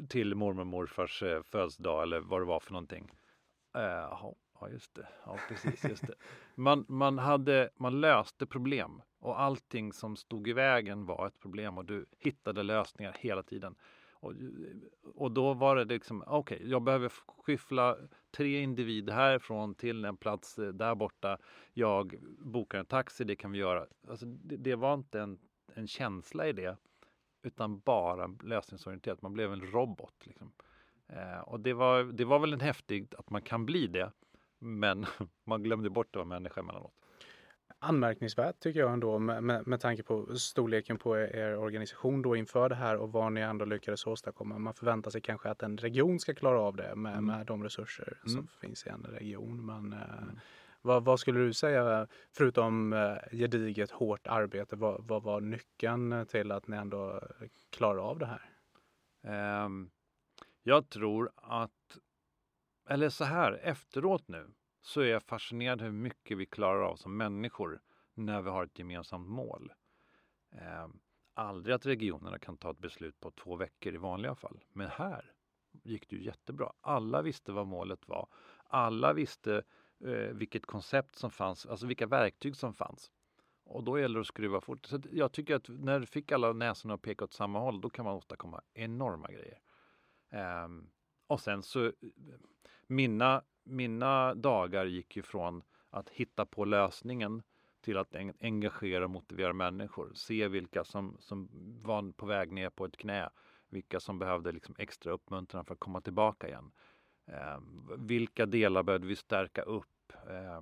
till 0.10 0.36
mormor 0.36 0.62
och 0.62 0.68
morfars 0.68 1.24
födelsedag 1.44 2.04
eller 2.04 2.20
vad 2.20 2.42
det 2.42 2.46
var 2.46 2.60
för 2.60 2.72
någonting. 2.72 3.12
Uh, 3.78 4.34
Ja, 4.60 4.70
just 4.70 4.96
det. 4.96 5.08
Ja, 5.26 5.38
precis. 5.48 5.84
Just 5.84 6.08
det. 6.08 6.16
Man, 6.56 6.86
man, 6.88 7.18
hade, 7.18 7.70
man 7.76 8.02
löste 8.02 8.46
problem 8.46 9.02
och 9.20 9.42
allting 9.42 9.94
som 9.94 10.16
stod 10.16 10.48
i 10.48 10.54
vägen 10.54 11.06
var 11.06 11.28
ett 11.28 11.40
problem 11.40 11.78
och 11.78 11.86
du 11.86 12.06
hittade 12.20 12.64
lösningar 12.64 13.16
hela 13.20 13.44
tiden. 13.44 13.76
Och, 14.26 14.34
och 15.16 15.32
då 15.32 15.54
var 15.54 15.76
det 15.76 15.86
liksom, 15.86 16.24
okej, 16.28 16.58
okay, 16.58 16.70
jag 16.70 16.82
behöver 16.82 17.10
skyffla 17.10 17.98
tre 18.32 18.62
individer 18.62 19.14
härifrån 19.14 19.76
till 19.76 20.06
en 20.06 20.18
plats 20.18 20.60
eh, 20.60 20.68
där 20.68 20.96
borta. 20.96 21.38
Jag 21.74 22.16
bokar 22.40 22.80
en 22.80 22.86
taxi, 22.86 23.24
det 23.24 23.36
kan 23.36 23.52
vi 23.52 23.60
göra. 23.60 23.86
Alltså, 24.10 24.26
det, 24.26 24.58
det 24.58 24.76
var 24.76 24.94
inte 24.94 25.22
en, 25.22 25.40
en 25.74 25.88
känsla 25.88 26.48
i 26.48 26.54
det, 26.54 26.78
utan 27.44 27.80
bara 27.80 28.28
lösningsorienterat. 28.44 29.22
Man 29.22 29.34
blev 29.34 29.54
en 29.54 29.72
robot. 29.72 30.26
Liksom. 30.26 30.52
Eh, 31.08 31.40
och 31.40 31.60
det 31.60 31.74
var, 31.74 32.04
det 32.04 32.26
var 32.26 32.40
väl 32.40 32.54
en 32.54 32.62
häftigt 32.62 33.16
att 33.16 33.30
man 33.30 33.42
kan 33.42 33.66
bli 33.66 33.88
det. 33.88 34.12
Men 34.66 35.06
man 35.44 35.64
glömde 35.64 35.90
bort 35.90 36.08
att 36.08 36.16
vara 36.16 36.26
människa 36.26 36.62
emellanåt. 36.62 36.94
Anmärkningsvärt 37.80 38.60
tycker 38.60 38.80
jag 38.80 38.94
ändå 38.94 39.20
med, 39.20 39.68
med, 39.68 39.80
tanke 39.80 40.04
på 40.04 40.38
storleken 40.38 40.98
på 40.98 41.18
er 41.18 41.58
organisation 41.58 42.22
då 42.22 42.36
inför 42.36 42.70
det 42.70 42.76
här 42.76 42.98
och 42.98 43.12
vad 43.12 43.34
ni 43.34 43.42
ändå 43.42 43.66
lyckades 43.66 44.08
åstadkomma. 44.08 44.58
Man 44.58 44.74
förväntar 44.74 45.12
sig 45.12 45.22
kanske 45.22 45.50
att 45.50 45.64
en 45.64 45.78
region 45.78 46.20
ska 46.20 46.34
klara 46.34 46.62
av 46.62 46.76
det 46.76 46.96
med, 46.96 47.12
mm. 47.14 47.26
med 47.26 47.46
de 47.46 47.64
resurser 47.64 48.18
som 48.24 48.32
mm. 48.32 48.48
finns 48.62 48.86
i 48.86 48.90
en 48.90 49.04
region. 49.04 49.66
Men 49.66 49.94
mm. 49.94 50.40
vad, 50.82 51.06
vad, 51.06 51.20
skulle 51.20 51.40
du 51.40 51.54
säga, 51.54 52.08
förutom 52.38 52.94
eh, 52.94 53.16
gediget 53.32 53.92
hårt 53.92 54.28
arbete, 54.28 54.76
vad, 54.76 55.08
vad 55.08 55.24
var 55.24 55.42
nyckeln 55.42 56.26
till 56.26 56.52
att 56.52 56.68
ni 56.68 56.78
ändå 56.78 57.22
klarar 57.70 58.10
av 58.10 58.20
det 58.20 58.26
här? 58.26 59.66
Um, 59.66 59.90
jag 60.64 60.90
tror 60.90 61.32
att 61.36 61.98
eller 62.86 63.10
så 63.10 63.24
här, 63.24 63.52
efteråt 63.52 64.28
nu 64.28 64.48
så 64.82 65.02
är 65.02 65.06
jag 65.06 65.24
fascinerad 65.24 65.82
hur 65.82 65.92
mycket 65.92 66.38
vi 66.38 66.46
klarar 66.46 66.82
av 66.82 66.96
som 66.96 67.18
människor 67.18 67.82
när 68.14 68.42
vi 68.42 68.50
har 68.50 68.64
ett 68.64 68.80
gemensamt 68.80 69.28
mål. 69.28 69.74
Eh, 70.52 70.88
aldrig 71.34 71.76
att 71.76 71.86
regionerna 71.86 72.40
kan 72.40 72.58
ta 72.58 72.72
ett 72.72 72.80
beslut 72.80 73.20
på 73.20 73.32
två 73.32 73.56
veckor 73.56 73.94
i 73.94 73.98
vanliga 73.98 74.36
fall. 74.36 74.64
Men 74.74 74.88
här 74.88 75.34
gick 75.84 76.10
det 76.10 76.16
ju 76.16 76.24
jättebra. 76.24 76.74
Alla 76.82 77.22
visste 77.22 77.52
vad 77.52 77.68
målet 77.68 78.08
var. 78.08 78.28
Alla 78.64 79.14
visste 79.14 79.64
eh, 80.06 80.34
vilket 80.34 80.66
koncept 80.66 81.16
som 81.16 81.32
fanns, 81.32 81.66
alltså 81.66 81.88
vilka 81.88 82.08
verktyg 82.08 82.56
som 82.56 82.74
fanns. 82.74 83.12
Och 83.64 83.84
då 83.84 84.00
gäller 84.00 84.16
det 84.16 84.22
att 84.22 84.28
skruva 84.28 84.62
fort. 84.62 84.86
Så 84.86 85.02
jag 85.12 85.32
tycker 85.32 85.56
att 85.56 85.70
när 85.70 86.00
du 86.00 86.06
fick 86.06 86.32
alla 86.32 86.54
näsorna 86.54 86.94
att 86.94 87.02
peka 87.02 87.26
åt 87.26 87.34
samma 87.34 87.60
håll, 87.60 87.82
då 87.82 87.90
kan 87.90 88.06
man 88.06 88.16
åstadkomma 88.16 88.62
enorma 88.74 89.28
grejer. 89.28 89.60
Eh, 90.30 90.68
och 91.28 91.42
sen 91.42 91.64
så 91.64 91.86
eh, 91.86 91.92
mina, 92.88 93.44
mina 93.64 94.36
dagar 94.36 94.86
gick 94.86 95.16
ju 95.16 95.24
från 95.24 95.64
att 95.90 96.10
hitta 96.10 96.46
på 96.46 96.66
lösningen 96.66 97.44
till 97.82 97.98
att 97.98 98.16
engagera 98.40 99.04
och 99.04 99.10
motivera 99.10 99.54
människor. 99.54 100.12
Se 100.14 100.48
vilka 100.48 100.84
som, 100.84 101.18
som 101.20 101.50
var 101.84 102.12
på 102.12 102.26
väg 102.26 102.52
ner 102.52 102.70
på 102.70 102.86
ett 102.86 102.98
knä. 102.98 103.30
Vilka 103.70 104.00
som 104.00 104.20
behövde 104.20 104.52
liksom 104.52 104.76
extra 104.78 105.12
uppmuntran 105.12 105.66
för 105.66 105.74
att 105.74 105.80
komma 105.80 106.02
tillbaka 106.02 106.48
igen. 106.48 106.72
Eh, 107.26 107.60
vilka 107.98 108.46
delar 108.46 108.84
behövde 108.84 109.08
vi 109.08 109.16
stärka 109.16 109.62
upp? 109.62 110.14
Eh, 110.30 110.62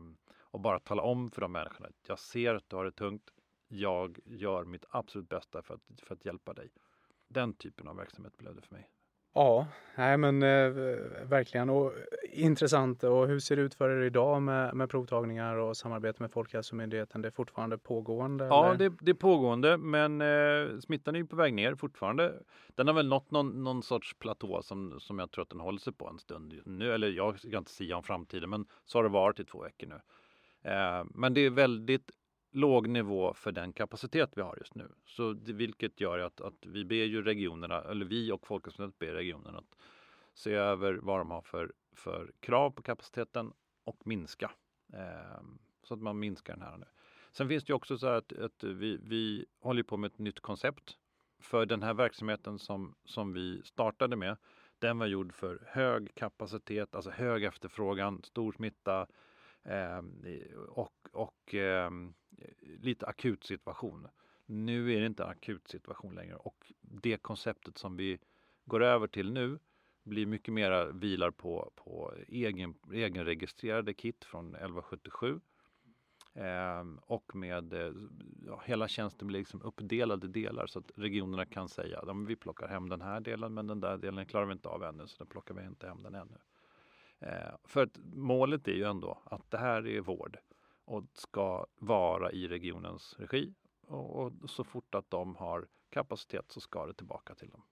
och 0.53 0.59
bara 0.59 0.79
tala 0.79 1.01
om 1.01 1.31
för 1.31 1.41
de 1.41 1.51
människorna. 1.51 1.87
att 1.87 2.07
Jag 2.09 2.19
ser 2.19 2.55
att 2.55 2.69
du 2.69 2.75
har 2.75 2.85
det 2.85 2.91
tungt. 2.91 3.31
Jag 3.67 4.19
gör 4.25 4.65
mitt 4.65 4.85
absolut 4.89 5.29
bästa 5.29 5.61
för 5.61 5.73
att, 5.73 6.01
för 6.01 6.15
att 6.15 6.25
hjälpa 6.25 6.53
dig. 6.53 6.71
Den 7.27 7.53
typen 7.53 7.87
av 7.87 7.95
verksamhet 7.95 8.37
blev 8.37 8.55
det 8.55 8.61
för 8.61 8.75
mig. 8.75 8.89
Ja, 9.35 9.67
nej 9.95 10.17
men 10.17 10.43
eh, 10.43 10.69
verkligen 11.23 11.69
och 11.69 11.93
intressant. 12.31 13.03
Och 13.03 13.27
hur 13.27 13.39
ser 13.39 13.55
det 13.55 13.61
ut 13.61 13.73
för 13.73 13.89
er 13.89 14.01
idag 14.01 14.41
med, 14.41 14.75
med 14.75 14.89
provtagningar 14.89 15.55
och 15.55 15.77
samarbete 15.77 16.23
med 16.23 16.31
Folkhälsomyndigheten? 16.31 17.21
Det 17.21 17.27
är 17.27 17.31
fortfarande 17.31 17.77
pågående? 17.77 18.45
Ja, 18.45 18.75
det, 18.79 18.93
det, 19.01 19.11
är 19.11 19.15
pågående, 19.15 19.77
men 19.77 20.21
eh, 20.21 20.79
smittan 20.79 21.15
är 21.15 21.19
ju 21.19 21.25
på 21.27 21.35
väg 21.35 21.53
ner 21.53 21.75
fortfarande. 21.75 22.33
Den 22.75 22.87
har 22.87 22.93
väl 22.93 23.07
nått 23.07 23.31
någon, 23.31 23.63
någon 23.63 23.83
sorts 23.83 24.13
platå 24.19 24.61
som, 24.61 24.99
som 24.99 25.19
jag 25.19 25.31
tror 25.31 25.41
att 25.41 25.49
den 25.49 25.59
håller 25.59 25.79
sig 25.79 25.93
på 25.93 26.07
en 26.07 26.19
stund 26.19 26.61
nu. 26.65 26.93
Eller 26.93 27.07
jag 27.07 27.39
ska 27.39 27.57
inte 27.57 27.71
säga 27.71 27.97
om 27.97 28.03
framtiden, 28.03 28.49
men 28.49 28.65
så 28.85 28.97
har 28.97 29.03
det 29.03 29.09
varit 29.09 29.39
i 29.39 29.45
två 29.45 29.61
veckor 29.61 29.87
nu. 29.87 29.99
Eh, 30.71 31.05
men 31.13 31.33
det 31.33 31.41
är 31.41 31.49
väldigt 31.49 32.11
låg 32.53 32.87
nivå 32.87 33.33
för 33.33 33.51
den 33.51 33.73
kapacitet 33.73 34.29
vi 34.35 34.41
har 34.41 34.57
just 34.57 34.75
nu. 34.75 34.91
Så 35.05 35.33
det, 35.33 35.53
vilket 35.53 36.01
gör 36.01 36.19
att, 36.19 36.41
att 36.41 36.65
vi 36.65 36.85
ber 36.85 36.95
ju 36.95 37.23
regionerna, 37.23 37.81
eller 37.81 38.05
vi 38.05 38.31
och 38.31 38.47
Folkhälsomyndigheten 38.47 39.07
ber 39.07 39.13
regionerna 39.13 39.57
att 39.57 39.77
se 40.33 40.53
över 40.53 40.93
vad 40.93 41.19
de 41.19 41.31
har 41.31 41.41
för, 41.41 41.73
för 41.95 42.31
krav 42.39 42.71
på 42.71 42.81
kapaciteten 42.81 43.53
och 43.83 44.07
minska. 44.07 44.51
Eh, 44.93 45.41
så 45.83 45.93
att 45.93 46.01
man 46.01 46.19
minskar 46.19 46.53
den 46.53 46.63
här 46.63 46.77
nu. 46.77 46.85
Sen 47.31 47.47
finns 47.47 47.63
det 47.63 47.71
ju 47.71 47.75
också 47.75 47.97
så 47.97 48.07
att, 48.07 48.33
att 48.33 48.63
vi, 48.63 48.99
vi 49.03 49.45
håller 49.59 49.83
på 49.83 49.97
med 49.97 50.11
ett 50.11 50.19
nytt 50.19 50.39
koncept. 50.39 50.97
För 51.39 51.65
den 51.65 51.83
här 51.83 51.93
verksamheten 51.93 52.59
som, 52.59 52.95
som 53.05 53.33
vi 53.33 53.61
startade 53.63 54.15
med, 54.15 54.37
den 54.79 54.99
var 54.99 55.05
gjord 55.05 55.33
för 55.33 55.63
hög 55.67 56.15
kapacitet, 56.15 56.95
alltså 56.95 57.11
hög 57.11 57.43
efterfrågan, 57.43 58.23
stor 58.23 58.51
smitta, 58.51 59.07
eh, 59.63 60.01
och, 60.67 61.09
och 61.11 61.55
eh, 61.55 61.91
lite 62.83 63.05
akut 63.05 63.43
situation. 63.43 64.07
Nu 64.45 64.93
är 64.93 64.99
det 64.99 65.05
inte 65.05 65.23
en 65.23 65.29
akut 65.29 65.67
situation 65.67 66.15
längre 66.15 66.35
och 66.35 66.71
det 66.81 67.17
konceptet 67.17 67.77
som 67.77 67.97
vi 67.97 68.19
går 68.65 68.83
över 68.83 69.07
till 69.07 69.31
nu 69.31 69.59
blir 70.03 70.25
mycket 70.25 70.53
mera 70.53 70.91
vilar 70.91 71.31
på, 71.31 71.71
på 71.75 72.13
egen, 72.27 72.75
egenregistrerade 72.93 73.93
kit 73.93 74.25
från 74.25 74.55
1177. 74.55 75.39
Eh, 76.35 76.83
och 77.01 77.35
med 77.35 77.73
eh, 77.73 77.93
ja, 78.45 78.61
hela 78.65 78.87
tjänsten 78.87 79.27
blir 79.27 79.39
liksom 79.39 79.61
uppdelade 79.61 80.27
delar 80.27 80.67
så 80.67 80.79
att 80.79 80.91
regionerna 80.95 81.45
kan 81.45 81.69
säga 81.69 81.99
att 81.99 82.27
vi 82.27 82.35
plockar 82.35 82.67
hem 82.67 82.89
den 82.89 83.01
här 83.01 83.19
delen 83.19 83.53
men 83.53 83.67
den 83.67 83.79
där 83.79 83.97
delen 83.97 84.25
klarar 84.25 84.45
vi 84.45 84.53
inte 84.53 84.69
av 84.69 84.83
ännu 84.83 85.07
så 85.07 85.17
den 85.17 85.27
plockar 85.27 85.55
vi 85.55 85.65
inte 85.65 85.87
hem 85.87 86.03
den 86.03 86.15
ännu. 86.15 86.37
Eh, 87.19 87.55
för 87.63 87.83
att 87.83 87.97
målet 88.13 88.67
är 88.67 88.73
ju 88.73 88.83
ändå 88.83 89.21
att 89.23 89.51
det 89.51 89.57
här 89.57 89.87
är 89.87 90.01
vård 90.01 90.37
och 90.85 91.03
ska 91.13 91.65
vara 91.75 92.31
i 92.31 92.47
regionens 92.47 93.15
regi. 93.19 93.53
Och, 93.87 94.15
och 94.15 94.49
så 94.49 94.63
fort 94.63 94.95
att 94.95 95.09
de 95.09 95.35
har 95.35 95.67
kapacitet 95.89 96.45
så 96.51 96.61
ska 96.61 96.85
det 96.85 96.93
tillbaka 96.93 97.35
till 97.35 97.49
dem. 97.49 97.63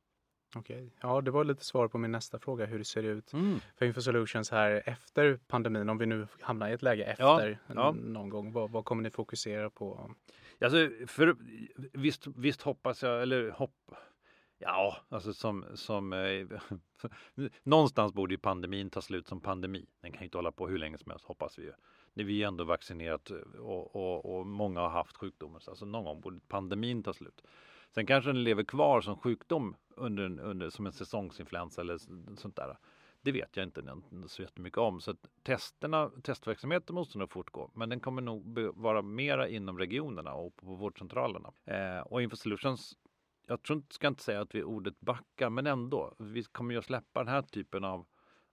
Okej, 0.56 0.95
ja 1.02 1.21
det 1.21 1.32
var 1.32 1.43
lite 1.43 1.65
svar 1.65 1.88
på 1.88 1.97
min 1.97 2.12
nästa 2.12 2.39
fråga 2.39 2.65
hur 2.65 2.78
det 2.78 2.86
ser 2.86 3.04
ut 3.04 3.34
mm. 3.34 3.60
för 3.76 3.86
Info 3.86 4.02
Solutions 4.02 4.52
här 4.52 4.84
efter 4.86 5.39
pandemin. 5.47 5.89
Om 5.89 5.97
vi 5.97 6.06
nu 6.06 6.28
hamnar 6.41 6.69
i 6.69 6.74
ett 6.74 6.82
läge 6.82 7.04
efter 7.04 7.60
ja, 7.67 7.74
ja. 7.76 7.91
någon 7.91 8.30
gång. 8.30 8.52
Vad, 8.52 8.71
vad, 8.71 8.86
kommer 8.86 9.04
ni 9.04 9.10
fokusera 9.10 9.69
på? 9.69 10.15
Alltså, 10.62 10.89
för, 11.08 11.36
visst, 11.93 12.28
visst 12.28 12.62
hoppas 12.62 13.04
jag, 13.04 13.21
eller 13.21 13.50
hopp, 13.50 13.91
Ja, 14.63 14.97
alltså 15.10 15.34
som, 15.34 15.65
som 15.74 16.13
eh, 16.13 16.47
någonstans 17.63 18.13
borde 18.13 18.34
ju 18.34 18.38
pandemin 18.38 18.89
ta 18.89 19.02
slut 19.02 19.28
som 19.28 19.41
pandemi. 19.41 19.86
Den 20.02 20.12
kan 20.12 20.21
ju 20.21 20.26
inte 20.26 20.38
hålla 20.38 20.52
på 20.52 20.67
hur 20.67 20.78
länge 20.78 20.97
som 20.97 21.12
helst 21.12 21.26
hoppas 21.26 21.60
vi 21.60 21.63
ju. 21.63 21.74
När 22.13 22.24
vi 22.24 22.43
ändå 22.43 22.63
vaccinerat 22.63 23.32
eh, 23.32 23.60
och, 23.60 23.95
och, 23.95 24.39
och 24.39 24.47
många 24.47 24.80
har 24.80 24.89
haft 24.89 25.17
sjukdomen. 25.17 25.62
Så 25.62 25.71
alltså 25.71 25.86
någon 25.86 26.04
gång 26.04 26.21
borde 26.21 26.39
pandemin 26.47 27.04
ta 27.04 27.13
slut. 27.13 27.41
Sen 27.93 28.06
kanske 28.06 28.30
den 28.30 28.43
lever 28.43 28.63
kvar 28.63 29.02
som 29.02 29.17
sjukdom 29.17 29.76
under, 29.95 30.39
under, 30.39 30.69
som 30.69 30.86
en 30.86 30.91
säsongsinfluensa 30.91 31.82
eller 31.82 31.97
sånt 32.36 32.56
där. 32.56 32.78
Det 33.21 33.32
vet 33.32 33.58
jag 33.58 33.63
inte 33.63 33.84
så 34.28 34.41
jättemycket 34.41 34.78
om. 34.78 35.02
Så 35.02 35.12
att 35.12 35.28
testerna, 35.43 36.12
testverksamheten 36.24 36.95
måste 36.95 37.17
nog 37.17 37.32
fortgå. 37.32 37.71
Men 37.74 37.89
den 37.89 38.00
kommer 38.00 38.21
nog 38.21 38.60
vara 38.76 39.02
mera 39.02 39.47
inom 39.47 39.78
regionerna 39.78 40.34
och 40.34 40.58
på 40.58 40.76
vårdcentralerna. 40.76 41.52
Eh, 41.65 42.00
och 42.00 42.21
Infosolutions, 42.21 42.97
jag 43.47 43.63
tror 43.63 43.78
inte, 43.78 43.95
ska 43.95 44.08
inte 44.08 44.24
säga 44.24 44.41
att 44.41 44.56
vi 44.56 44.60
är 44.60 44.63
ordet 44.63 45.00
backa, 45.00 45.50
men 45.50 45.67
ändå. 45.67 46.15
Vi 46.17 46.43
kommer 46.43 46.74
ju 46.74 46.80
att 46.80 46.86
släppa 46.86 47.19
den 47.19 47.34
här 47.34 47.41
typen 47.41 47.84
av, 47.84 48.06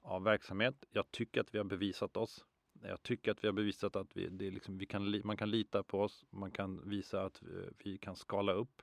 av 0.03 0.23
verksamhet. 0.23 0.85
Jag 0.90 1.11
tycker 1.11 1.40
att 1.40 1.55
vi 1.55 1.59
har 1.59 1.64
bevisat 1.64 2.16
oss. 2.16 2.44
Jag 2.82 3.02
tycker 3.02 3.30
att 3.30 3.44
vi 3.44 3.48
har 3.48 3.52
bevisat 3.52 3.96
att 3.96 4.16
vi, 4.16 4.28
det 4.28 4.46
är 4.46 4.50
liksom, 4.50 4.78
vi 4.78 4.86
kan, 4.86 5.20
man 5.24 5.36
kan 5.36 5.50
lita 5.50 5.82
på 5.82 6.00
oss. 6.00 6.24
Man 6.30 6.50
kan 6.50 6.88
visa 6.88 7.22
att 7.22 7.42
vi, 7.42 7.68
vi 7.84 7.98
kan 7.98 8.16
skala 8.16 8.52
upp. 8.52 8.82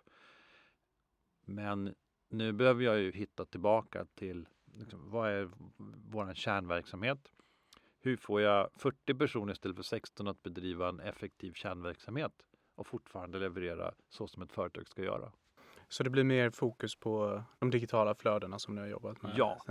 Men 1.46 1.96
nu 2.30 2.52
behöver 2.52 2.84
jag 2.84 3.00
ju 3.00 3.12
hitta 3.12 3.46
tillbaka 3.46 4.06
till 4.16 4.48
liksom, 4.74 5.10
vad 5.12 5.30
är 5.30 5.50
vår 6.10 6.34
kärnverksamhet? 6.34 7.32
Hur 8.00 8.18
får 8.18 8.42
jag 8.42 8.70
40 8.76 9.14
personer 9.14 9.54
istället 9.54 9.76
för 9.76 9.84
16 9.84 10.28
att 10.28 10.44
bedriva 10.44 10.90
en 10.90 11.00
effektiv 11.00 11.54
kärnverksamhet 11.54 12.34
och 12.76 12.88
fortfarande 12.88 13.40
leverera 13.40 13.94
så 14.10 14.28
som 14.28 14.42
ett 14.42 14.52
företag 14.52 14.88
ska 14.88 15.04
göra? 15.04 15.32
Så 15.88 16.04
det 16.04 16.10
blir 16.10 16.24
mer 16.24 16.50
fokus 16.50 16.96
på 16.96 17.44
de 17.60 17.70
digitala 17.70 18.16
flödena 18.16 18.60
som 18.60 18.76
ni 18.76 18.82
har 18.82 18.88
jobbat 18.88 19.22
med 19.22 19.32
ja, 19.38 19.62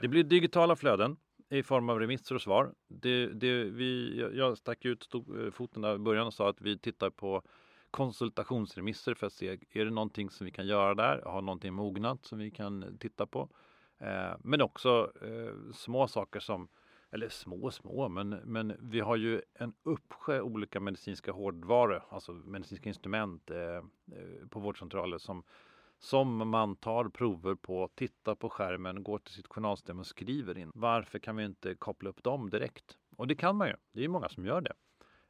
det 0.00 0.08
blir 0.08 0.24
digitala 0.24 0.76
flöden 0.76 1.16
i 1.48 1.62
form 1.62 1.88
av 1.88 2.00
remisser 2.00 2.34
och 2.34 2.42
svar. 2.42 2.74
Det, 2.88 3.26
det, 3.26 3.64
vi, 3.64 4.20
jag 4.34 4.58
stack 4.58 4.84
ut 4.84 5.02
stod, 5.02 5.44
eh, 5.44 5.50
foten 5.50 5.82
där 5.82 5.94
i 5.94 5.98
början 5.98 6.26
och 6.26 6.34
sa 6.34 6.48
att 6.48 6.60
vi 6.60 6.78
tittar 6.78 7.10
på 7.10 7.42
konsultationsremisser 7.90 9.14
för 9.14 9.26
att 9.26 9.32
se, 9.32 9.58
är 9.70 9.84
det 9.84 9.90
någonting 9.90 10.30
som 10.30 10.44
vi 10.44 10.50
kan 10.50 10.66
göra 10.66 10.94
där? 10.94 11.22
Har 11.24 11.42
någonting 11.42 11.74
mognat 11.74 12.24
som 12.24 12.38
vi 12.38 12.50
kan 12.50 12.98
titta 12.98 13.26
på? 13.26 13.48
Eh, 13.98 14.36
men 14.38 14.62
också 14.62 15.12
eh, 15.22 15.72
små 15.72 16.08
saker 16.08 16.40
som, 16.40 16.68
eller 17.10 17.28
små 17.28 17.70
små, 17.70 18.08
men, 18.08 18.28
men 18.28 18.76
vi 18.80 19.00
har 19.00 19.16
ju 19.16 19.42
en 19.54 19.72
uppsjö 19.82 20.40
olika 20.40 20.80
medicinska 20.80 21.32
hårdvaror, 21.32 22.04
alltså 22.08 22.32
medicinska 22.32 22.88
instrument 22.88 23.50
eh, 23.50 23.58
eh 23.58 24.48
på 24.50 24.60
vårdcentraler 24.60 25.18
som 25.18 25.42
som 25.98 26.48
man 26.50 26.76
tar 26.76 27.08
prover 27.08 27.54
på, 27.54 27.88
tittar 27.94 28.34
på 28.34 28.50
skärmen, 28.50 29.02
går 29.02 29.18
till 29.18 29.34
sitt 29.34 29.48
journalsystem 29.48 29.98
och 29.98 30.06
skriver 30.06 30.58
in. 30.58 30.70
Varför 30.74 31.18
kan 31.18 31.36
vi 31.36 31.44
inte 31.44 31.74
koppla 31.74 32.10
upp 32.10 32.22
dem 32.22 32.50
direkt? 32.50 32.98
Och 33.16 33.26
det 33.26 33.34
kan 33.34 33.56
man 33.56 33.68
ju. 33.68 33.74
Det 33.92 34.04
är 34.04 34.08
många 34.08 34.28
som 34.28 34.46
gör 34.46 34.60
det. 34.60 34.74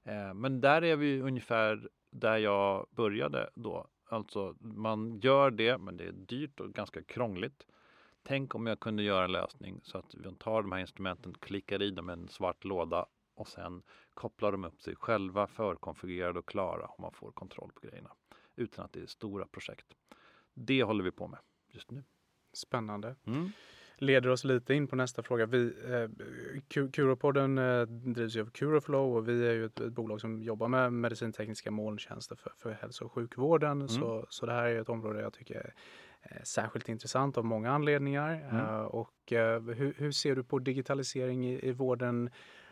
Eh, 0.05 0.35
men 0.35 0.61
där 0.61 0.85
är 0.85 0.97
vi 0.97 1.21
ungefär 1.21 1.89
där 2.11 2.37
jag 2.37 2.87
började 2.91 3.51
då. 3.55 3.87
Alltså 4.09 4.55
man 4.61 5.21
gör 5.21 5.51
det, 5.51 5.79
men 5.79 5.97
det 5.97 6.05
är 6.05 6.13
dyrt 6.13 6.61
och 6.61 6.73
ganska 6.73 7.03
krångligt. 7.03 7.67
Tänk 8.23 8.55
om 8.55 8.67
jag 8.67 8.81
kunde 8.81 9.03
göra 9.03 9.25
en 9.25 9.33
lösning 9.33 9.81
så 9.83 9.99
att 9.99 10.15
vi 10.15 10.35
tar 10.35 10.63
de 10.63 10.73
här 10.73 10.81
instrumenten, 10.81 11.35
klickar 11.35 11.83
i 11.83 11.91
dem 11.91 12.11
i 12.11 12.13
en 12.13 12.29
svart 12.29 12.65
låda 12.65 13.07
och 13.35 13.49
sen 13.49 13.83
kopplar 14.15 14.53
de 14.53 14.65
upp 14.65 14.81
sig 14.83 14.97
själva 14.97 15.47
förkonfigurerade 15.47 16.39
och 16.39 16.49
klara 16.49 16.87
och 16.87 17.01
man 17.01 17.13
får 17.13 17.33
kontroll 17.33 17.71
på 17.75 17.81
grejerna 17.87 18.11
utan 18.57 18.85
att 18.85 18.93
det 18.93 19.01
är 19.01 19.07
stora 19.07 19.47
projekt. 19.47 19.87
Det 20.55 20.83
håller 20.83 21.05
vi 21.05 21.11
på 21.11 21.27
med 21.27 21.39
just 21.69 21.91
nu. 21.91 22.05
Spännande. 22.53 23.17
Mm. 23.27 23.51
Leder 23.97 24.31
oss 24.31 24.45
lite 24.45 24.75
in 24.75 24.87
på 24.87 24.97
nästa 24.97 25.23
fråga. 25.23 25.47
Vi, 25.47 25.67
eh, 25.67 26.89
Curopodden 26.91 27.59
eh, 27.59 27.83
drivs 27.83 28.37
ju 28.37 28.41
av 28.41 28.51
Curoflow 28.51 29.17
och 29.17 29.29
vi 29.29 29.47
är 29.47 29.53
ju 29.53 29.65
ett, 29.65 29.81
ett, 29.81 29.93
bolag 29.93 30.21
som 30.21 30.43
jobbar 30.43 30.69
med 30.69 30.93
medicintekniska 30.93 31.71
molntjänster 31.71 32.37
för, 32.37 32.53
för 32.59 32.71
hälso 32.71 33.05
och 33.05 33.13
sjukvården. 33.13 33.73
Mm. 33.73 33.89
Så, 33.89 34.27
så 34.29 34.47
det 34.47 34.53
här 34.53 34.65
är 34.65 34.81
ett 34.81 34.89
område 34.89 35.21
jag 35.21 35.33
tycker 35.33 35.55
är 35.55 35.73
eh, 36.23 36.43
särskilt 36.43 36.89
intressant 36.89 37.39
av 37.39 37.45
många 37.45 37.71
anledningar. 37.71 38.49
Mm. 38.51 38.57
Uh, 38.57 38.81
och 38.81 39.33
uh, 39.33 39.39
hur, 39.75 39.95
hur, 39.99 40.13
ser 40.13 40.37
du 40.37 40.45
på 40.45 40.59
digitalisering 40.59 41.47
i, 41.47 41.69
i 41.69 41.73
vården 41.73 42.31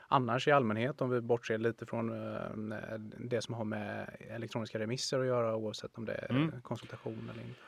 annars 0.09 0.49
i 0.49 0.51
allmänhet 0.51 1.01
om 1.01 1.11
vi 1.11 1.21
bortser 1.21 1.59
lite 1.59 1.87
från 1.87 2.11
uh, 2.11 2.99
det 3.19 3.43
som 3.43 3.55
har 3.55 3.65
med 3.65 4.17
elektroniska 4.31 4.79
remisser 4.79 5.21
att 5.21 5.27
göra 5.27 5.57
oavsett 5.57 5.99
om 5.99 6.05
det 6.05 6.13
är 6.13 6.31
mm. 6.31 6.63
konsultation 6.63 7.31
eller 7.33 7.43
inte? 7.43 7.61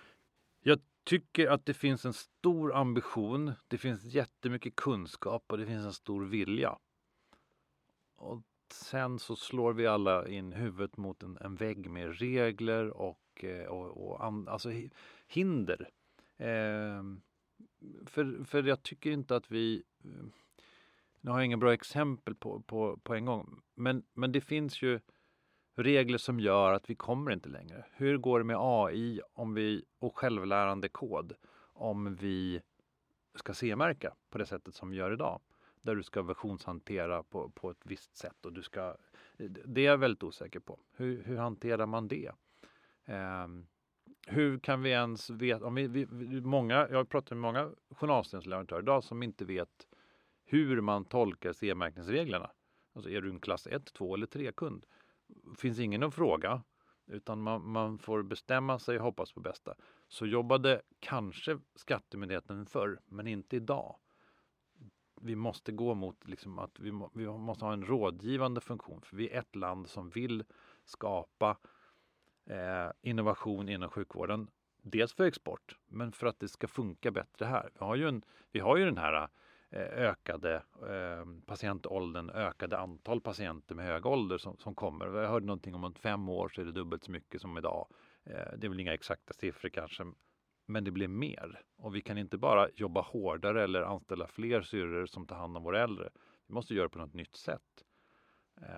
Jag 0.67 0.81
tycker 1.05 1.47
att 1.47 1.67
det 1.67 1.75
finns 1.75 2.05
en 2.05 2.13
stor 2.13 2.75
ambition. 2.75 3.53
Det 3.69 3.79
finns 3.79 4.05
jättemycket 4.05 4.77
kunskap 4.77 5.45
och 5.49 5.59
det 5.59 5.67
finns 5.67 5.85
en 5.85 5.93
stor 5.93 6.25
vilja. 6.25 6.79
Och 8.17 8.43
sen 8.73 9.19
så 9.19 9.37
slår 9.37 9.73
vi 9.73 9.87
alla 9.87 10.29
in 10.29 10.53
huvudet 10.53 10.97
mot 10.97 11.23
en, 11.23 11.39
en 11.41 11.57
vägg 11.57 11.91
med 11.91 12.19
regler 12.19 12.91
och, 12.91 13.45
eh, 13.45 13.67
och, 13.67 14.07
och 14.07 14.25
an, 14.25 14.49
alltså 14.49 14.71
hinder. 15.27 15.91
Eh, 16.37 17.03
för, 18.07 18.45
för 18.45 18.63
jag 18.63 18.83
tycker 18.83 19.11
inte 19.11 19.37
att 19.37 19.51
vi 19.51 19.83
eh, 20.05 20.25
nu 21.21 21.31
har 21.31 21.39
jag 21.39 21.47
inga 21.47 21.57
bra 21.57 21.73
exempel 21.73 22.35
på, 22.35 22.61
på, 22.61 22.97
på 22.97 23.15
en 23.15 23.25
gång, 23.25 23.61
men, 23.75 24.03
men 24.13 24.33
det 24.33 24.41
finns 24.41 24.83
ju 24.83 25.01
regler 25.75 26.19
som 26.19 26.41
gör 26.41 26.73
att 26.73 26.91
vi 26.91 26.95
kommer 26.95 27.31
inte 27.31 27.49
längre. 27.49 27.85
Hur 27.93 28.19
går 28.19 28.39
det 28.39 28.45
med 28.45 28.57
AI 28.59 29.21
om 29.33 29.55
vi, 29.55 29.85
och 29.99 30.17
självlärande 30.17 30.89
kod 30.89 31.33
om 31.73 32.15
vi 32.15 32.63
ska 33.35 33.55
CE-märka 33.55 34.15
på 34.31 34.39
det 34.39 34.47
sättet 34.47 34.75
som 34.75 34.91
vi 34.91 34.97
gör 34.97 35.13
idag? 35.13 35.41
där 35.85 35.95
du 35.95 36.03
ska 36.03 36.23
versionshantera 36.23 37.23
på, 37.23 37.49
på 37.49 37.71
ett 37.71 37.83
visst 37.85 38.17
sätt 38.17 38.47
och 38.47 38.53
du 38.53 38.63
ska 38.63 38.97
det 39.65 39.81
är 39.81 39.85
jag 39.85 39.99
väldigt 39.99 40.23
osäker 40.23 40.61
på. 40.61 40.79
Hur, 40.97 41.23
hur 41.23 41.37
hanterar 41.37 41.87
man 41.87 42.09
det? 42.09 42.31
Eh, 43.05 43.47
hur 44.27 44.59
kan 44.59 44.83
vi 44.83 44.91
ens 44.91 45.31
veta? 45.31 45.67
Om 45.67 45.75
vi, 45.75 45.87
vi, 45.87 46.07
många, 46.41 46.89
jag 46.91 46.97
har 46.97 47.05
pratat 47.05 47.31
med 47.31 47.39
många 47.39 47.71
journalsystemsleverantörer 47.91 48.83
idag 48.83 49.05
som 49.05 49.23
inte 49.23 49.45
vet 49.45 49.89
hur 50.45 50.81
man 50.81 51.05
tolkar 51.05 51.53
CE-märkningsreglerna. 51.53 52.51
Alltså 52.95 53.11
är 53.11 53.21
du 53.21 53.31
en 53.31 53.41
klass 53.41 53.67
1, 53.67 53.95
2 53.95 54.15
eller 54.15 54.27
3-kund? 54.27 54.87
Finns 55.57 55.79
ingen 55.79 56.03
att 56.03 56.15
fråga 56.15 56.63
utan 57.07 57.43
man, 57.43 57.71
man, 57.71 57.99
får 57.99 58.23
bestämma 58.23 58.79
sig 58.79 58.97
och 58.97 59.05
hoppas 59.05 59.33
på 59.33 59.41
bästa. 59.41 59.75
Så 60.09 60.27
jobbade 60.27 60.83
kanske 61.01 61.59
Skattemyndigheten 61.75 62.67
förr, 62.67 63.01
men 63.07 63.27
inte 63.27 63.57
idag. 63.57 63.97
Vi 65.21 65.37
måste 65.37 65.73
gå 65.73 65.95
mot 65.95 66.29
liksom 66.29 66.59
att 66.59 66.81
vi, 66.81 66.93
må, 66.93 67.11
vi 67.15 67.27
måste 67.27 67.65
ha 67.65 67.73
en 67.73 67.87
rådgivande 67.87 68.61
funktion, 68.61 69.03
för 69.03 69.17
vi 69.17 69.31
är 69.31 69.39
ett 69.39 69.57
land 69.57 69.89
som 69.89 70.11
vill 70.11 70.45
skapa 70.85 71.57
eh, 72.47 72.91
innovation 73.01 73.69
inom 73.69 73.91
sjukvården. 73.91 74.51
Dels 74.83 75.15
för 75.15 75.25
export, 75.25 75.79
men 75.87 76.13
för 76.13 76.27
att 76.27 76.41
det 76.41 76.49
ska 76.49 76.69
funka 76.69 77.11
bättre 77.11 77.47
här. 77.47 77.71
Vi 77.75 77.85
har 77.85 77.97
ju, 77.97 78.09
en, 78.09 78.25
vi 78.53 78.61
har 78.61 78.77
ju 78.77 78.85
den 78.85 78.99
här 78.99 79.23
eh, 79.23 79.29
Eh, 79.75 80.09
ökade 80.09 80.55
eh, 80.83 81.27
patientåldern, 81.47 82.31
ökade 82.31 82.79
antal 82.79 83.21
patienter 83.21 83.75
med 83.75 83.87
hög 83.87 84.07
ålder 84.07 84.39
som, 84.39 84.57
som 84.57 84.75
kommer. 84.75 85.07
Jag 85.07 85.29
hörde 85.29 85.47
någonting 85.47 85.75
om 85.75 85.85
att 85.85 85.99
fem 85.99 86.29
år 86.29 86.49
så 86.49 86.61
är 86.61 86.65
det 86.65 86.73
dubbelt 86.73 87.05
så 87.05 87.11
mycket 87.11 87.41
som 87.41 87.59
idag. 87.59 87.89
Eh, 88.25 88.59
det 88.59 88.67
är 88.67 88.69
väl 88.69 88.81
inga 88.81 88.95
exakta 88.95 89.35
siffror 89.35 89.69
kanske, 89.69 90.05
men 90.67 90.85
det 90.85 90.91
blir 90.91 91.09
mer. 91.09 91.63
Och 91.77 91.95
vi 91.95 92.01
kan 92.01 92.19
inte 92.19 92.39
bara 92.39 92.69
jobba 92.75 93.01
hårdare 93.01 93.65
eller 93.65 93.83
anställa 93.83 94.27
fler 94.27 94.63
syrror 94.63 95.07
som 95.07 95.27
tar 95.27 95.37
hand 95.37 95.57
om 95.57 95.63
våra 95.63 95.83
äldre. 95.83 96.09
Vi 96.47 96.55
måste 96.55 96.75
göra 96.75 96.87
det 96.87 96.93
på 96.93 96.99
något 96.99 97.15
nytt 97.15 97.37
sätt. 97.37 97.85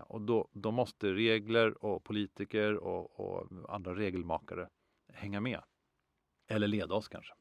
Och 0.06 0.20
då, 0.20 0.48
då 0.52 0.70
måste 0.70 1.12
regler 1.12 1.84
och 1.84 2.04
politiker 2.04 2.76
och, 2.76 3.20
och, 3.20 3.48
andra 3.68 3.94
regelmakare 3.94 4.68
hänga 5.12 5.40
med. 5.40 5.62
Eller 6.48 6.68
leda 6.68 6.94
oss 6.94 7.08
kanske. 7.08 7.34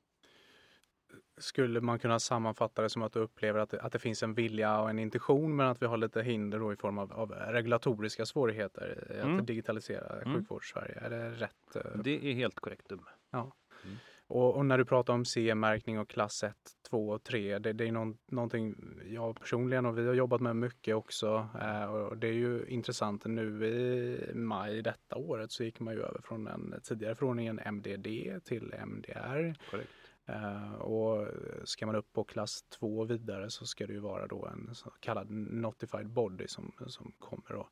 Skulle 1.38 1.82
man 1.82 2.00
kunna 2.00 2.20
sammanfatta 2.20 2.82
det 2.82 2.90
som 2.90 3.04
att 3.04 3.14
du 3.14 3.20
upplever 3.20 3.60
att 3.60 3.70
det, 3.70 3.82
att 3.82 3.92
det 3.92 4.00
finns 4.00 4.24
en 4.24 4.34
vilja 4.34 4.80
och 4.80 4.90
en 4.90 5.00
intention 5.00 5.56
men 5.56 5.68
att 5.68 5.82
vi 5.82 5.86
har 5.86 5.98
lite 5.98 6.22
hinder 6.22 6.60
då 6.60 6.74
i 6.74 6.76
form 6.76 6.98
av, 6.98 7.14
av 7.14 7.32
regulatoriska 7.32 8.26
svårigheter 8.26 9.14
i 9.16 9.20
att 9.20 9.26
mm. 9.26 9.46
digitalisera 9.46 10.22
mm. 10.22 10.34
sjukvårds-Sverige? 10.34 11.00
Är 11.00 11.10
det 11.10 11.30
rätt? 11.30 11.76
Eh? 11.76 12.02
Det 12.04 12.32
är 12.32 12.34
helt 12.34 12.60
korrekt. 12.60 12.92
Ja. 13.32 13.52
Mm. 13.84 13.98
Och, 14.28 14.56
och, 14.56 14.66
när 14.66 14.78
du 14.78 14.86
pratar 14.86 15.14
om 15.14 15.26
CE-märkning 15.26 16.00
och 16.00 16.10
klass 16.10 16.44
1, 16.44 16.56
2 16.90 17.10
och 17.10 17.24
3, 17.24 17.60
det, 17.60 17.74
det 17.74 17.88
är 17.88 17.92
någon, 17.92 18.18
någonting 18.32 18.76
jag 19.06 19.40
personligen 19.40 19.86
och 19.86 19.98
vi 19.98 20.08
har 20.08 20.14
jobbat 20.14 20.42
med 20.42 20.56
mycket 20.56 20.96
också. 20.96 21.50
Eh, 21.62 21.86
och 21.86 22.18
det 22.18 22.28
är 22.28 22.34
ju 22.34 22.66
intressant 22.68 23.26
nu 23.26 23.66
i 23.66 24.20
maj 24.34 24.82
detta 24.82 25.16
året 25.16 25.52
så 25.52 25.64
gick 25.64 25.80
man 25.80 25.94
ju 25.94 26.02
över 26.02 26.22
från 26.22 26.44
den 26.44 26.76
tidigare 26.84 27.16
förordningen 27.16 27.60
MDD 27.60 28.08
till 28.44 28.74
MDR. 28.74 29.56
Korrekt. 29.72 30.05
Eh, 30.26 30.74
och 30.74 31.28
ska 31.64 31.86
man 31.86 31.96
upp 31.96 32.14
på 32.14 32.24
klass 32.24 32.64
2 32.70 33.04
vidare 33.04 33.50
så 33.50 33.66
ska 33.66 33.88
det 33.88 33.94
ju 33.94 34.00
vara 34.00 34.28
då 34.28 34.46
en 34.46 34.76
så 34.76 34.90
kallad 34.90 35.30
notified 35.30 36.08
body 36.08 36.48
som, 36.48 36.72
som 36.88 37.12
kommer 37.20 37.52
och 37.52 37.70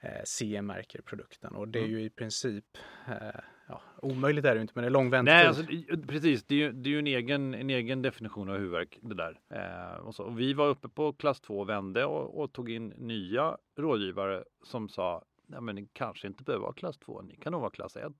eh, 0.00 0.22
CE-märker 0.24 1.02
produkten 1.02 1.54
och 1.54 1.68
det 1.68 1.78
är 1.78 1.84
mm. 1.84 1.96
ju 1.96 2.04
i 2.04 2.10
princip 2.10 2.64
eh, 3.08 3.40
ja, 3.68 3.80
omöjligt 4.02 4.44
är 4.44 4.54
det 4.54 4.60
inte, 4.60 4.72
men 4.76 4.82
det 4.82 4.88
är 4.88 4.90
lång 4.90 5.10
väntetid. 5.10 5.36
Nej, 5.36 5.46
alltså, 5.46 6.06
precis. 6.08 6.44
Det 6.44 6.54
är 6.54 6.58
ju, 6.58 6.72
det 6.72 6.88
är 6.88 6.90
ju 6.90 6.98
en, 6.98 7.06
egen, 7.06 7.54
en 7.54 7.70
egen 7.70 8.02
definition 8.02 8.48
av 8.48 8.56
huvudvärk 8.56 8.98
det 9.00 9.14
där. 9.14 9.40
Eh, 9.48 9.98
och 9.98 10.14
så. 10.14 10.24
Och 10.24 10.40
vi 10.40 10.52
var 10.52 10.68
uppe 10.68 10.88
på 10.88 11.12
klass 11.12 11.40
2 11.40 11.60
och 11.60 11.68
vände 11.68 12.04
och, 12.04 12.42
och, 12.42 12.52
tog 12.52 12.70
in 12.70 12.88
nya 12.88 13.56
rådgivare 13.76 14.44
som 14.62 14.88
sa 14.88 15.24
Nej, 15.46 15.60
men 15.60 15.74
ni 15.74 15.88
kanske 15.92 16.26
inte 16.26 16.44
behöver 16.44 16.62
vara 16.62 16.72
klass 16.72 16.98
2, 16.98 17.22
ni 17.22 17.36
kan 17.36 17.52
nog 17.52 17.60
vara 17.60 17.70
klass 17.70 17.96
1. 17.96 18.12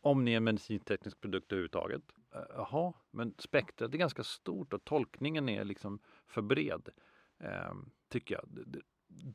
Om 0.00 0.24
ni 0.24 0.32
är 0.32 0.36
en 0.36 0.44
medicinteknisk 0.44 1.20
produkt 1.20 1.52
överhuvudtaget. 1.52 2.02
Eh, 2.34 2.40
jaha, 2.48 2.92
men 3.10 3.34
spektrat 3.38 3.94
är 3.94 3.98
ganska 3.98 4.24
stort 4.24 4.72
och 4.72 4.84
tolkningen 4.84 5.48
är 5.48 5.64
liksom 5.64 5.98
för 6.26 6.42
bred. 6.42 6.88
Eh, 7.38 7.74
tycker 8.08 8.34
jag. 8.34 8.44
Det, 8.48 8.80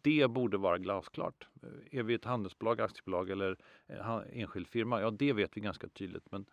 det 0.02 0.28
borde 0.28 0.58
vara 0.58 0.78
glasklart. 0.78 1.48
Är 1.92 2.04
vi 2.04 2.14
ett 2.14 2.26
handelsbolag, 2.26 2.82
aktiebolag 2.82 3.30
eller 3.30 3.58
enskild 4.32 4.68
firma? 4.68 5.02
Ja, 5.02 5.12
det 5.12 5.34
vet 5.34 5.58
vi 5.58 5.62
ganska 5.62 5.88
tydligt. 5.88 6.32
Men 6.32 6.46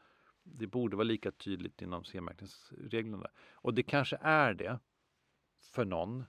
det 0.43 0.67
borde 0.67 0.97
vara 0.97 1.05
lika 1.05 1.33
tydligt 1.33 1.83
inom 1.83 2.05
CE-märkningsreglerna. 2.05 3.31
Och 3.53 3.75
det 3.75 3.83
kanske 3.83 4.19
är 4.21 4.55
det 4.55 4.79
för 5.73 5.85
någon, 5.85 6.25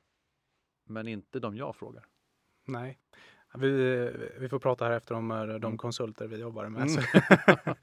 men 0.83 1.07
inte 1.07 1.39
de 1.39 1.57
jag 1.57 1.75
frågar. 1.75 2.05
Nej. 2.65 2.99
Vi, 3.53 3.69
vi 4.39 4.49
får 4.49 4.59
prata 4.59 4.85
här 4.85 4.91
efter 4.91 5.15
om 5.15 5.31
eh, 5.31 5.45
de 5.45 5.55
mm. 5.55 5.77
konsulter 5.77 6.27
vi 6.27 6.39
jobbar 6.39 6.69
med. 6.69 6.87
Mm. 6.87 7.03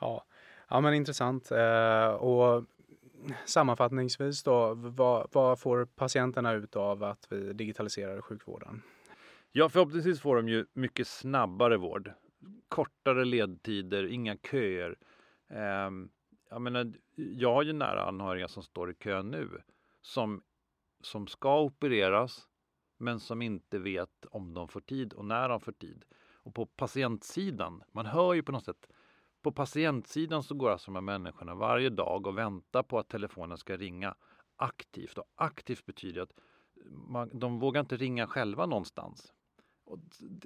ja 0.00 0.26
ja, 0.68 0.80
men 0.80 0.94
intressant. 0.94 1.50
Eh, 1.50 2.08
och 2.08 2.64
sammanfattningsvis 3.44 4.42
då, 4.42 4.74
vad, 4.74 5.28
vad, 5.32 5.60
får 5.60 5.84
patienterna 5.84 6.52
ut 6.52 6.76
av 6.76 7.04
att 7.04 7.26
vi 7.30 7.52
digitaliserar 7.52 8.20
sjukvården? 8.20 8.82
Ja, 9.52 9.68
förhoppningsvis 9.68 10.20
får 10.20 10.36
de 10.36 10.48
ju 10.48 10.66
mycket 10.72 11.08
snabbare 11.08 11.76
vård. 11.76 12.12
Kortare 12.68 13.24
ledtider, 13.24 14.04
inga 14.04 14.36
köer. 14.36 14.96
Eh, 15.50 15.90
jag, 16.50 16.62
menar, 16.62 16.92
jag 17.14 17.54
har 17.54 17.62
ju 17.62 17.72
nära 17.72 18.04
anhöriga 18.04 18.48
som 18.48 18.62
står 18.62 18.90
i 18.90 18.94
kö 18.94 19.22
nu 19.22 19.48
som, 20.02 20.42
som 21.02 21.26
ska 21.26 21.60
opereras 21.60 22.48
men 22.98 23.20
som 23.20 23.42
inte 23.42 23.78
vet 23.78 24.26
om 24.30 24.54
de 24.54 24.68
får 24.68 24.80
tid 24.80 25.12
och 25.12 25.24
när 25.24 25.48
de 25.48 25.60
får 25.60 25.72
tid. 25.72 26.04
Och 26.32 26.54
på 26.54 26.66
patientsidan, 26.66 27.82
man 27.92 28.06
hör 28.06 28.34
ju 28.34 28.42
på 28.42 28.52
något 28.52 28.64
sätt 28.64 28.88
på 29.42 29.52
patientsidan 29.52 30.42
så 30.42 30.54
går 30.54 30.70
alltså 30.70 30.90
de 30.90 30.94
här 30.94 31.18
människorna 31.18 31.54
varje 31.54 31.90
dag 31.90 32.26
och 32.26 32.38
väntar 32.38 32.82
på 32.82 32.98
att 32.98 33.08
telefonen 33.08 33.58
ska 33.58 33.76
ringa 33.76 34.14
aktivt. 34.56 35.18
Och 35.18 35.26
aktivt 35.34 35.86
betyder 35.86 36.22
att 36.22 36.32
man, 36.90 37.30
de 37.38 37.58
vågar 37.58 37.80
inte 37.80 37.96
ringa 37.96 38.26
själva 38.26 38.66
någonstans. 38.66 39.32
Och 39.84 39.98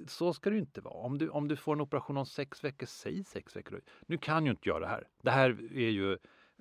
så 0.07 0.33
ska 0.33 0.49
det 0.49 0.57
inte 0.57 0.81
vara. 0.81 0.93
Om 0.93 1.17
du, 1.17 1.29
om 1.29 1.47
du 1.47 1.55
får 1.55 1.73
en 1.73 1.81
operation 1.81 2.17
om 2.17 2.25
sex 2.25 2.63
veckor, 2.63 2.85
säg 2.85 3.23
sex 3.23 3.55
veckor. 3.55 3.81
Nu 4.07 4.17
kan 4.17 4.45
ju 4.45 4.51
inte 4.51 4.69
jag 4.69 4.81
det 4.81 4.87
här. 4.87 5.07
Det 5.21 5.31
här 5.31 5.49
är 5.73 5.89
ju, 5.89 6.17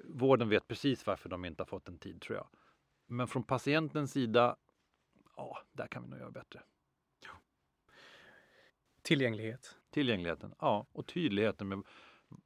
vården 0.08 0.48
vet 0.48 0.68
precis 0.68 1.06
varför 1.06 1.28
de 1.28 1.44
inte 1.44 1.62
har 1.62 1.66
fått 1.66 1.88
en 1.88 1.98
tid 1.98 2.20
tror 2.20 2.36
jag. 2.36 2.48
Men 3.06 3.28
från 3.28 3.42
patientens 3.42 4.12
sida, 4.12 4.56
ja, 5.36 5.58
där 5.72 5.86
kan 5.86 6.02
vi 6.02 6.08
nog 6.08 6.18
göra 6.18 6.30
bättre. 6.30 6.62
Tillgänglighet. 9.02 9.76
Tillgängligheten, 9.90 10.54
ja, 10.58 10.86
och 10.92 11.06
tydligheten 11.06 11.68
med 11.68 11.82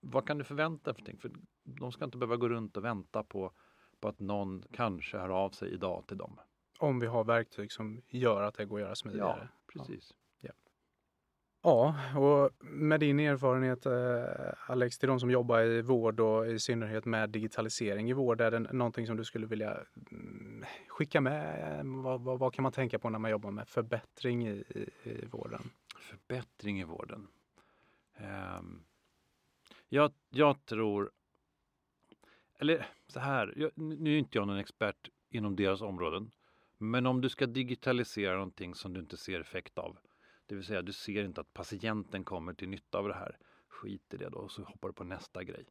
vad 0.00 0.26
kan 0.26 0.38
du 0.38 0.44
förvänta 0.44 0.94
för 0.94 1.16
För 1.18 1.30
de 1.64 1.92
ska 1.92 2.04
inte 2.04 2.18
behöva 2.18 2.36
gå 2.36 2.48
runt 2.48 2.76
och 2.76 2.84
vänta 2.84 3.22
på, 3.22 3.52
på 4.00 4.08
att 4.08 4.20
någon 4.20 4.64
kanske 4.72 5.18
hör 5.18 5.28
av 5.28 5.50
sig 5.50 5.72
idag 5.72 6.04
till 6.06 6.16
dem. 6.16 6.40
Om 6.78 7.00
vi 7.00 7.06
har 7.06 7.24
verktyg 7.24 7.72
som 7.72 8.02
gör 8.08 8.42
att 8.42 8.54
det 8.54 8.64
går 8.64 8.78
att 8.78 8.82
göra 8.82 8.94
smidigare. 8.94 9.48
Ja, 9.52 9.72
precis. 9.72 10.10
Ja. 10.10 10.52
Ja, 11.62 11.94
och 12.16 12.50
med 12.64 13.00
din 13.00 13.20
erfarenhet 13.20 13.86
eh, 13.86 14.70
Alex, 14.70 14.98
till 14.98 15.08
de 15.08 15.20
som 15.20 15.30
jobbar 15.30 15.60
i 15.60 15.82
vård 15.82 16.20
och 16.20 16.46
i 16.46 16.58
synnerhet 16.58 17.04
med 17.04 17.30
digitalisering 17.30 18.10
i 18.10 18.12
vård, 18.12 18.40
är 18.40 18.50
det 18.50 18.58
någonting 18.58 19.06
som 19.06 19.16
du 19.16 19.24
skulle 19.24 19.46
vilja 19.46 19.78
mm, 20.10 20.64
skicka 20.88 21.20
med? 21.20 21.86
Vad, 21.86 22.20
vad, 22.20 22.38
vad 22.38 22.54
kan 22.54 22.62
man 22.62 22.72
tänka 22.72 22.98
på 22.98 23.10
när 23.10 23.18
man 23.18 23.30
jobbar 23.30 23.50
med 23.50 23.68
förbättring 23.68 24.48
i, 24.48 24.64
i, 24.68 24.90
i 25.02 25.26
vården? 25.30 25.70
Förbättring 25.98 26.80
i 26.80 26.84
vården? 26.84 27.28
Um, 28.58 28.84
jag, 29.88 30.12
jag 30.30 30.64
tror, 30.64 31.12
eller 32.58 32.86
så 33.06 33.20
här, 33.20 33.54
jag, 33.56 33.70
nu 33.74 34.14
är 34.14 34.18
inte 34.18 34.38
jag 34.38 34.46
någon 34.46 34.58
expert 34.58 35.08
inom 35.30 35.56
deras 35.56 35.82
områden. 35.82 36.30
Men 36.78 37.06
om 37.06 37.20
du 37.20 37.28
ska 37.28 37.46
digitalisera 37.46 38.34
någonting 38.34 38.74
som 38.74 38.92
du 38.92 39.00
inte 39.00 39.16
ser 39.16 39.40
effekt 39.40 39.78
av, 39.78 39.98
det 40.46 40.54
vill 40.54 40.64
säga 40.64 40.82
du 40.82 40.92
ser 40.92 41.24
inte 41.24 41.40
att 41.40 41.54
patienten 41.54 42.24
kommer 42.24 42.54
till 42.54 42.68
nytta 42.68 42.98
av 42.98 43.08
det 43.08 43.14
här, 43.14 43.38
skit 43.68 44.14
i 44.14 44.16
det 44.16 44.28
då 44.28 44.38
och 44.38 44.50
så 44.50 44.62
hoppar 44.62 44.88
du 44.88 44.94
på 44.94 45.04
nästa 45.04 45.44
grej. 45.44 45.66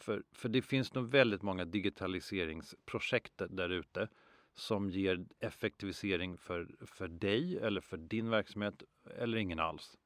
För, 0.00 0.22
för 0.32 0.48
det 0.48 0.62
finns 0.62 0.94
nog 0.94 1.10
väldigt 1.10 1.42
många 1.42 1.64
digitaliseringsprojekt 1.64 3.42
där 3.50 3.70
ute 3.70 4.08
som 4.54 4.90
ger 4.90 5.24
effektivisering 5.40 6.38
för, 6.38 6.76
för 6.86 7.08
dig 7.08 7.58
eller 7.58 7.80
för 7.80 7.96
din 7.96 8.30
verksamhet 8.30 8.82
eller 9.18 9.38
ingen 9.38 9.60
alls. 9.60 9.98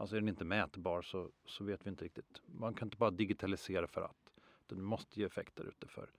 Alltså 0.00 0.16
är 0.16 0.20
den 0.20 0.28
inte 0.28 0.44
mätbar 0.44 1.02
så, 1.02 1.30
så 1.44 1.64
vet 1.64 1.86
vi 1.86 1.90
inte 1.90 2.04
riktigt. 2.04 2.42
Man 2.46 2.74
kan 2.74 2.86
inte 2.86 2.96
bara 2.96 3.10
digitalisera 3.10 3.86
för 3.86 4.02
att. 4.02 4.30
Den 4.66 4.82
måste 4.82 5.20
ge 5.20 5.26
effekt 5.26 5.56
där 5.56 5.64
ute 5.64 5.86
för, 5.86 6.10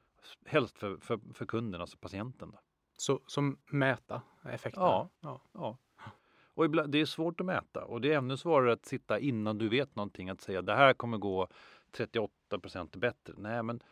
helst 0.45 0.77
för, 0.77 0.97
för, 0.97 1.19
för 1.33 1.45
kunden, 1.45 1.81
alltså 1.81 1.97
patienten. 1.97 2.51
Då. 2.51 2.59
Så 2.97 3.19
som 3.27 3.57
mäta 3.65 4.21
effekten? 4.43 4.83
Ja. 4.83 5.09
ja. 5.21 5.41
ja. 5.53 5.77
Och 6.53 6.65
ibland, 6.65 6.91
det 6.91 7.01
är 7.01 7.05
svårt 7.05 7.39
att 7.39 7.45
mäta 7.45 7.85
och 7.85 8.01
det 8.01 8.13
är 8.13 8.17
ännu 8.17 8.37
svårare 8.37 8.73
att 8.73 8.85
sitta 8.85 9.19
innan 9.19 9.57
du 9.57 9.69
vet 9.69 9.95
någonting 9.95 10.29
att 10.29 10.41
säga 10.41 10.61
det 10.61 10.75
här 10.75 10.93
kommer 10.93 11.17
gå 11.17 11.47
38% 11.91 12.97
bättre. 12.97 13.33
Nej, 13.37 13.63
men 13.63 13.83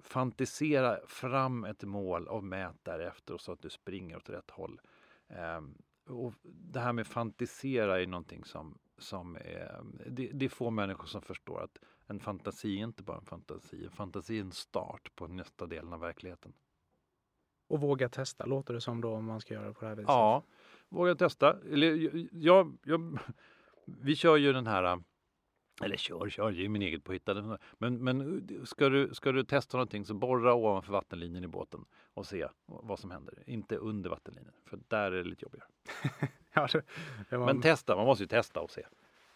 fantisera 0.00 0.98
fram 1.06 1.64
ett 1.64 1.82
mål 1.82 2.28
och 2.28 2.44
mät 2.44 2.84
därefter 2.84 3.38
så 3.38 3.52
att 3.52 3.62
du 3.62 3.70
springer 3.70 4.16
åt 4.16 4.30
rätt 4.30 4.50
håll. 4.50 4.80
Eh, 5.28 5.60
och 6.06 6.34
det 6.42 6.80
här 6.80 6.92
med 6.92 7.06
fantisera 7.06 8.02
är 8.02 8.06
någonting 8.06 8.44
som, 8.44 8.78
som 8.98 9.36
är, 9.36 9.80
det, 10.06 10.30
det 10.32 10.44
är 10.44 10.48
få 10.48 10.70
människor 10.70 11.06
som 11.06 11.22
förstår 11.22 11.60
att 11.62 11.78
en 12.06 12.20
fantasi 12.20 12.78
är 12.78 12.84
inte 12.84 13.02
bara 13.02 13.18
en 13.18 13.24
fantasi. 13.24 13.84
En 13.84 13.90
fantasi 13.90 14.36
är 14.36 14.40
en 14.40 14.52
start 14.52 15.14
på 15.14 15.26
nästa 15.28 15.66
delen 15.66 15.92
av 15.92 16.00
verkligheten. 16.00 16.52
Och 17.68 17.80
våga 17.80 18.08
testa 18.08 18.44
låter 18.44 18.74
det 18.74 18.80
som 18.80 19.00
då 19.00 19.14
om 19.14 19.24
man 19.24 19.40
ska 19.40 19.54
göra 19.54 19.72
på 19.72 19.80
det 19.80 19.86
här 19.86 19.96
viset. 19.96 20.08
Ja, 20.08 20.42
våga 20.88 21.14
testa. 21.14 21.56
Eller, 21.72 22.10
jag, 22.32 22.78
jag, 22.84 23.18
vi 23.84 24.16
kör 24.16 24.36
ju 24.36 24.52
den 24.52 24.66
här 24.66 25.02
eller 25.82 25.96
kör, 25.96 26.28
kör, 26.28 26.52
det 26.52 26.64
är 26.64 26.68
min 26.68 26.82
eget 26.82 27.04
påhittade. 27.04 27.58
Men, 27.78 28.04
men 28.04 28.66
ska, 28.66 28.88
du, 28.88 29.14
ska 29.14 29.32
du 29.32 29.44
testa 29.44 29.76
någonting 29.76 30.04
så 30.04 30.14
borra 30.14 30.54
ovanför 30.54 30.92
vattenlinjen 30.92 31.44
i 31.44 31.48
båten 31.48 31.84
och 32.14 32.26
se 32.26 32.48
vad 32.66 32.98
som 32.98 33.10
händer. 33.10 33.42
Inte 33.46 33.76
under 33.76 34.10
vattenlinjen, 34.10 34.52
för 34.64 34.78
där 34.88 35.12
är 35.12 35.22
det 35.22 35.28
lite 35.28 35.44
jobbigare. 35.44 35.68
ja, 36.52 36.68
det, 37.30 37.36
var... 37.36 37.46
Men 37.46 37.60
testa, 37.60 37.96
man 37.96 38.06
måste 38.06 38.24
ju 38.24 38.28
testa 38.28 38.60
och 38.60 38.70
se. 38.70 38.82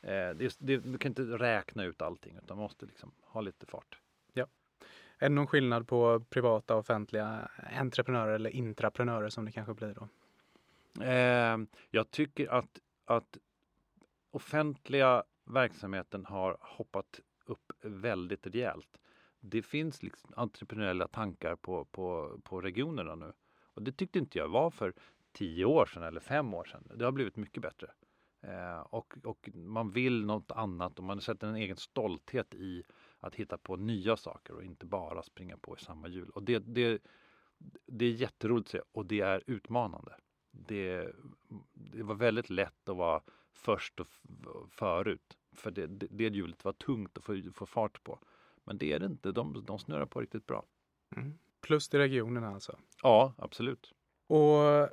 Eh, 0.02 0.30
det, 0.30 0.56
det, 0.58 0.76
du 0.76 0.98
kan 0.98 1.10
inte 1.10 1.22
räkna 1.22 1.84
ut 1.84 2.02
allting 2.02 2.38
utan 2.44 2.56
man 2.56 2.62
måste 2.62 2.86
liksom 2.86 3.12
ha 3.22 3.40
lite 3.40 3.66
fart. 3.66 3.98
Ja. 4.32 4.46
Är 5.18 5.28
det 5.28 5.34
någon 5.34 5.46
skillnad 5.46 5.88
på 5.88 6.20
privata 6.20 6.74
och 6.74 6.80
offentliga 6.80 7.48
entreprenörer 7.78 8.34
eller 8.34 8.50
intraprenörer 8.50 9.28
som 9.28 9.44
det 9.44 9.52
kanske 9.52 9.74
blir 9.74 9.94
då? 9.94 10.08
Eh, 11.04 11.58
jag 11.90 12.10
tycker 12.10 12.48
att, 12.48 12.78
att 13.04 13.38
offentliga 14.30 15.22
verksamheten 15.46 16.24
har 16.24 16.56
hoppat 16.60 17.20
upp 17.44 17.72
väldigt 17.82 18.46
rejält. 18.46 18.98
Det 19.40 19.62
finns 19.62 20.02
liksom 20.02 20.32
entreprenöriella 20.36 21.08
tankar 21.08 21.56
på, 21.56 21.84
på, 21.84 22.38
på 22.44 22.60
regionerna 22.60 23.14
nu. 23.14 23.32
Och 23.74 23.82
det 23.82 23.92
tyckte 23.92 24.18
inte 24.18 24.38
jag 24.38 24.48
var 24.48 24.70
för 24.70 24.94
tio 25.32 25.64
år 25.64 25.86
sedan 25.86 26.02
eller 26.02 26.20
fem 26.20 26.54
år 26.54 26.64
sedan. 26.64 26.90
Det 26.94 27.04
har 27.04 27.12
blivit 27.12 27.36
mycket 27.36 27.62
bättre. 27.62 27.90
Eh, 28.40 28.80
och, 28.80 29.14
och 29.24 29.50
man 29.54 29.90
vill 29.90 30.24
något 30.24 30.52
annat 30.52 30.98
och 30.98 31.04
man 31.04 31.20
sätter 31.20 31.46
en 31.46 31.56
egen 31.56 31.76
stolthet 31.76 32.54
i 32.54 32.82
att 33.20 33.34
hitta 33.34 33.58
på 33.58 33.76
nya 33.76 34.16
saker 34.16 34.54
och 34.54 34.64
inte 34.64 34.86
bara 34.86 35.22
springa 35.22 35.56
på 35.56 35.76
i 35.76 35.80
samma 35.80 36.08
hjul. 36.08 36.30
Och 36.30 36.42
det, 36.42 36.58
det, 36.58 37.02
det 37.86 38.04
är 38.04 38.12
jätteroligt 38.12 38.66
att 38.66 38.70
se 38.70 38.80
och 38.92 39.06
det 39.06 39.20
är 39.20 39.42
utmanande. 39.46 40.14
Det, 40.50 41.12
det 41.72 42.02
var 42.02 42.14
väldigt 42.14 42.50
lätt 42.50 42.88
att 42.88 42.96
vara 42.96 43.22
först 43.56 44.00
och 44.00 44.06
förut. 44.70 45.36
För 45.52 45.70
det, 45.70 45.86
det, 45.86 46.06
det 46.10 46.24
hjulet 46.24 46.64
var 46.64 46.72
tungt 46.72 47.18
att 47.18 47.24
få, 47.24 47.42
få 47.54 47.66
fart 47.66 48.04
på. 48.04 48.18
Men 48.64 48.78
det 48.78 48.92
är 48.92 48.98
det 48.98 49.06
inte. 49.06 49.32
De, 49.32 49.64
de 49.66 49.78
snurrar 49.78 50.06
på 50.06 50.20
riktigt 50.20 50.46
bra. 50.46 50.64
Mm. 51.16 51.38
Plus 51.60 51.88
till 51.88 52.00
regionerna 52.00 52.48
alltså? 52.48 52.78
Ja, 53.02 53.34
absolut. 53.38 53.92
Och 54.26 54.64
eh, 54.64 54.88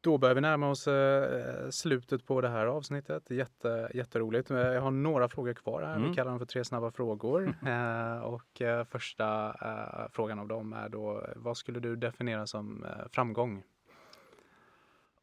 då 0.00 0.18
börjar 0.18 0.34
vi 0.34 0.40
närma 0.40 0.70
oss 0.70 0.88
eh, 0.88 1.70
slutet 1.70 2.26
på 2.26 2.40
det 2.40 2.48
här 2.48 2.66
avsnittet. 2.66 3.30
Jätte, 3.30 3.90
jätteroligt. 3.94 4.50
Jag 4.50 4.80
har 4.80 4.90
några 4.90 5.28
frågor 5.28 5.54
kvar 5.54 5.82
här. 5.82 5.96
Mm. 5.96 6.08
Vi 6.08 6.16
kallar 6.16 6.30
dem 6.30 6.38
för 6.38 6.46
tre 6.46 6.64
snabba 6.64 6.90
frågor. 6.90 7.54
eh, 7.66 8.20
och 8.20 8.62
eh, 8.62 8.84
första 8.84 9.48
eh, 9.48 10.08
frågan 10.12 10.38
av 10.38 10.48
dem 10.48 10.72
är 10.72 10.88
då, 10.88 11.26
vad 11.36 11.56
skulle 11.56 11.80
du 11.80 11.96
definiera 11.96 12.46
som 12.46 12.84
eh, 12.84 13.08
framgång? 13.10 13.62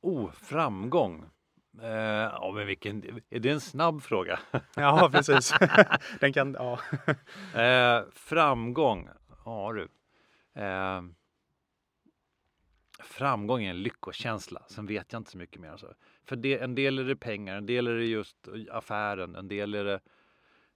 Oh, 0.02 0.32
framgång. 0.32 1.26
Eh, 1.82 1.90
ja, 2.32 2.52
men 2.56 2.68
vilken, 2.68 3.22
är 3.30 3.40
det 3.40 3.50
en 3.50 3.62
snabb 3.62 4.02
fråga? 4.02 4.40
ja, 4.76 5.10
precis. 5.12 5.54
Den 6.20 6.34
kan, 6.34 6.54
ja. 6.54 6.80
eh, 7.62 8.06
framgång, 8.14 9.10
ja 9.46 9.74
du. 9.74 9.88
Eh, 10.62 11.02
framgång 13.00 13.64
är 13.64 13.70
en 13.70 13.82
lyckokänsla, 13.82 14.64
sen 14.68 14.86
vet 14.86 15.14
jag 15.14 15.20
inte 15.20 15.32
så 15.32 15.38
mycket 15.38 15.62
mer. 15.62 15.70
Alltså. 15.70 15.94
För 16.26 16.36
det, 16.36 16.60
en 16.60 16.76
del 16.76 17.00
är 17.00 17.04
det 17.04 17.16
pengar, 17.16 17.56
en 17.56 17.66
del 17.66 17.88
är 17.88 17.96
det 17.96 18.06
just 18.06 18.48
affären, 18.72 19.36
en 19.36 19.48
del 19.48 19.74
är 19.74 19.84
det 19.84 20.00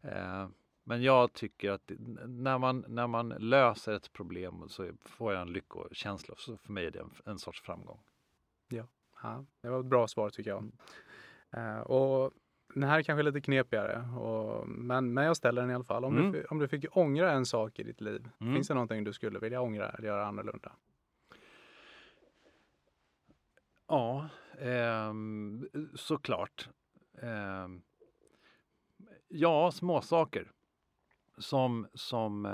eh, 0.02 0.47
men 0.84 1.04
jag 1.04 1.34
tycker 1.34 1.72
att 1.72 1.91
när 2.28 2.58
man, 2.58 2.86
när 2.88 3.08
man 3.08 3.30
löser 3.30 3.93
ett 3.93 4.14
problem 4.14 4.64
så 4.68 4.91
får 5.06 5.34
jag 5.34 5.41
en 5.41 5.54
lyckokänsla. 5.54 6.36
Så 6.38 6.58
för 6.58 6.74
mig 6.74 6.86
är 6.86 6.91
det 6.91 6.99
en, 6.99 7.12
en 7.26 7.39
sorts 7.39 7.62
framgång. 7.62 7.99
Ja. 8.68 8.84
Ja, 9.24 9.45
det 9.61 9.69
var 9.69 9.80
ett 9.80 9.86
bra 9.86 10.07
svar 10.07 10.30
tycker 10.30 10.49
jag. 10.49 10.72
Uh, 11.57 11.80
och 11.80 12.32
den 12.74 12.84
här 12.84 12.99
är 12.99 13.03
kanske 13.03 13.24
lite 13.24 13.41
knepigare, 13.41 14.19
och, 14.19 14.67
men, 14.67 15.13
men 15.13 15.26
jag 15.26 15.38
ställer 15.38 15.61
den 15.61 15.72
i 15.72 15.74
alla 15.74 15.84
fall. 15.84 16.05
Om, 16.05 16.17
mm. 16.17 16.32
du, 16.32 16.45
om 16.45 16.59
du 16.59 16.67
fick 16.67 16.97
ångra 16.97 17.32
en 17.32 17.45
sak 17.45 17.80
i 17.80 17.84
ditt 17.84 18.01
liv, 18.01 18.30
mm. 18.39 18.53
finns 18.53 18.67
det 18.67 18.74
någonting 18.74 19.03
du 19.03 19.13
skulle 19.13 19.39
vilja 19.39 19.61
ångra 19.61 19.89
eller 19.89 20.07
göra 20.07 20.26
annorlunda? 20.26 20.72
Ja, 23.88 24.30
eh, 24.59 25.13
såklart. 25.95 26.69
Eh, 27.22 27.67
ja, 29.28 29.72
småsaker. 29.72 30.51
Som, 31.38 31.88
som 31.93 32.45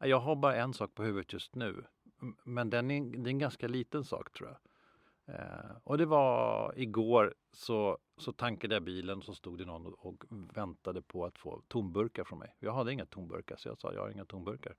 eh, 0.00 0.08
jag 0.08 0.20
har 0.20 0.36
bara 0.36 0.56
en 0.56 0.74
sak 0.74 0.94
på 0.94 1.02
huvudet 1.02 1.32
just 1.32 1.54
nu. 1.54 1.84
Men 2.44 2.70
den 2.70 2.90
är, 2.90 3.18
det 3.18 3.28
är 3.28 3.32
en 3.32 3.38
ganska 3.38 3.68
liten 3.68 4.04
sak 4.04 4.32
tror 4.32 4.48
jag. 4.48 4.58
Eh, 5.34 5.76
och 5.84 5.98
det 5.98 6.06
var 6.06 6.72
igår 6.76 7.34
så, 7.52 7.98
så 8.16 8.32
tankade 8.32 8.74
jag 8.74 8.82
bilen 8.82 9.22
så 9.22 9.34
stod 9.34 9.58
det 9.58 9.64
någon 9.64 9.86
och, 9.86 10.06
och, 10.06 10.24
väntade 10.30 11.02
på 11.02 11.24
att 11.24 11.38
få 11.38 11.62
tomburkar 11.68 12.24
från 12.24 12.38
mig. 12.38 12.56
Jag 12.58 12.72
hade 12.72 12.92
inga 12.92 13.06
tomburkar 13.06 13.56
så 13.56 13.68
jag 13.68 13.78
sa 13.78 13.92
jag 13.92 14.00
har 14.00 14.10
inga 14.10 14.24
tomburkar. 14.24 14.76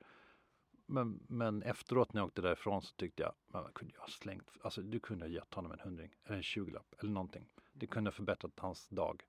Men, 0.86 1.20
men 1.28 1.64
efteråt 1.64 2.14
när 2.14 2.22
jag 2.22 2.28
åkte 2.28 2.41
därifrån 2.41 2.82
så 2.82 2.95
tyckte 2.95 3.24
jag, 3.24 3.34
man 3.47 3.72
kunde 3.74 3.93
jag 3.93 4.02
ha 4.02 4.08
slängt, 4.08 4.52
alltså 4.62 4.82
du 4.82 4.99
kunde 4.99 5.26
ha 5.26 5.30
gett 5.30 5.54
honom 5.54 5.72
en 5.72 5.80
hundring 5.80 6.14
eller 6.24 6.38
en 6.38 6.43
tjugolapp 6.43 6.95
eller 6.99 7.12
någonting. 7.12 7.49
Det 7.74 7.88
kunde 7.88 8.08
ha 8.08 8.14
förbättrat 8.14 8.52
hans 8.58 8.89
dag 8.89 9.24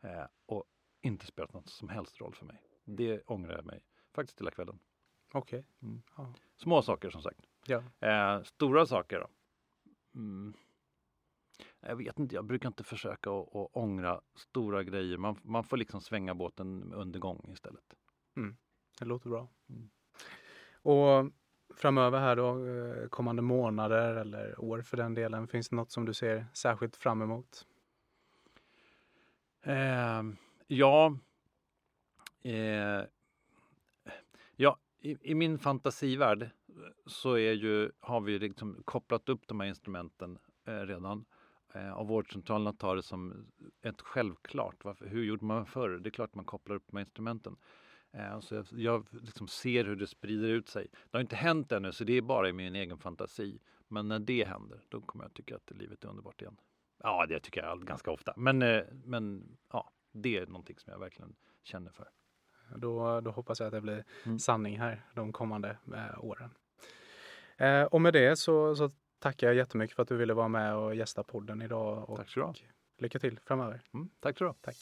eh, 0.00 0.24
och 0.46 0.64
inte 1.00 1.26
spelat 1.26 1.52
någon 1.52 1.66
som 1.66 1.88
helst 1.88 2.20
roll 2.20 2.34
för 2.34 2.46
mig. 2.46 2.62
Det 2.84 3.22
ångrar 3.26 3.56
jag 3.56 3.66
mig 3.66 3.84
faktiskt 4.12 4.40
hela 4.40 4.50
kvällen. 4.50 4.78
Okej. 5.32 5.58
Okay. 5.58 5.88
Mm. 5.88 6.02
Ja. 6.16 6.34
Små 6.56 6.82
saker 6.82 7.10
som 7.10 7.22
sagt. 7.22 7.40
Ja. 7.66 7.82
Eh, 8.00 8.42
stora 8.42 8.86
saker 8.86 9.20
då. 9.20 9.26
Mm. 10.14 10.54
Jag 11.80 11.96
vet 11.96 12.18
inte, 12.18 12.34
jag 12.34 12.44
brukar 12.44 12.68
inte 12.68 12.84
försöka 12.84 13.30
att, 13.30 13.48
ångra 13.72 14.20
stora 14.34 14.82
grejer. 14.82 15.16
Man, 15.16 15.38
man 15.42 15.64
får 15.64 15.76
liksom 15.76 16.00
svänga 16.00 16.34
båten 16.34 16.92
under 16.92 17.20
gång 17.20 17.50
istället. 17.52 17.94
Mm. 18.36 18.56
Det 18.98 19.04
låter 19.04 19.30
bra. 19.30 19.48
Mm. 19.68 19.90
Och 20.74 21.32
framöver 21.76 22.20
här 22.20 22.36
då, 22.36 22.66
eh, 22.66 23.08
kommande 23.08 23.42
månader 23.42 24.14
eller 24.14 24.60
år 24.60 24.82
för 24.82 24.96
den 24.96 25.14
delen, 25.14 25.48
finns 25.48 25.68
det 25.68 25.76
något 25.76 25.90
som 25.90 26.04
du 26.04 26.14
ser 26.14 26.46
särskilt 26.54 26.96
fram 26.96 27.22
emot? 27.22 27.66
Eh, 29.62 30.22
ja, 30.66 31.18
eh, 32.42 33.02
ja 34.56 34.78
i, 35.02 35.30
i, 35.30 35.34
min 35.34 35.58
fantasivärld 35.58 36.50
så 37.06 37.34
är 37.34 37.52
ju, 37.52 37.90
har 38.00 38.20
vi 38.20 38.38
liksom 38.38 38.82
kopplat 38.84 39.28
upp 39.28 39.48
de 39.48 39.60
här 39.60 39.66
instrumenten 39.66 40.38
eh, 40.66 40.80
redan. 40.80 41.24
Eh, 41.74 41.90
och 41.90 42.08
vårdcentralerna 42.08 42.72
tar 42.72 42.96
det 42.96 43.02
som 43.02 43.46
ett 43.82 44.00
självklart. 44.00 44.84
Varför, 44.84 45.06
hur 45.06 45.24
gjorde 45.24 45.44
man 45.44 45.66
förr? 45.66 45.90
Det 45.90 46.08
är 46.08 46.10
klart 46.10 46.34
man 46.34 46.44
kopplar 46.44 46.76
upp 46.76 46.86
de 46.86 46.96
här 46.96 47.04
instrumenten. 47.04 47.56
Eh, 48.12 48.40
så 48.40 48.54
jag, 48.54 48.66
jag 48.70 49.06
liksom 49.10 49.48
ser 49.48 49.84
hur 49.84 49.96
det 49.96 50.06
sprider 50.06 50.48
ut 50.48 50.68
sig. 50.68 50.88
Det 50.92 51.16
har 51.16 51.20
inte 51.20 51.36
hänt 51.36 51.72
ännu, 51.72 51.92
så 51.92 52.04
det 52.04 52.12
är 52.12 52.22
bara 52.22 52.48
i 52.48 52.52
min 52.52 52.74
egen 52.74 52.98
fantasi. 52.98 53.58
Men 53.88 54.08
när 54.08 54.18
det 54.18 54.48
händer, 54.48 54.80
då 54.88 55.00
kommer 55.00 55.24
jag 55.24 55.34
tycka 55.34 55.56
att 55.56 55.70
livet 55.70 56.04
är 56.04 56.08
underbart 56.08 56.42
igen. 56.42 56.56
Ja, 57.02 57.26
det 57.26 57.40
tycker 57.40 57.62
jag 57.62 57.86
ganska 57.86 58.10
ofta. 58.10 58.34
Men, 58.36 58.62
eh, 58.62 58.82
men 59.04 59.56
ja, 59.72 59.90
det 60.12 60.38
är 60.38 60.46
någonting 60.46 60.78
som 60.78 60.92
jag 60.92 60.98
verkligen 60.98 61.34
känner 61.62 61.90
för. 61.90 62.08
Då, 62.76 63.20
då 63.20 63.30
hoppas 63.30 63.60
jag 63.60 63.66
att 63.66 63.72
det 63.72 63.80
blir 63.80 64.04
mm. 64.24 64.38
sanning 64.38 64.78
här 64.78 65.02
de 65.14 65.32
kommande 65.32 65.76
eh, 65.94 66.24
åren. 66.24 66.50
Eh, 67.56 67.82
och 67.82 68.00
med 68.00 68.12
det 68.12 68.36
så, 68.36 68.76
så 68.76 68.90
tackar 69.18 69.46
jag 69.46 69.56
jättemycket 69.56 69.96
för 69.96 70.02
att 70.02 70.08
du 70.08 70.16
ville 70.16 70.34
vara 70.34 70.48
med 70.48 70.76
och 70.76 70.94
gästa 70.94 71.22
podden 71.22 71.62
idag. 71.62 72.10
Och 72.10 72.16
Tack 72.16 72.28
så 72.28 72.40
du 72.40 72.46
Lycka 72.98 73.18
till 73.18 73.40
framöver. 73.44 73.80
Mm, 73.94 74.10
tack 74.20 74.38
så 74.38 74.44
du 74.44 74.48
Tack. 74.60 74.76